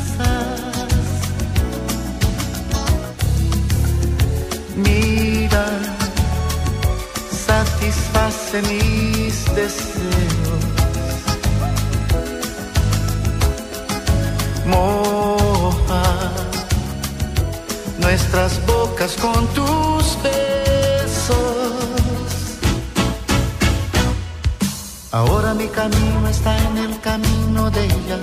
[4.86, 5.66] Mira,
[7.48, 9.89] satisface mis deseos.
[18.40, 21.38] Nuestras bocas con tus besos.
[25.12, 28.20] Ahora mi camino está en el camino de ella.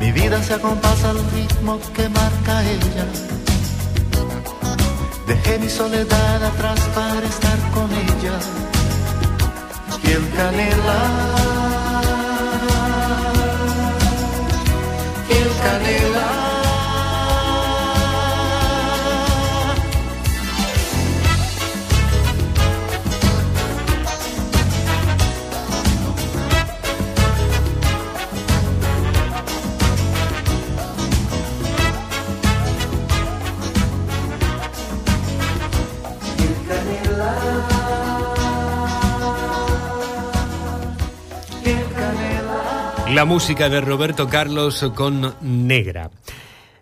[0.00, 3.06] Mi vida se acompasa al ritmo que marca ella.
[5.26, 8.36] Dejé mi soledad atrás para estar con ella.
[10.02, 11.00] Piel canela.
[15.26, 16.43] Piel canela.
[43.14, 46.10] La música de Roberto Carlos con Negra.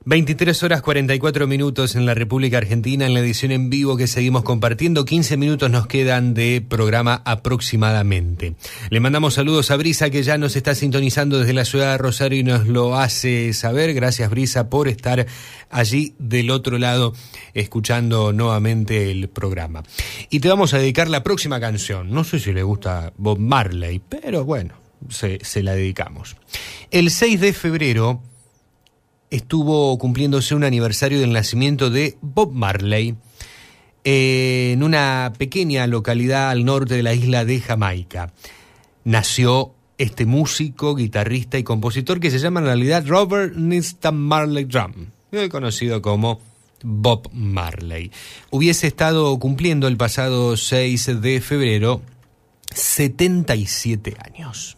[0.06, 4.42] 23 horas 44 minutos en la República Argentina en la edición en vivo que seguimos
[4.42, 5.04] compartiendo.
[5.04, 8.54] 15 minutos nos quedan de programa aproximadamente.
[8.88, 12.38] Le mandamos saludos a Brisa que ya nos está sintonizando desde la ciudad de Rosario
[12.38, 13.92] y nos lo hace saber.
[13.92, 15.26] Gracias Brisa por estar
[15.68, 17.12] allí del otro lado
[17.52, 19.82] escuchando nuevamente el programa.
[20.30, 22.10] Y te vamos a dedicar la próxima canción.
[22.10, 26.36] No sé si le gusta Bob Marley, pero bueno, se, la dedicamos.
[26.90, 28.22] El 6 de febrero
[29.30, 33.16] estuvo cumpliéndose un aniversario del nacimiento de Bob Marley
[34.04, 38.32] eh, en una pequeña localidad al norte de la isla de Jamaica.
[39.04, 45.10] nació este músico, guitarrista y compositor que se llama en realidad Robert Nistan Marley Drum,
[45.32, 46.40] hoy conocido como
[46.82, 48.10] Bob Marley.
[48.50, 52.02] Hubiese estado cumpliendo el pasado 6 de febrero
[52.74, 54.76] 77 años.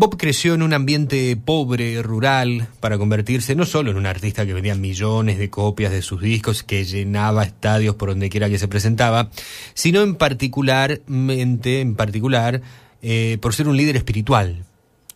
[0.00, 4.54] Bob creció en un ambiente pobre, rural, para convertirse no solo en un artista que
[4.54, 8.66] vendía millones de copias de sus discos, que llenaba estadios por donde quiera que se
[8.66, 9.28] presentaba,
[9.74, 12.62] sino en particularmente, en particular,
[13.02, 14.64] eh, por ser un líder espiritual,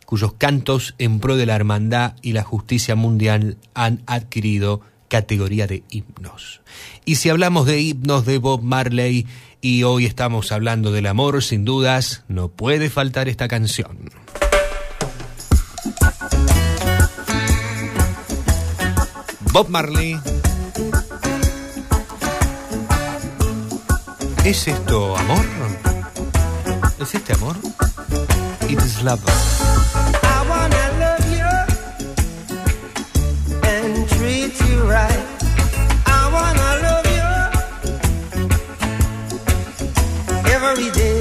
[0.05, 5.83] cuyos cantos en pro de la hermandad y la justicia mundial han adquirido categoría de
[5.89, 6.61] himnos.
[7.07, 9.27] Y si hablamos de himnos de Bob Marley
[9.63, 14.24] y hoy estamos hablando del amor, sin dudas, no puede faltar esta canción.
[19.55, 20.21] Bob Marley.
[24.45, 25.47] ¿Es esto amor?
[26.99, 27.55] ¿Es este amor?
[28.69, 29.21] It is love.
[30.25, 31.47] I wanna love you
[33.63, 35.23] and treat you right.
[36.05, 37.29] I wanna love you
[40.51, 41.14] every day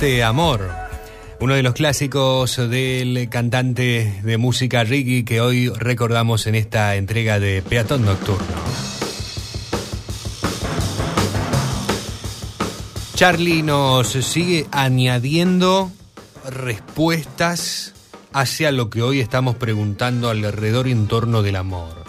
[0.00, 0.66] este amor.
[1.40, 7.38] Uno de los clásicos del cantante de música reggae que hoy recordamos en esta entrega
[7.38, 8.46] de Peatón Nocturno.
[13.14, 15.92] Charlie nos sigue añadiendo
[16.48, 17.92] respuestas
[18.32, 22.04] hacia lo que hoy estamos preguntando alrededor y en torno del amor.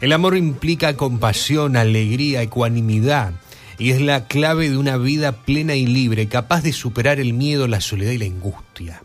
[0.00, 3.34] El amor implica compasión, alegría, ecuanimidad.
[3.78, 7.68] Y es la clave de una vida plena y libre, capaz de superar el miedo,
[7.68, 9.02] la soledad y la angustia.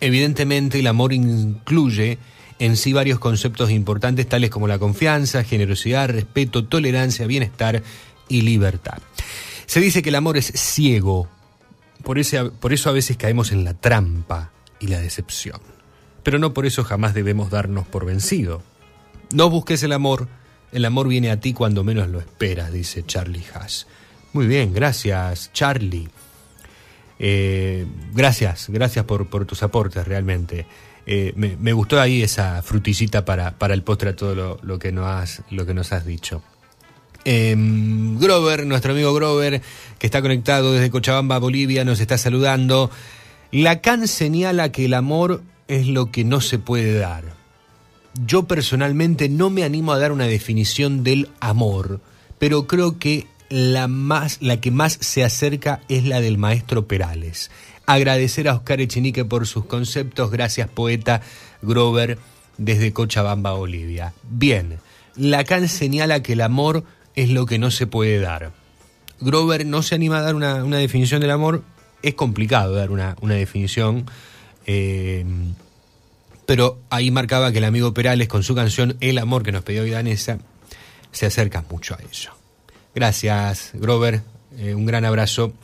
[0.00, 2.18] Evidentemente el amor incluye
[2.58, 7.82] en sí varios conceptos importantes tales como la confianza, generosidad, respeto, tolerancia, bienestar
[8.28, 8.98] y libertad.
[9.66, 11.28] Se dice que el amor es ciego,
[12.02, 14.50] por, ese- por eso a veces caemos en la trampa
[14.80, 15.60] y la decepción.
[16.24, 18.62] Pero no por eso jamás debemos darnos por vencido.
[19.32, 20.28] No busques el amor,
[20.72, 23.86] el amor viene a ti cuando menos lo esperas, dice Charlie Haas.
[24.32, 26.08] Muy bien, gracias Charlie.
[27.18, 30.66] Eh, gracias, gracias por, tus aportes realmente.
[31.06, 35.06] Eh, me, gustó ahí esa frutillita para, el postre a todo lo, lo que nos
[35.06, 36.42] has, lo que nos has dicho.
[37.24, 39.62] Em, Grover, nuestro amigo Grover,
[39.98, 42.90] que está conectado desde Cochabamba, Bolivia, nos está saludando.
[43.52, 47.41] Lacan señala que el amor es lo que no se puede dar.
[48.26, 52.00] Yo personalmente no me animo a dar una definición del amor,
[52.38, 57.50] pero creo que la, más, la que más se acerca es la del maestro Perales.
[57.86, 60.30] Agradecer a Oscar Echenique por sus conceptos.
[60.30, 61.22] Gracias, poeta
[61.62, 62.18] Grover,
[62.58, 64.12] desde Cochabamba, Bolivia.
[64.28, 64.78] Bien,
[65.16, 66.84] Lacan señala que el amor
[67.16, 68.52] es lo que no se puede dar.
[69.20, 71.62] Grover no se anima a dar una, una definición del amor.
[72.02, 74.06] Es complicado dar una, una definición.
[74.66, 75.24] eh,
[76.52, 79.84] pero ahí marcaba que el amigo Perales con su canción El amor que nos pidió
[79.84, 80.36] hoy Danesa
[81.10, 82.30] se acerca mucho a ello.
[82.94, 84.20] Gracias, Grover.
[84.58, 85.54] eh, un gran abrazo.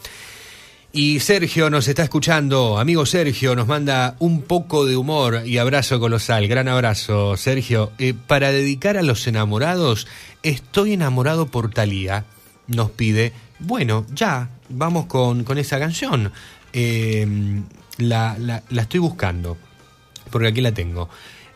[0.91, 2.78] Y Sergio nos está escuchando.
[2.78, 6.49] Amigo Sergio nos manda un poco de humor y abrazo colosal.
[6.49, 7.92] Gran abrazo, Sergio.
[7.99, 10.07] Eh, para dedicar a los enamorados,
[10.42, 12.25] estoy enamorado por Talía.
[12.67, 13.34] Nos pide.
[13.58, 16.33] Bueno, ya, vamos con, con esa canción.
[16.73, 17.26] Eh,
[17.99, 19.58] la, la- la estoy buscando,
[20.29, 21.09] porque aquí la tengo.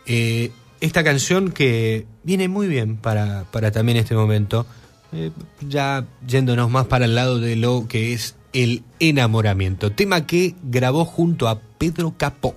[0.07, 4.67] Eh, esta canción que viene muy bien para, para también este momento,
[5.13, 10.55] eh, ya yéndonos más para el lado de lo que es el enamoramiento, tema que
[10.63, 12.55] grabó junto a Pedro Capó.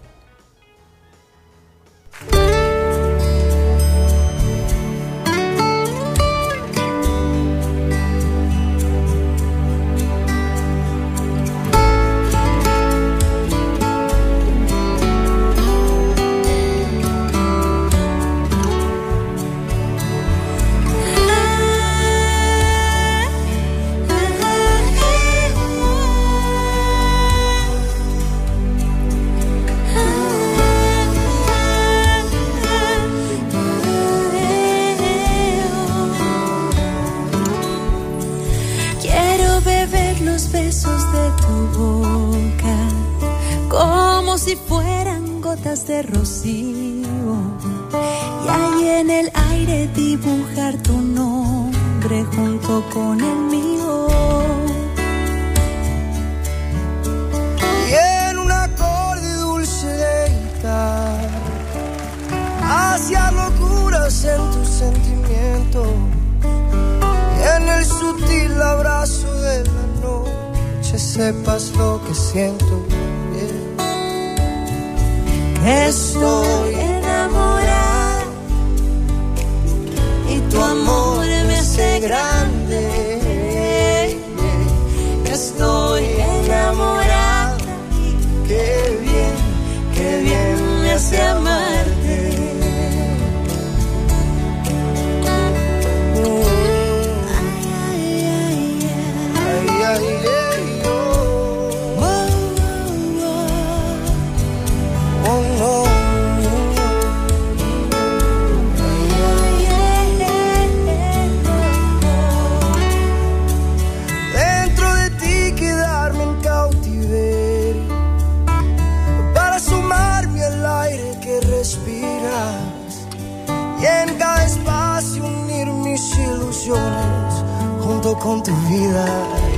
[123.82, 127.44] Y en cada espacio unir mis ilusiones
[127.82, 129.06] junto con tu vida.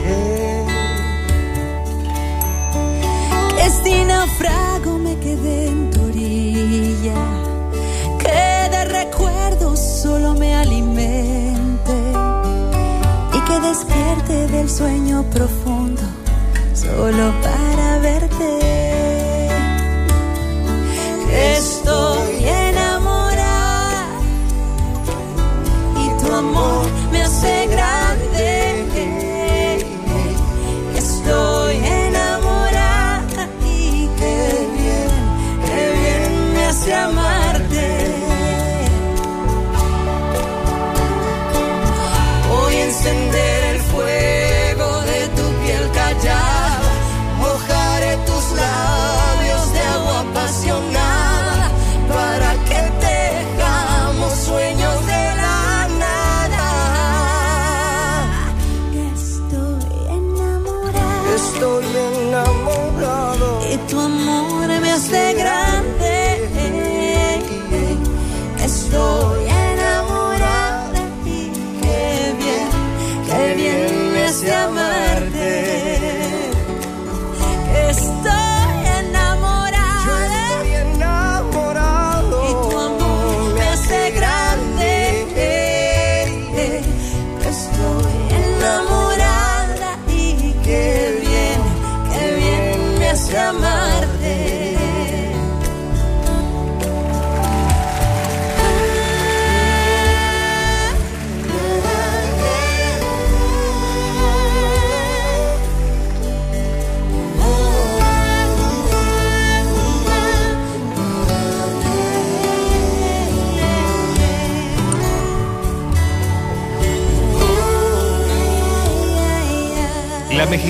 [0.03, 0.47] yeah.
[3.67, 7.15] Este naufrago me quedé en tu orilla,
[8.17, 11.95] que de recuerdos solo me alimente
[13.33, 16.01] y que despierte del sueño profundo
[16.73, 18.59] solo para verte.
[21.27, 22.16] Que estoy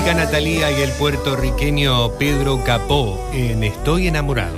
[0.08, 4.56] mexicana Talía y el puertorriqueño Pedro Capó en Estoy enamorado.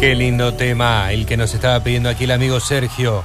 [0.00, 3.24] Qué lindo tema el que nos estaba pidiendo aquí el amigo Sergio,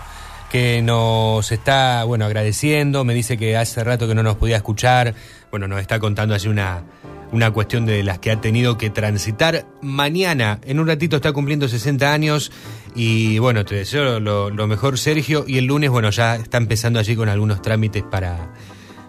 [0.51, 5.15] que nos está, bueno, agradeciendo, me dice que hace rato que no nos podía escuchar,
[5.49, 6.83] bueno, nos está contando así una,
[7.31, 10.59] una cuestión de las que ha tenido que transitar mañana.
[10.65, 12.51] En un ratito está cumpliendo 60 años
[12.95, 17.15] y bueno, te deseo lo, mejor Sergio y el lunes, bueno, ya está empezando allí
[17.15, 18.53] con algunos trámites para,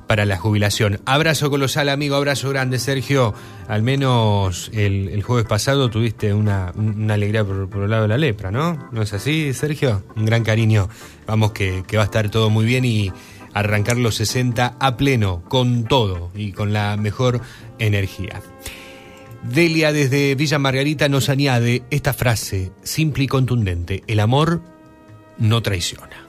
[0.07, 1.01] para la jubilación.
[1.07, 3.35] Abrazo colosal, amigo, abrazo grande, Sergio.
[3.69, 8.09] Al menos el, el jueves pasado tuviste una, una alegría por, por el lado de
[8.09, 8.89] la lepra, ¿no?
[8.93, 10.03] ¿No es así, Sergio?
[10.17, 10.89] Un gran cariño.
[11.27, 13.13] Vamos que, que va a estar todo muy bien y
[13.59, 17.41] arrancar los 60 a pleno, con todo y con la mejor
[17.79, 18.43] energía.
[19.43, 24.03] Delia desde Villa Margarita nos añade esta frase simple y contundente.
[24.07, 24.61] El amor
[25.39, 26.29] no traiciona.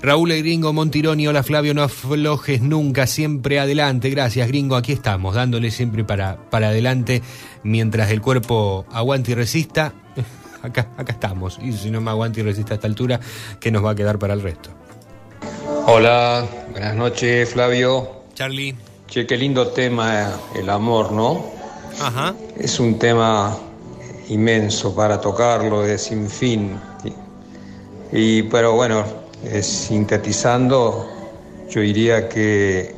[0.00, 5.34] Raúl el Gringo Montironi, hola Flavio, no aflojes nunca, siempre adelante, gracias Gringo, aquí estamos,
[5.34, 7.22] dándole siempre para, para adelante,
[7.62, 9.94] mientras el cuerpo aguante y resista,
[10.62, 13.18] acá, acá estamos, y si no me aguanta y resiste a esta altura,
[13.60, 14.83] ¿qué nos va a quedar para el resto?
[15.86, 18.08] Hola, buenas noches Flavio.
[18.32, 18.74] Charlie.
[19.06, 21.44] Che, qué lindo tema el amor, ¿no?
[22.00, 22.34] Ajá.
[22.58, 23.54] Es un tema
[24.30, 26.80] inmenso para tocarlo, es sin fin.
[28.12, 29.04] Y, pero bueno,
[29.60, 31.06] sintetizando,
[31.68, 32.94] yo diría que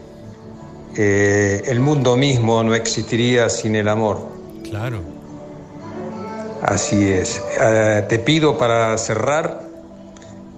[0.96, 4.28] eh, el mundo mismo no existiría sin el amor.
[4.62, 5.00] Claro.
[6.62, 7.42] Así es.
[7.60, 9.65] Eh, te pido para cerrar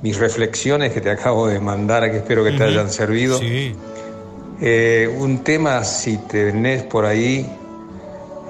[0.02, 3.38] mis reflexiones que te acabo de mandar, que espero que te hayan servido.
[3.38, 3.74] Sí.
[4.60, 7.48] Eh, un tema, si tenés por ahí,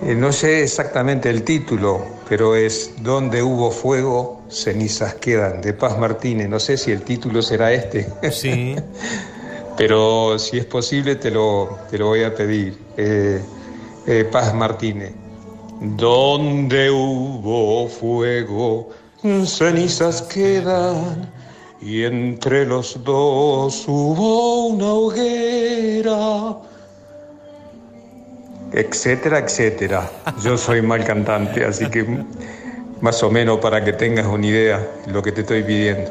[0.03, 5.99] eh, no sé exactamente el título, pero es Donde hubo fuego, cenizas quedan, de Paz
[5.99, 6.49] Martínez.
[6.49, 8.09] No sé si el título será este.
[8.31, 8.77] Sí.
[9.77, 12.79] pero si es posible te lo, te lo voy a pedir.
[12.97, 13.43] Eh,
[14.33, 15.13] Paz Martínez.
[15.81, 18.89] Donde hubo fuego,
[19.45, 21.31] cenizas quedan,
[21.81, 26.57] y entre los dos hubo una hoguera,
[28.73, 30.11] etcétera, etcétera.
[30.43, 32.05] Yo soy mal cantante, así que
[33.01, 36.11] más o menos para que tengas una idea de lo que te estoy pidiendo.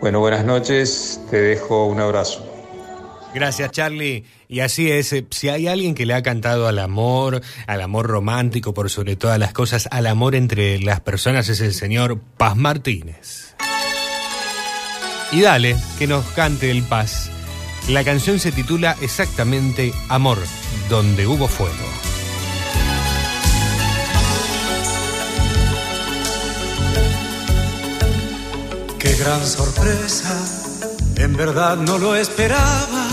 [0.00, 2.46] Bueno, buenas noches, te dejo un abrazo.
[3.34, 4.24] Gracias, Charlie.
[4.48, 8.06] Y así es, eh, si hay alguien que le ha cantado al amor, al amor
[8.08, 12.56] romántico, por sobre todas las cosas, al amor entre las personas, es el señor Paz
[12.56, 13.39] Martínez.
[15.32, 17.30] Y dale, que nos cante el Paz.
[17.88, 20.38] La canción se titula exactamente Amor,
[20.88, 21.74] donde hubo fuego.
[28.98, 30.36] Qué gran sorpresa,
[31.16, 33.06] en verdad no lo esperaba.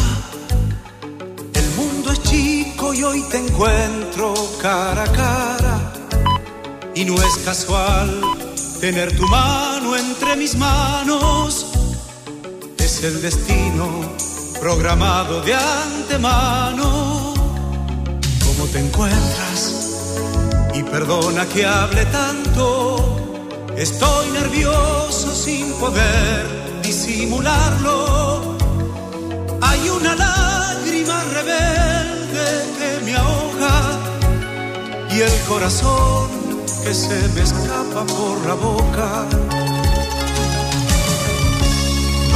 [1.53, 5.93] El mundo es chico y hoy te encuentro cara a cara.
[6.95, 8.21] Y no es casual
[8.81, 11.86] tener tu mano entre mis manos.
[12.87, 13.85] Es el destino
[14.61, 17.33] programado de antemano.
[18.45, 20.21] ¿Cómo te encuentras?
[20.73, 22.95] Y perdona que hable tanto.
[23.75, 26.47] Estoy nervioso sin poder
[26.81, 28.57] disimularlo.
[29.59, 33.99] Hay una lágrima rebelde que me ahoga
[35.11, 36.29] y el corazón
[36.85, 39.56] que se me escapa por la boca.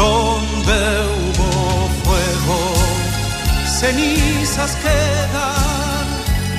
[0.01, 0.79] Donde
[1.13, 2.59] hubo fuego,
[3.79, 6.05] cenizas quedan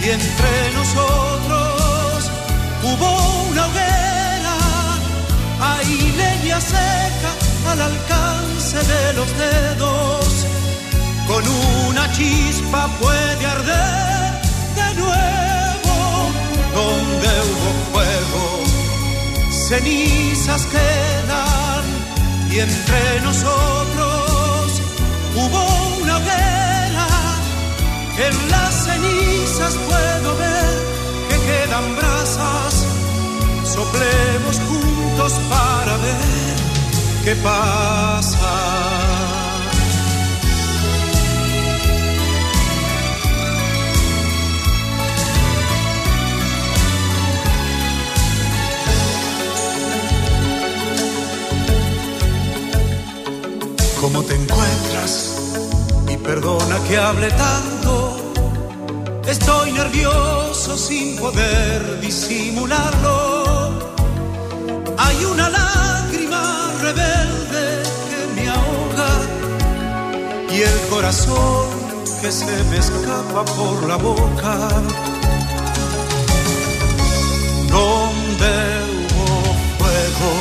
[0.00, 2.30] y entre nosotros
[2.84, 3.10] hubo
[3.50, 4.56] una hoguera.
[5.60, 5.90] Hay
[6.22, 7.30] leña seca
[7.72, 10.24] al alcance de los dedos.
[11.26, 11.42] Con
[11.88, 14.40] una chispa puede arder
[14.78, 15.96] de nuevo.
[16.78, 18.44] Donde hubo fuego,
[19.68, 21.31] cenizas quedan.
[22.54, 24.82] Y entre nosotros
[25.34, 27.08] hubo una hoguera.
[28.18, 30.74] En las cenizas puedo ver
[31.30, 32.86] que quedan brasas
[33.64, 36.56] soplemos juntos para ver
[37.24, 39.01] qué pasa.
[54.02, 55.36] ¿Cómo te encuentras?
[56.10, 58.16] Y perdona que hable tanto.
[59.28, 63.78] Estoy nervioso sin poder disimularlo.
[64.98, 69.12] Hay una lágrima rebelde que me ahoga
[70.50, 71.68] y el corazón
[72.20, 74.68] que se me escapa por la boca.
[77.70, 78.52] Donde
[78.98, 80.32] hubo fuego,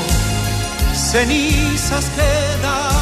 [0.96, 3.01] cenizas quedan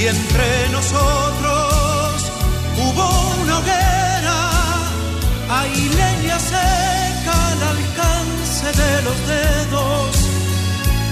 [0.00, 2.32] y entre nosotros
[2.78, 3.06] hubo
[3.42, 4.38] una hoguera.
[5.50, 10.16] Hay leña seca al alcance de los dedos.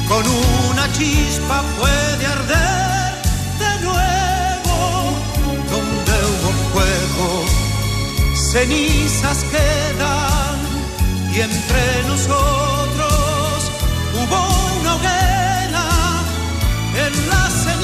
[0.09, 0.25] Con
[0.71, 3.13] una chispa puede arder
[3.63, 4.77] de nuevo.
[5.75, 7.45] Donde hubo fuego,
[8.53, 10.57] cenizas quedan.
[11.35, 13.71] Y entre nosotros
[14.15, 14.39] hubo
[14.81, 15.85] una hoguera.
[17.07, 17.78] En ver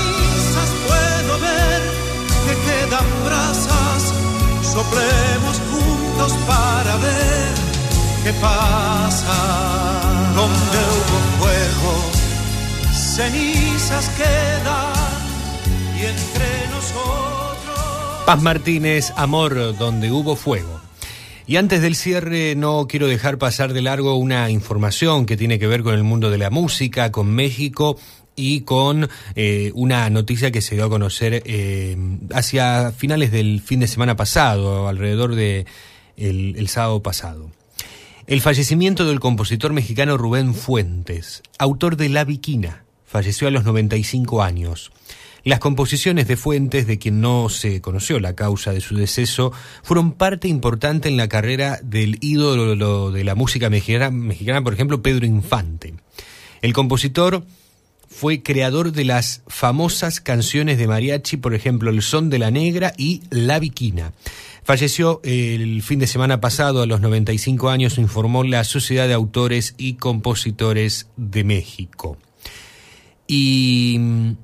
[2.55, 4.15] que quedan brasas.
[4.63, 7.55] Soplemos juntos para ver
[8.25, 9.35] qué pasa.
[10.35, 11.95] Donde hubo fuego,
[12.93, 14.95] cenizas quedan.
[15.97, 18.25] Y entre nosotros.
[18.27, 20.81] Paz Martínez, Amor, donde hubo fuego.
[21.47, 25.67] Y antes del cierre no quiero dejar pasar de largo una información que tiene que
[25.67, 27.99] ver con el mundo de la música, con México
[28.37, 31.97] y con eh, una noticia que se dio a conocer eh,
[32.33, 35.67] hacia finales del fin de semana pasado, alrededor de
[36.17, 37.51] el, sábado pasado.
[38.27, 44.43] El fallecimiento del compositor mexicano Rubén Fuentes, autor de La Viquina, falleció a los 95
[44.43, 44.93] años.
[45.45, 50.13] Las composiciones de Fuentes, de quien no se conoció la causa de su deceso, fueron
[50.13, 55.27] parte importante en la carrera del ídolo de la música mexicana, mexicana, por ejemplo, Pedro
[55.27, 55.95] Infante.
[56.63, 57.45] El compositor
[58.15, 62.93] fue creador de las famosas canciones de mariachi, por ejemplo, El Son de la Negra
[62.97, 64.13] y La Viquina.
[64.63, 69.75] Falleció el fin de semana pasado a los 95 años, informó la Sociedad de Autores
[69.79, 72.17] y Compositores de México.
[73.27, 74.37] Y mm,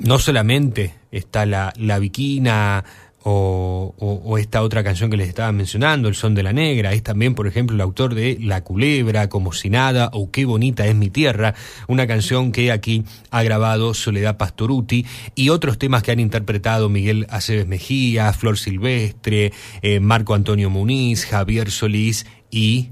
[0.00, 2.84] no solamente está la, la Viquina
[3.22, 6.92] o, o- o esta otra canción que les estaba mencionando, El Son de la Negra,
[6.92, 10.86] es también, por ejemplo, el autor de La Culebra, Como si nada o Qué bonita
[10.86, 11.54] es mi tierra,
[11.88, 17.26] una canción que aquí ha grabado Soledad Pastoruti y otros temas que han interpretado Miguel
[17.30, 22.90] Aceves Mejía, Flor Silvestre, eh, Marco Antonio Muniz, Javier Solís y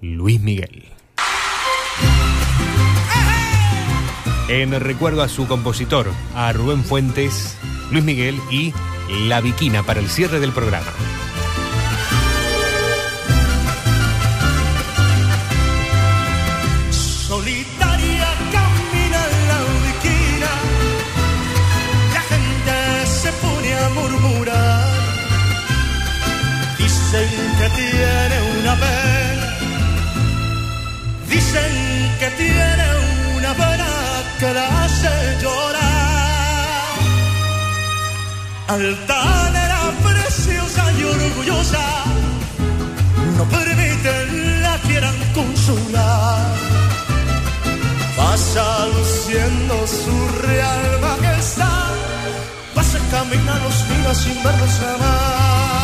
[0.00, 0.84] Luis Miguel.
[4.48, 7.56] En recuerdo a su compositor, a Rubén Fuentes,
[7.90, 8.72] Luis Miguel y
[9.08, 10.92] La Viquina para el cierre del programa.
[38.68, 42.04] Altanera, preciosa y orgullosa,
[43.38, 46.46] no permiten la quieran consolar.
[48.14, 51.94] Pasa luciendo su real majestad,
[52.74, 55.77] pasa camina los días sin verlos jamás.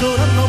[0.00, 0.39] Llorando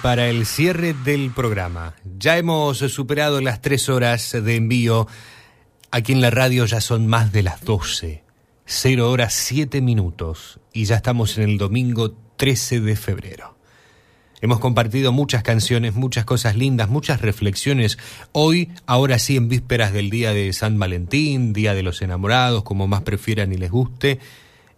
[0.00, 1.94] Para el cierre del programa.
[2.18, 5.06] Ya hemos superado las tres horas de envío.
[5.90, 8.24] Aquí en la radio ya son más de las 12.
[8.64, 10.58] Cero horas siete minutos.
[10.72, 13.58] Y ya estamos en el domingo 13 de febrero.
[14.40, 17.98] Hemos compartido muchas canciones, muchas cosas lindas, muchas reflexiones.
[18.32, 22.88] Hoy, ahora sí, en vísperas del día de San Valentín, Día de los Enamorados, como
[22.88, 24.18] más prefieran y les guste,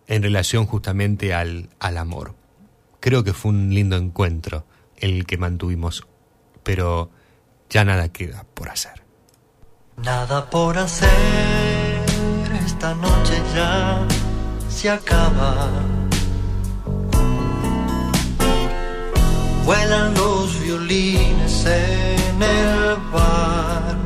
[0.08, 2.34] en relación justamente al, al amor.
[3.00, 4.64] Creo que fue un lindo encuentro
[4.96, 6.06] el que mantuvimos,
[6.62, 7.10] pero
[7.70, 9.02] ya nada queda por hacer.
[9.96, 11.08] Nada por hacer,
[12.64, 14.06] esta noche ya
[14.68, 15.68] se acaba.
[19.64, 23.96] Vuelan los violines en el bar.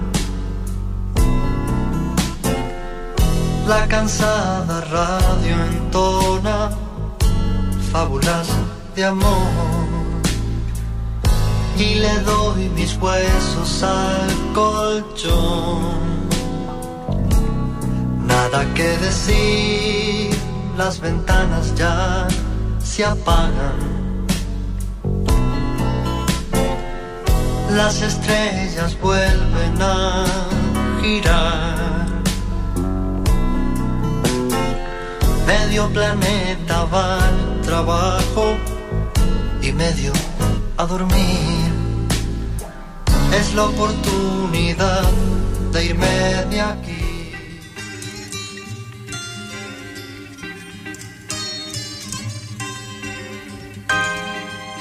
[3.67, 6.71] La cansada radio entona
[7.93, 8.49] fábulas
[8.95, 9.83] de amor
[11.79, 15.83] y le doy mis huesos al colchón.
[18.27, 20.37] Nada que decir,
[20.77, 22.29] las ventanas ya
[22.83, 23.93] se apagan.
[27.71, 30.25] Las estrellas vuelven a
[31.01, 32.07] girar.
[35.47, 38.57] Medio planeta va al trabajo
[39.75, 40.13] medio
[40.77, 41.73] a dormir.
[43.39, 45.11] Es la oportunidad
[45.73, 46.07] de irme
[46.51, 47.33] de aquí.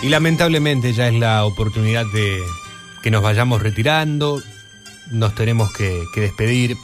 [0.01, 2.39] Y lamentablemente ya es la oportunidad de
[3.03, 4.41] que nos vayamos retirando,
[5.11, 6.75] nos tenemos que, que despedir.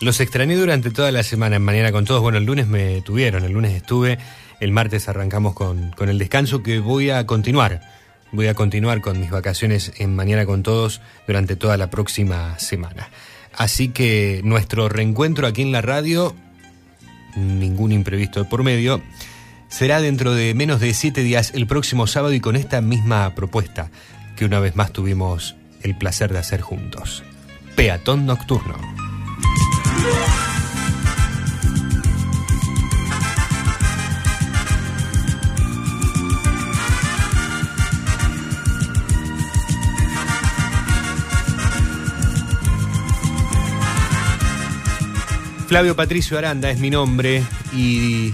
[0.00, 2.22] Los extrañé durante toda la semana en Mañana con Todos.
[2.22, 4.18] Bueno, el lunes me tuvieron, el lunes estuve,
[4.60, 7.80] el martes arrancamos con, con el descanso que voy a continuar.
[8.32, 13.08] Voy a continuar con mis vacaciones en Mañana con Todos durante toda la próxima semana.
[13.56, 16.34] Así que nuestro reencuentro aquí en la radio,
[17.34, 19.00] ningún imprevisto por medio,
[19.68, 23.90] será dentro de menos de siete días el próximo sábado y con esta misma propuesta
[24.36, 27.22] que una vez más tuvimos el placer de hacer juntos.
[27.74, 28.76] Peatón Nocturno.
[45.68, 47.42] Flavio Patricio Aranda es mi nombre
[47.74, 48.32] y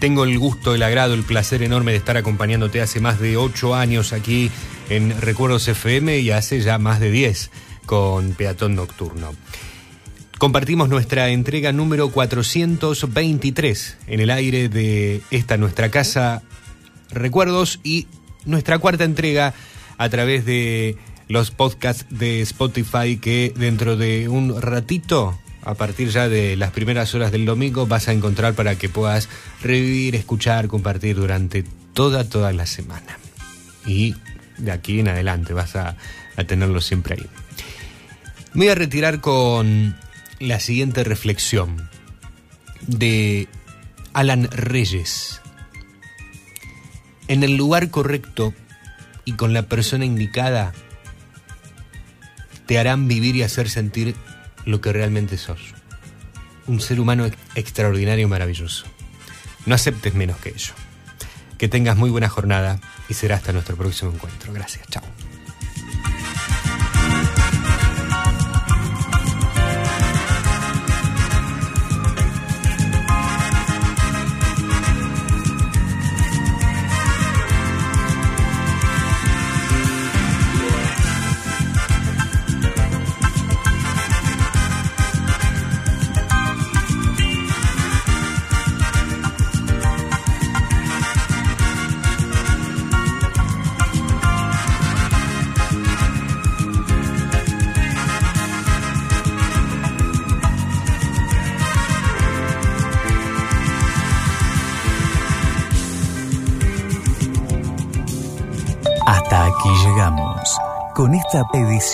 [0.00, 3.72] tengo el gusto, el agrado, el placer enorme de estar acompañándote hace más de ocho
[3.76, 4.50] años aquí
[4.90, 7.52] en Recuerdos FM y hace ya más de diez
[7.86, 9.32] con Peatón Nocturno.
[10.38, 16.42] Compartimos nuestra entrega número 423 en el aire de esta nuestra casa
[17.12, 18.08] Recuerdos y
[18.44, 19.54] nuestra cuarta entrega
[19.98, 20.96] a través de
[21.28, 27.12] los podcasts de Spotify que dentro de un ratito a partir ya de las primeras
[27.16, 29.28] horas del domingo vas a encontrar para que puedas
[29.60, 33.18] revivir, escuchar, compartir durante toda, toda la semana.
[33.84, 34.14] Y
[34.58, 35.96] de aquí en adelante vas a,
[36.36, 37.26] a tenerlo siempre ahí.
[38.52, 39.96] Me voy a retirar con
[40.38, 41.90] la siguiente reflexión
[42.86, 43.48] de
[44.12, 45.40] Alan Reyes.
[47.26, 48.54] En el lugar correcto
[49.24, 50.72] y con la persona indicada
[52.66, 54.14] te harán vivir y hacer sentir
[54.66, 55.74] lo que realmente sos.
[56.66, 58.84] Un ser humano extraordinario y maravilloso.
[59.64, 60.74] No aceptes menos que ello.
[61.56, 62.78] Que tengas muy buena jornada
[63.08, 64.52] y será hasta nuestro próximo encuentro.
[64.52, 65.02] Gracias, chao.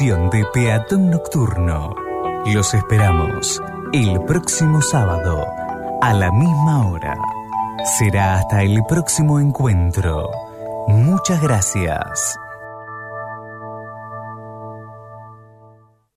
[0.03, 1.95] De Peatón Nocturno.
[2.47, 5.47] Los esperamos el próximo sábado
[6.01, 7.17] a la misma hora.
[7.99, 10.29] Será hasta el próximo encuentro.
[10.89, 12.37] Muchas gracias.